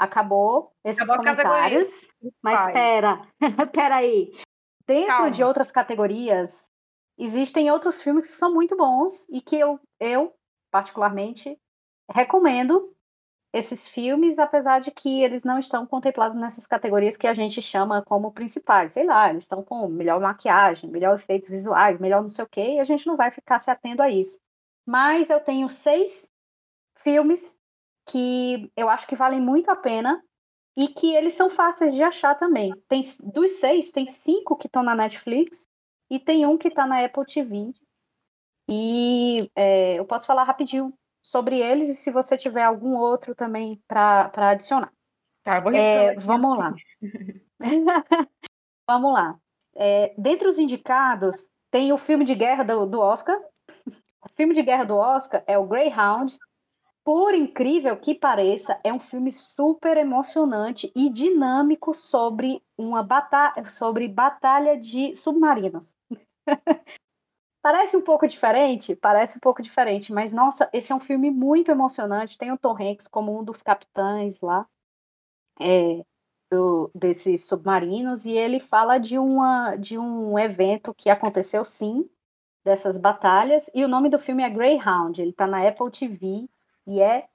[0.00, 2.08] Acabou esses Acabou comentários.
[2.42, 4.32] Mas espera, espera aí.
[4.86, 5.30] Dentro Calma.
[5.30, 6.70] de outras categorias,
[7.18, 10.34] existem outros filmes que são muito bons e que eu, eu
[10.70, 11.54] particularmente,
[12.10, 12.96] recomendo
[13.52, 18.02] esses filmes, apesar de que eles não estão contemplados nessas categorias que a gente chama
[18.02, 18.92] como principais.
[18.92, 22.76] Sei lá, eles estão com melhor maquiagem, melhor efeitos visuais, melhor não sei o quê,
[22.76, 24.40] e a gente não vai ficar se atendo a isso.
[24.86, 26.32] Mas eu tenho seis
[26.94, 27.54] filmes
[28.06, 30.22] que eu acho que valem muito a pena
[30.76, 32.72] e que eles são fáceis de achar também.
[32.88, 35.68] Tem dos seis, tem cinco que estão na Netflix
[36.10, 37.72] e tem um que está na Apple TV.
[38.68, 43.82] E é, eu posso falar rapidinho sobre eles e se você tiver algum outro também
[43.86, 44.92] para adicionar.
[45.42, 46.74] Tá, vou é, Vamos lá.
[48.86, 49.38] vamos lá.
[49.74, 53.38] É, dentre os indicados, tem o filme de guerra do, do Oscar.
[54.22, 56.38] O filme de guerra do Oscar é o Greyhound.
[57.02, 64.06] Por incrível que pareça, é um filme super emocionante e dinâmico sobre uma batalha, sobre
[64.06, 65.96] batalha de submarinos.
[67.62, 71.70] Parece um pouco diferente, parece um pouco diferente, mas nossa, esse é um filme muito
[71.70, 72.38] emocionante.
[72.38, 74.66] Tem o Tom Hanks como um dos capitães lá
[75.60, 76.02] é,
[76.50, 82.08] do, desses submarinos e ele fala de uma de um evento que aconteceu sim
[82.64, 85.20] dessas batalhas e o nome do filme é Greyhound.
[85.20, 86.48] Ele está na Apple TV
[86.90, 87.26] e é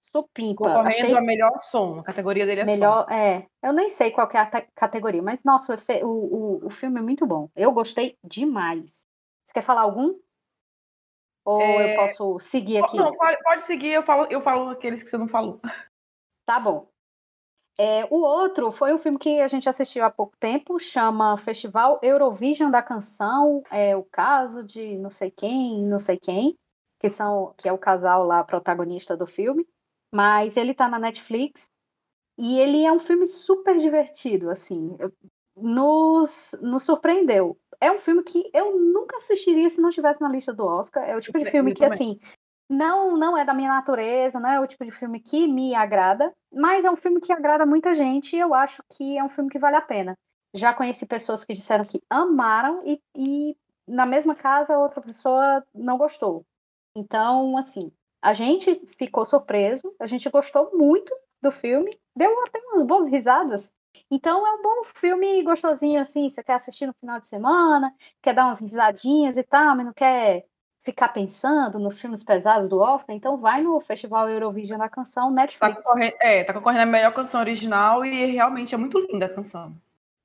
[0.00, 0.64] supimpa.
[0.64, 1.16] Concorrendo Achei...
[1.16, 3.14] a melhor som, a categoria dele é melhor, som.
[3.14, 6.02] É, eu nem sei qual é a categoria, mas nossa, o, efe...
[6.02, 7.48] o, o, o, filme é muito bom.
[7.54, 9.06] Eu gostei demais.
[9.44, 10.18] Você quer falar algum?
[11.44, 11.92] Ou é...
[11.92, 12.96] eu posso seguir aqui?
[12.96, 13.12] Não,
[13.44, 15.60] pode seguir, eu falo, eu falo aqueles que você não falou.
[16.44, 16.88] Tá bom.
[17.80, 22.00] É, o outro foi um filme que a gente assistiu há pouco tempo, chama Festival
[22.02, 26.58] Eurovision da Canção, é o caso de não sei quem, não sei quem,
[27.00, 29.66] que são que é o casal lá protagonista do filme
[30.12, 31.70] mas ele tá na Netflix
[32.38, 34.96] e ele é um filme super divertido, assim,
[35.56, 37.58] nos, nos surpreendeu.
[37.80, 41.02] É um filme que eu nunca assistiria se não estivesse na lista do Oscar.
[41.04, 42.18] É o tipo de filme que, assim,
[42.70, 46.32] não, não é da minha natureza, não é o tipo de filme que me agrada,
[46.52, 49.50] mas é um filme que agrada muita gente e eu acho que é um filme
[49.50, 50.16] que vale a pena.
[50.54, 53.56] Já conheci pessoas que disseram que amaram e, e
[53.86, 56.44] na mesma casa outra pessoa não gostou.
[56.96, 57.92] Então, assim,
[58.22, 63.72] a gente ficou surpreso, a gente gostou muito do filme, deu até umas boas risadas.
[64.10, 68.32] Então é um bom filme gostosinho assim, você quer assistir no final de semana, quer
[68.32, 70.46] dar umas risadinhas e tal, mas não quer
[70.82, 75.76] ficar pensando nos filmes pesados do Oscar, então vai no Festival Eurovision da canção Netflix.
[75.76, 79.28] Tá concorrendo, é, tá concorrendo a melhor canção original e realmente é muito linda a
[79.28, 79.74] canção.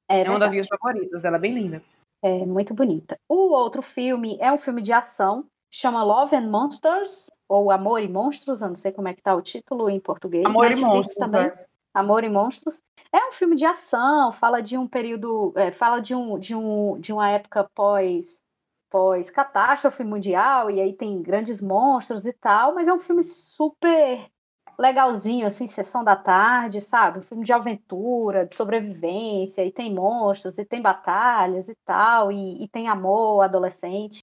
[0.07, 1.83] É, é uma das minhas favoritas, ela é bem linda.
[2.21, 3.19] É muito bonita.
[3.27, 8.07] O outro filme é um filme de ação, chama Love and Monsters, ou Amor e
[8.07, 10.45] Monstros, eu não sei como é que tá o título em português.
[10.45, 11.47] Amor Netflix e Monstros também.
[11.47, 11.65] É.
[11.91, 12.81] Amor e Monstros.
[13.11, 16.99] É um filme de ação, fala de um período, é, fala de, um, de, um,
[16.99, 18.39] de uma época pós
[18.87, 24.29] pós catástrofe mundial e aí tem grandes monstros e tal, mas é um filme super
[24.77, 27.17] legalzinho, assim, sessão da tarde, sabe?
[27.19, 32.63] Um filme de aventura, de sobrevivência, e tem monstros, e tem batalhas e tal, e,
[32.63, 34.22] e tem amor adolescente.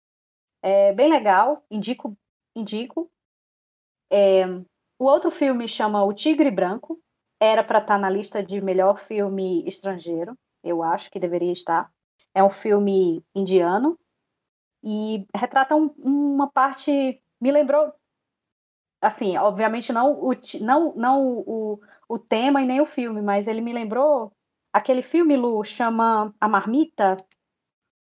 [0.62, 2.16] É bem legal, indico,
[2.54, 3.10] indico.
[4.12, 4.46] É,
[4.98, 7.00] o outro filme chama O Tigre Branco,
[7.40, 11.90] era para estar tá na lista de melhor filme estrangeiro, eu acho que deveria estar.
[12.34, 13.98] É um filme indiano
[14.84, 17.92] e retrata um, uma parte, me lembrou
[19.00, 23.60] assim, obviamente não o, não, não o, o tema e nem o filme, mas ele
[23.60, 24.32] me lembrou
[24.72, 27.16] aquele filme, Lu, chama A Marmita.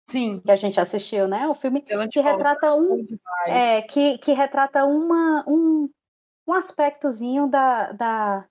[0.10, 0.40] Sim.
[0.40, 1.48] Que a gente assistiu, né?
[1.48, 3.06] O filme que retrata um.
[3.46, 5.90] É, que, que retrata uma, um,
[6.48, 8.46] um aspectozinho da, da,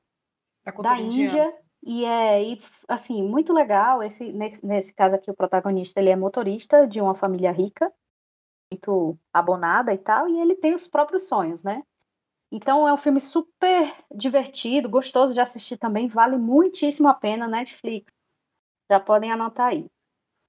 [0.64, 1.52] da, da Índia.
[1.82, 4.02] E é, e, assim, muito legal.
[4.02, 7.92] Esse, nesse, nesse caso aqui, o protagonista ele é motorista de uma família rica,
[8.70, 11.82] muito abonada e tal, e ele tem os próprios sonhos, né?
[12.50, 18.12] Então é um filme super divertido, gostoso de assistir também, vale muitíssimo a pena Netflix.
[18.90, 19.88] Já podem anotar aí.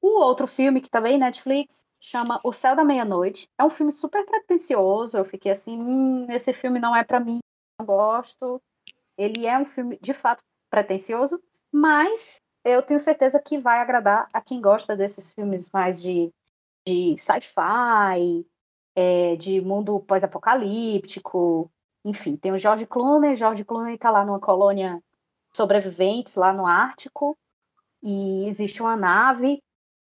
[0.02, 3.50] O outro filme que também Netflix chama O Céu da Meia-Noite.
[3.58, 5.18] É um filme super pretensioso.
[5.18, 7.40] Eu fiquei assim, hum, esse filme não é para mim,
[7.80, 8.62] não gosto.
[9.18, 11.42] Ele é um filme de fato pretensioso,
[11.72, 16.32] mas eu tenho certeza que vai agradar a quem gosta desses filmes mais de,
[16.86, 18.46] de sci-fi,
[18.96, 21.72] é, de mundo pós-apocalíptico,
[22.04, 25.04] enfim, tem o George Clooney, George Clooney está lá numa colônia
[25.54, 27.38] sobreviventes lá no Ártico
[28.02, 29.62] e existe uma nave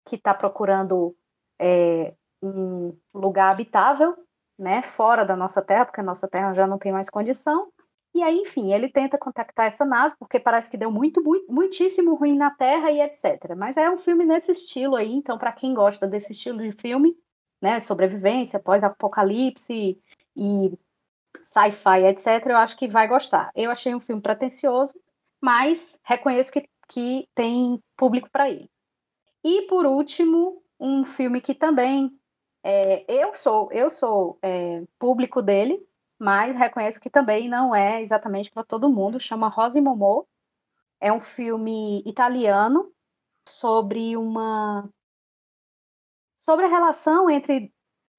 [0.10, 1.16] que está procurando
[1.60, 4.16] é, um lugar habitável,
[4.58, 7.72] né, fora da nossa Terra, porque a nossa Terra já não tem mais condição.
[8.14, 12.16] E aí, enfim, ele tenta contactar essa nave, porque parece que deu muito, muito muitíssimo
[12.16, 13.56] ruim na Terra e etc.
[13.56, 17.16] Mas é um filme nesse estilo aí, então, para quem gosta desse estilo de filme,
[17.62, 20.02] né, sobrevivência, pós-apocalipse
[20.36, 20.80] e
[21.42, 23.52] sci-fi, etc., eu acho que vai gostar.
[23.56, 24.94] Eu achei um filme pretencioso,
[25.40, 28.70] mas reconheço que, que tem público para ele.
[29.44, 32.12] E por último, um filme que também
[32.64, 35.86] é, eu sou eu sou é, público dele,
[36.20, 39.20] mas reconheço que também não é exatamente para todo mundo.
[39.20, 40.28] Chama Rosa e Momô.
[41.00, 42.92] É um filme italiano
[43.48, 44.90] sobre uma
[46.46, 47.74] sobre a relação entre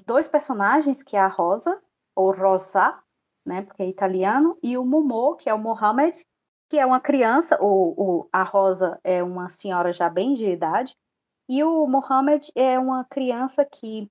[0.06, 1.82] dois personagens, que é a Rosa
[2.14, 2.98] ou Rosa,
[3.44, 6.24] né, porque é italiano, e o Momo, que é o Mohamed,
[6.68, 10.96] que é uma criança, o, o, a Rosa é uma senhora já bem de idade,
[11.50, 14.08] e o Mohamed é uma criança que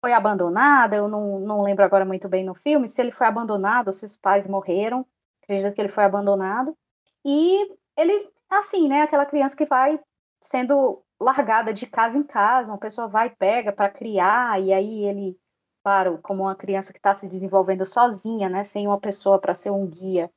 [0.00, 3.92] foi abandonada, eu não, não lembro agora muito bem no filme, se ele foi abandonado,
[3.92, 5.06] se os pais morreram,
[5.40, 6.76] acredito que ele foi abandonado,
[7.24, 10.00] e ele, assim, né, aquela criança que vai
[10.40, 15.04] sendo largada de casa em casa, uma pessoa vai e pega para criar, e aí
[15.04, 15.38] ele
[15.84, 19.70] claro, como uma criança que está se desenvolvendo sozinha, né, sem uma pessoa para ser
[19.70, 20.28] um guia,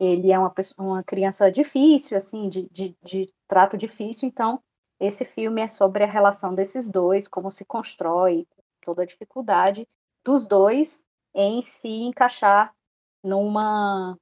[0.00, 4.60] ele é uma, pessoa, uma criança difícil, assim, de, de, de trato difícil, então
[5.00, 8.46] esse filme é sobre a relação desses dois, como se constrói
[8.82, 9.88] toda a dificuldade
[10.22, 11.02] dos dois
[11.34, 12.74] em se encaixar
[13.24, 14.16] numa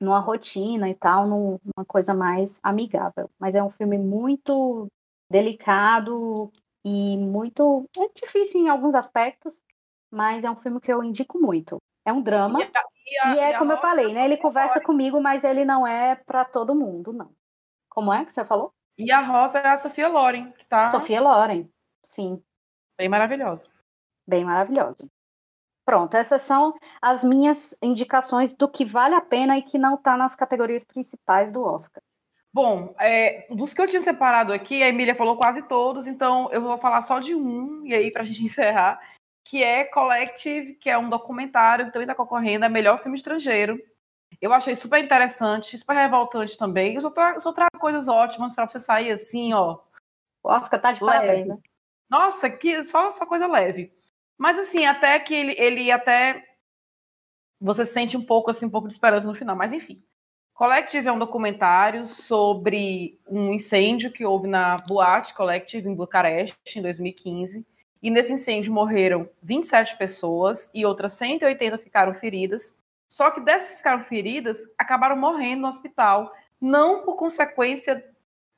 [0.00, 3.30] numa rotina e tal, numa coisa mais amigável.
[3.38, 4.88] Mas é um filme muito
[5.30, 6.50] delicado
[6.84, 9.62] e muito é difícil em alguns aspectos,
[10.10, 11.76] mas é um filme que eu indico muito.
[12.04, 12.60] É um drama.
[12.60, 12.68] E, a,
[13.06, 14.24] e, a, e é como eu falei, né?
[14.24, 17.30] Ele conversa comigo, mas ele não é para todo mundo, não.
[17.88, 18.74] Como é que você falou?
[18.98, 20.90] E a Rosa é a Sofia Loren, que tá.
[20.90, 21.68] Sofia Loren,
[22.04, 22.42] sim.
[22.98, 23.68] Bem maravilhosa.
[24.26, 25.08] Bem maravilhosa.
[25.84, 30.16] Pronto, essas são as minhas indicações do que vale a pena e que não está
[30.16, 32.02] nas categorias principais do Oscar.
[32.54, 36.60] Bom, é, dos que eu tinha separado aqui, a Emília falou quase todos, então eu
[36.60, 39.00] vou falar só de um, e aí para a gente encerrar,
[39.44, 43.80] que é Collective, que é um documentário que também está concorrendo a melhor filme estrangeiro.
[44.42, 46.96] Eu achei super interessante, super revoltante também.
[46.96, 49.78] Eu só trago, só trago coisas ótimas para você sair assim, ó.
[50.42, 51.18] O Oscar tá de leve.
[51.18, 51.58] parabéns, né?
[52.10, 53.92] Nossa, que só, só coisa leve.
[54.36, 56.44] Mas assim, até que ele, ele até
[57.60, 60.02] você sente um pouco assim, um pouco de esperança no final, mas enfim.
[60.52, 66.82] Collective é um documentário sobre um incêndio que houve na Boate Collective em Bucareste em
[66.82, 67.64] 2015
[68.02, 72.74] e nesse incêndio morreram 27 pessoas e outras 180 ficaram feridas.
[73.12, 78.02] Só que dessas que ficaram feridas, acabaram morrendo no hospital, não por consequência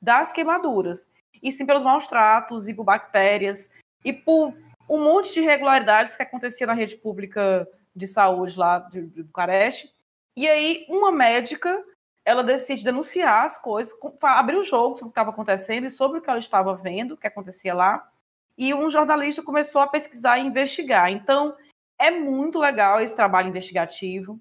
[0.01, 1.09] das queimaduras,
[1.43, 3.69] e sim pelos maus tratos e por bactérias
[4.05, 4.57] e por
[4.89, 9.93] um monte de irregularidades que acontecia na rede pública de saúde lá de, de Bucareste.
[10.37, 11.83] E aí, uma médica,
[12.23, 16.19] ela decide denunciar as coisas, abrir o jogo sobre o que estava acontecendo e sobre
[16.19, 18.09] o que ela estava vendo, o que acontecia lá.
[18.57, 21.11] E um jornalista começou a pesquisar e investigar.
[21.11, 21.57] Então,
[21.99, 24.39] é muito legal esse trabalho investigativo.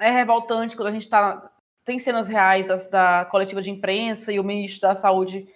[0.00, 1.50] É revoltante quando a gente está.
[1.84, 5.46] Tem cenas reais das, da coletiva de imprensa e o ministro da Saúde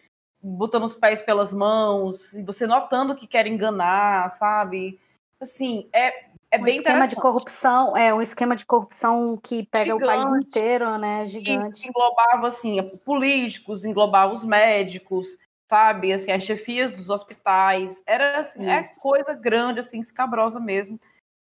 [0.40, 5.00] botando os pés pelas mãos, e você notando que quer enganar, sabe?
[5.40, 9.92] Assim, é, é um bem esquema de corrupção, é um esquema de corrupção que pega
[9.92, 11.26] Gigante, o país inteiro, né?
[11.26, 11.84] Gigante.
[11.84, 15.36] E englobava assim, políticos, englobava os médicos,
[15.70, 16.12] sabe?
[16.12, 18.02] Assim, as chefias dos hospitais.
[18.06, 20.98] Era assim, é coisa grande, assim, escabrosa mesmo.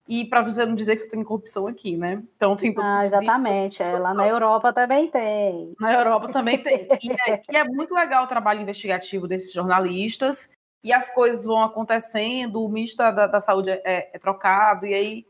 [0.09, 2.23] E para você não dizer que você tem corrupção aqui, né?
[2.35, 3.83] Então tem Ah, exatamente.
[3.83, 5.75] É, lá na Europa também tem.
[5.79, 6.87] Na Europa também tem.
[6.99, 10.49] E é, e é muito legal o trabalho investigativo desses jornalistas.
[10.83, 15.25] E as coisas vão acontecendo, o ministro da, da Saúde é, é, trocado, e aí.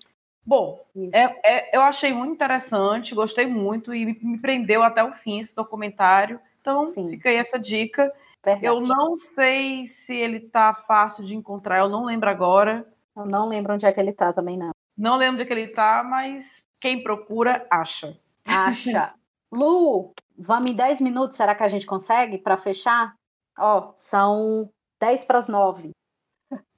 [0.45, 0.81] Bom,
[1.11, 5.39] é, é, eu achei muito interessante, gostei muito e me, me, prendeu até o fim
[5.39, 6.39] esse documentário.
[6.61, 7.09] Então, Sim.
[7.09, 8.11] fica aí essa dica.
[8.43, 8.65] Verdade.
[8.65, 12.87] Eu não sei se ele está fácil de encontrar, eu não lembro agora.
[13.19, 14.71] Eu não lembro onde é que ele está também, não.
[14.97, 18.17] Não lembro onde é que ele está, mas quem procura, acha.
[18.45, 19.13] Acha.
[19.51, 23.13] Lu, vamos em 10 minutos, será que a gente consegue para fechar?
[23.57, 24.71] Ó, são
[25.01, 25.91] 10 para as 9.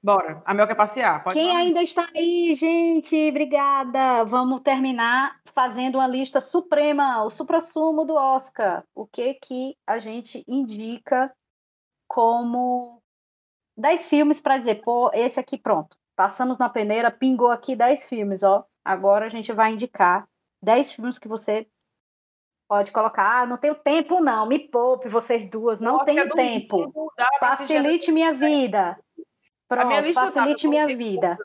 [0.02, 0.42] Bora.
[0.44, 1.22] A Mel quer passear.
[1.22, 1.60] Pode Quem falar.
[1.60, 3.28] ainda está aí, gente?
[3.28, 4.24] Obrigada.
[4.24, 8.82] Vamos terminar fazendo uma lista suprema, o supra-sumo do Oscar.
[8.94, 11.32] O que que a gente indica
[12.08, 13.00] como
[13.76, 18.44] 10 filmes para dizer, pô, esse aqui pronto passamos na peneira, pingou aqui 10 filmes,
[18.44, 18.64] ó.
[18.84, 20.28] Agora a gente vai indicar
[20.62, 21.66] 10 filmes que você
[22.68, 23.40] pode colocar.
[23.40, 24.46] Ah, não tenho tempo, não.
[24.46, 25.80] Me poupe, vocês duas.
[25.80, 27.10] Não Nossa, tenho tempo.
[27.40, 28.96] Facilite minha vida.
[29.66, 31.36] Pronto, minha facilite minha vida.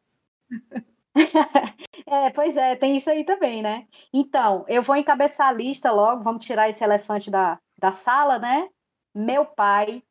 [2.06, 3.88] é, pois é, tem isso aí também, né?
[4.14, 6.24] Então, eu vou encabeçar a lista logo.
[6.24, 8.70] Vamos tirar esse elefante da, da sala, né?
[9.16, 10.04] Meu pai,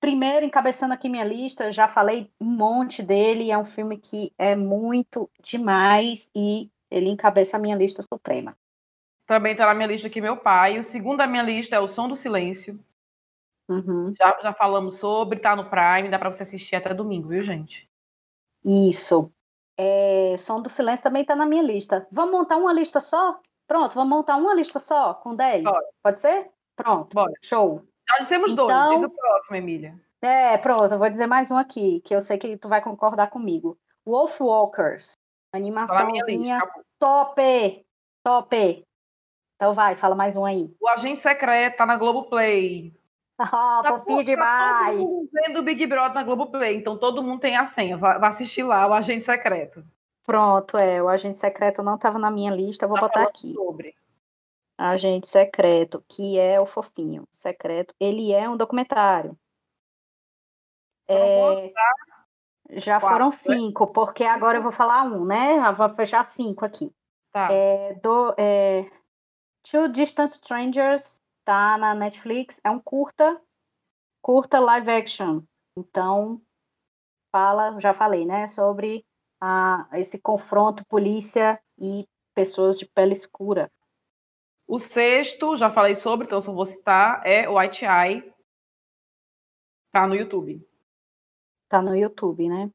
[0.00, 4.56] primeiro, encabeçando aqui minha lista, já falei um monte dele, é um filme que é
[4.56, 8.56] muito demais e ele encabeça a minha lista suprema.
[9.26, 10.78] Também está na minha lista aqui meu pai.
[10.78, 12.82] O segundo da minha lista é O Som do Silêncio.
[13.68, 14.12] Uhum.
[14.18, 17.88] Já, já falamos sobre, tá no Prime, dá para você assistir até domingo, viu, gente?
[18.64, 19.30] Isso.
[19.78, 22.08] É, Som do Silêncio também está na minha lista.
[22.10, 23.38] Vamos montar uma lista só?
[23.68, 25.62] Pronto, vamos montar uma lista só, com 10?
[26.02, 26.50] Pode ser?
[26.74, 27.14] Pronto.
[27.14, 27.32] Bora.
[27.40, 27.86] Show.
[28.18, 29.00] Dissemos então, dois.
[29.00, 29.94] Diz o próximo, Emília.
[30.22, 33.30] É, pronto, eu vou dizer mais um aqui, que eu sei que tu vai concordar
[33.30, 33.78] comigo.
[34.04, 35.12] Wolf Walkers.
[35.52, 36.60] Animaçãozinha
[37.00, 37.84] top!
[38.22, 38.84] Top!
[39.56, 40.70] Então vai, fala mais um aí.
[40.80, 42.94] O Agente Secreto tá na Globoplay.
[43.42, 44.98] Ah, tá fofinho demais!
[44.98, 47.96] Tá todo mundo vendo o Big Brother na Globoplay, então todo mundo tem a senha.
[47.96, 49.82] Vai, vai assistir lá, o Agente Secreto.
[50.26, 53.54] Pronto, é, o Agente Secreto não estava na minha lista, eu vou tá botar aqui.
[53.54, 53.94] Sobre.
[54.80, 59.38] Agente Secreto, que é o fofinho secreto, ele é um documentário.
[61.06, 61.72] É,
[62.70, 63.32] já Quatro, foram né?
[63.32, 63.92] cinco, né?
[63.92, 65.58] porque agora eu vou falar um, né?
[65.68, 66.94] Eu vou fechar cinco aqui.
[67.30, 67.52] Tá.
[67.52, 68.90] É, do, é,
[69.62, 73.38] Two Distant Strangers tá na Netflix, é um curta,
[74.22, 75.42] curta live action.
[75.76, 76.40] Então,
[77.30, 79.04] fala, já falei, né, sobre
[79.40, 83.70] a, esse confronto polícia e pessoas de pele escura.
[84.70, 88.32] O sexto, já falei sobre, então só vou citar, é White Eye.
[89.90, 90.64] Tá no YouTube.
[91.68, 92.70] Tá no YouTube, né?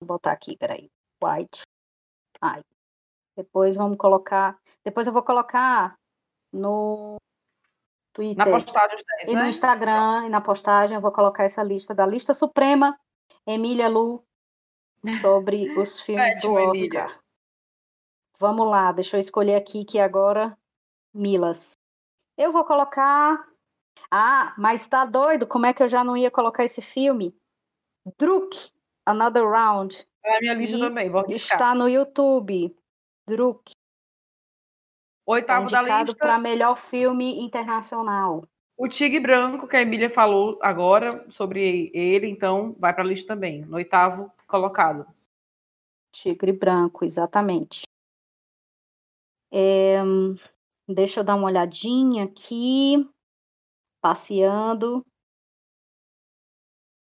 [0.00, 0.90] Vou botar aqui, peraí.
[1.22, 1.60] White
[2.42, 2.64] Eye.
[3.36, 4.58] Depois vamos colocar.
[4.82, 5.98] Depois eu vou colocar
[6.50, 7.18] no
[8.14, 8.38] Twitter.
[8.38, 9.42] Na postagem 10, e né?
[9.42, 12.98] no Instagram e na postagem eu vou colocar essa lista da lista suprema
[13.46, 14.24] Emília Lu
[15.20, 16.74] sobre os filmes do Oscar.
[16.74, 17.20] Emília.
[18.38, 20.56] Vamos lá, deixa eu escolher aqui que agora
[21.14, 21.78] Milas.
[22.36, 23.46] Eu vou colocar.
[24.10, 25.46] Ah, mas tá doido?
[25.46, 27.34] Como é que eu já não ia colocar esse filme?
[28.18, 28.70] Druk,
[29.06, 30.06] Another Round.
[30.24, 32.76] É na minha lista também, vou Está no YouTube.
[33.26, 33.72] Druk.
[35.26, 36.16] Oitavo tá da lista.
[36.16, 38.46] para melhor filme internacional.
[38.76, 43.28] O Tigre Branco, que a Emília falou agora sobre ele, então vai para a lista
[43.28, 43.64] também.
[43.64, 45.06] No oitavo colocado.
[46.12, 47.82] Tigre Branco, exatamente.
[49.52, 50.02] É,
[50.88, 53.08] Deixa eu dar uma olhadinha aqui.
[54.00, 55.04] Passeando.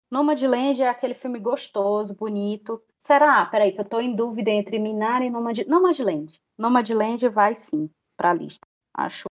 [0.10, 2.82] Nomadland é aquele filme gostoso, bonito.
[2.98, 3.46] Será?
[3.46, 5.60] Peraí, que eu tô em dúvida entre Minari e Nomad...
[5.68, 6.40] Nomadland.
[6.58, 8.66] Nomadland vai sim para a lista.
[8.94, 9.26] Acho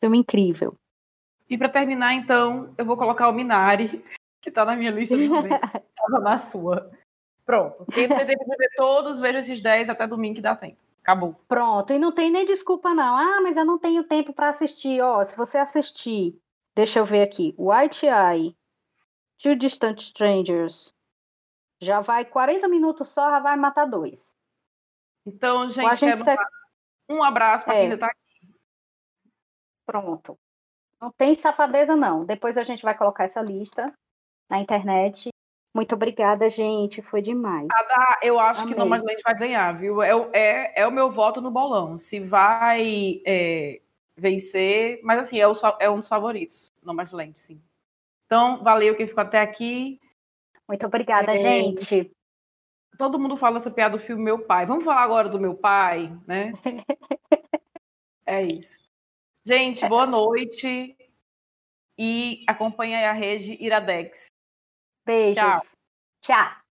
[0.00, 0.74] filme incrível.
[1.48, 4.04] E para terminar, então, eu vou colocar o Minari,
[4.42, 6.90] que está na minha lista de estava na sua.
[7.44, 7.86] Pronto.
[7.86, 10.78] Quem tem tempo de ver todos, veja esses 10 até domingo que dá tempo.
[11.04, 11.34] Acabou.
[11.46, 11.92] Pronto.
[11.92, 13.14] E não tem nem desculpa, não.
[13.14, 15.02] Ah, mas eu não tenho tempo para assistir.
[15.02, 16.34] Ó, se você assistir,
[16.74, 17.54] deixa eu ver aqui.
[17.58, 18.56] White Eye,
[19.38, 20.94] Two Distant Strangers.
[21.78, 24.34] Já vai 40 minutos só, já vai matar dois.
[25.26, 26.36] Então, gente, gente se...
[27.10, 27.76] um abraço para é.
[27.76, 28.54] quem ainda está aqui.
[29.84, 30.38] Pronto.
[30.98, 32.24] Não tem safadeza, não.
[32.24, 33.92] Depois a gente vai colocar essa lista
[34.48, 35.33] na internet.
[35.74, 37.02] Muito obrigada, gente.
[37.02, 37.66] Foi demais.
[37.68, 38.72] Cada, eu acho Amei.
[38.72, 40.00] que Nomadland vai ganhar, viu?
[40.00, 41.98] É, é, é o meu voto no bolão.
[41.98, 43.80] Se vai é,
[44.16, 47.60] vencer, mas assim, é, o, é um dos favoritos, Nomadland, sim.
[48.26, 50.00] Então, valeu quem ficou até aqui.
[50.68, 52.10] Muito obrigada, é, gente.
[52.96, 54.64] Todo mundo fala essa piada do filme Meu Pai.
[54.66, 56.52] Vamos falar agora do meu pai, né?
[58.24, 58.78] é isso.
[59.44, 60.96] Gente, boa noite.
[61.98, 64.33] E acompanhe a rede Iradex.
[65.06, 65.36] Beijos.
[65.36, 65.60] Tchau.
[66.22, 66.63] Tchau.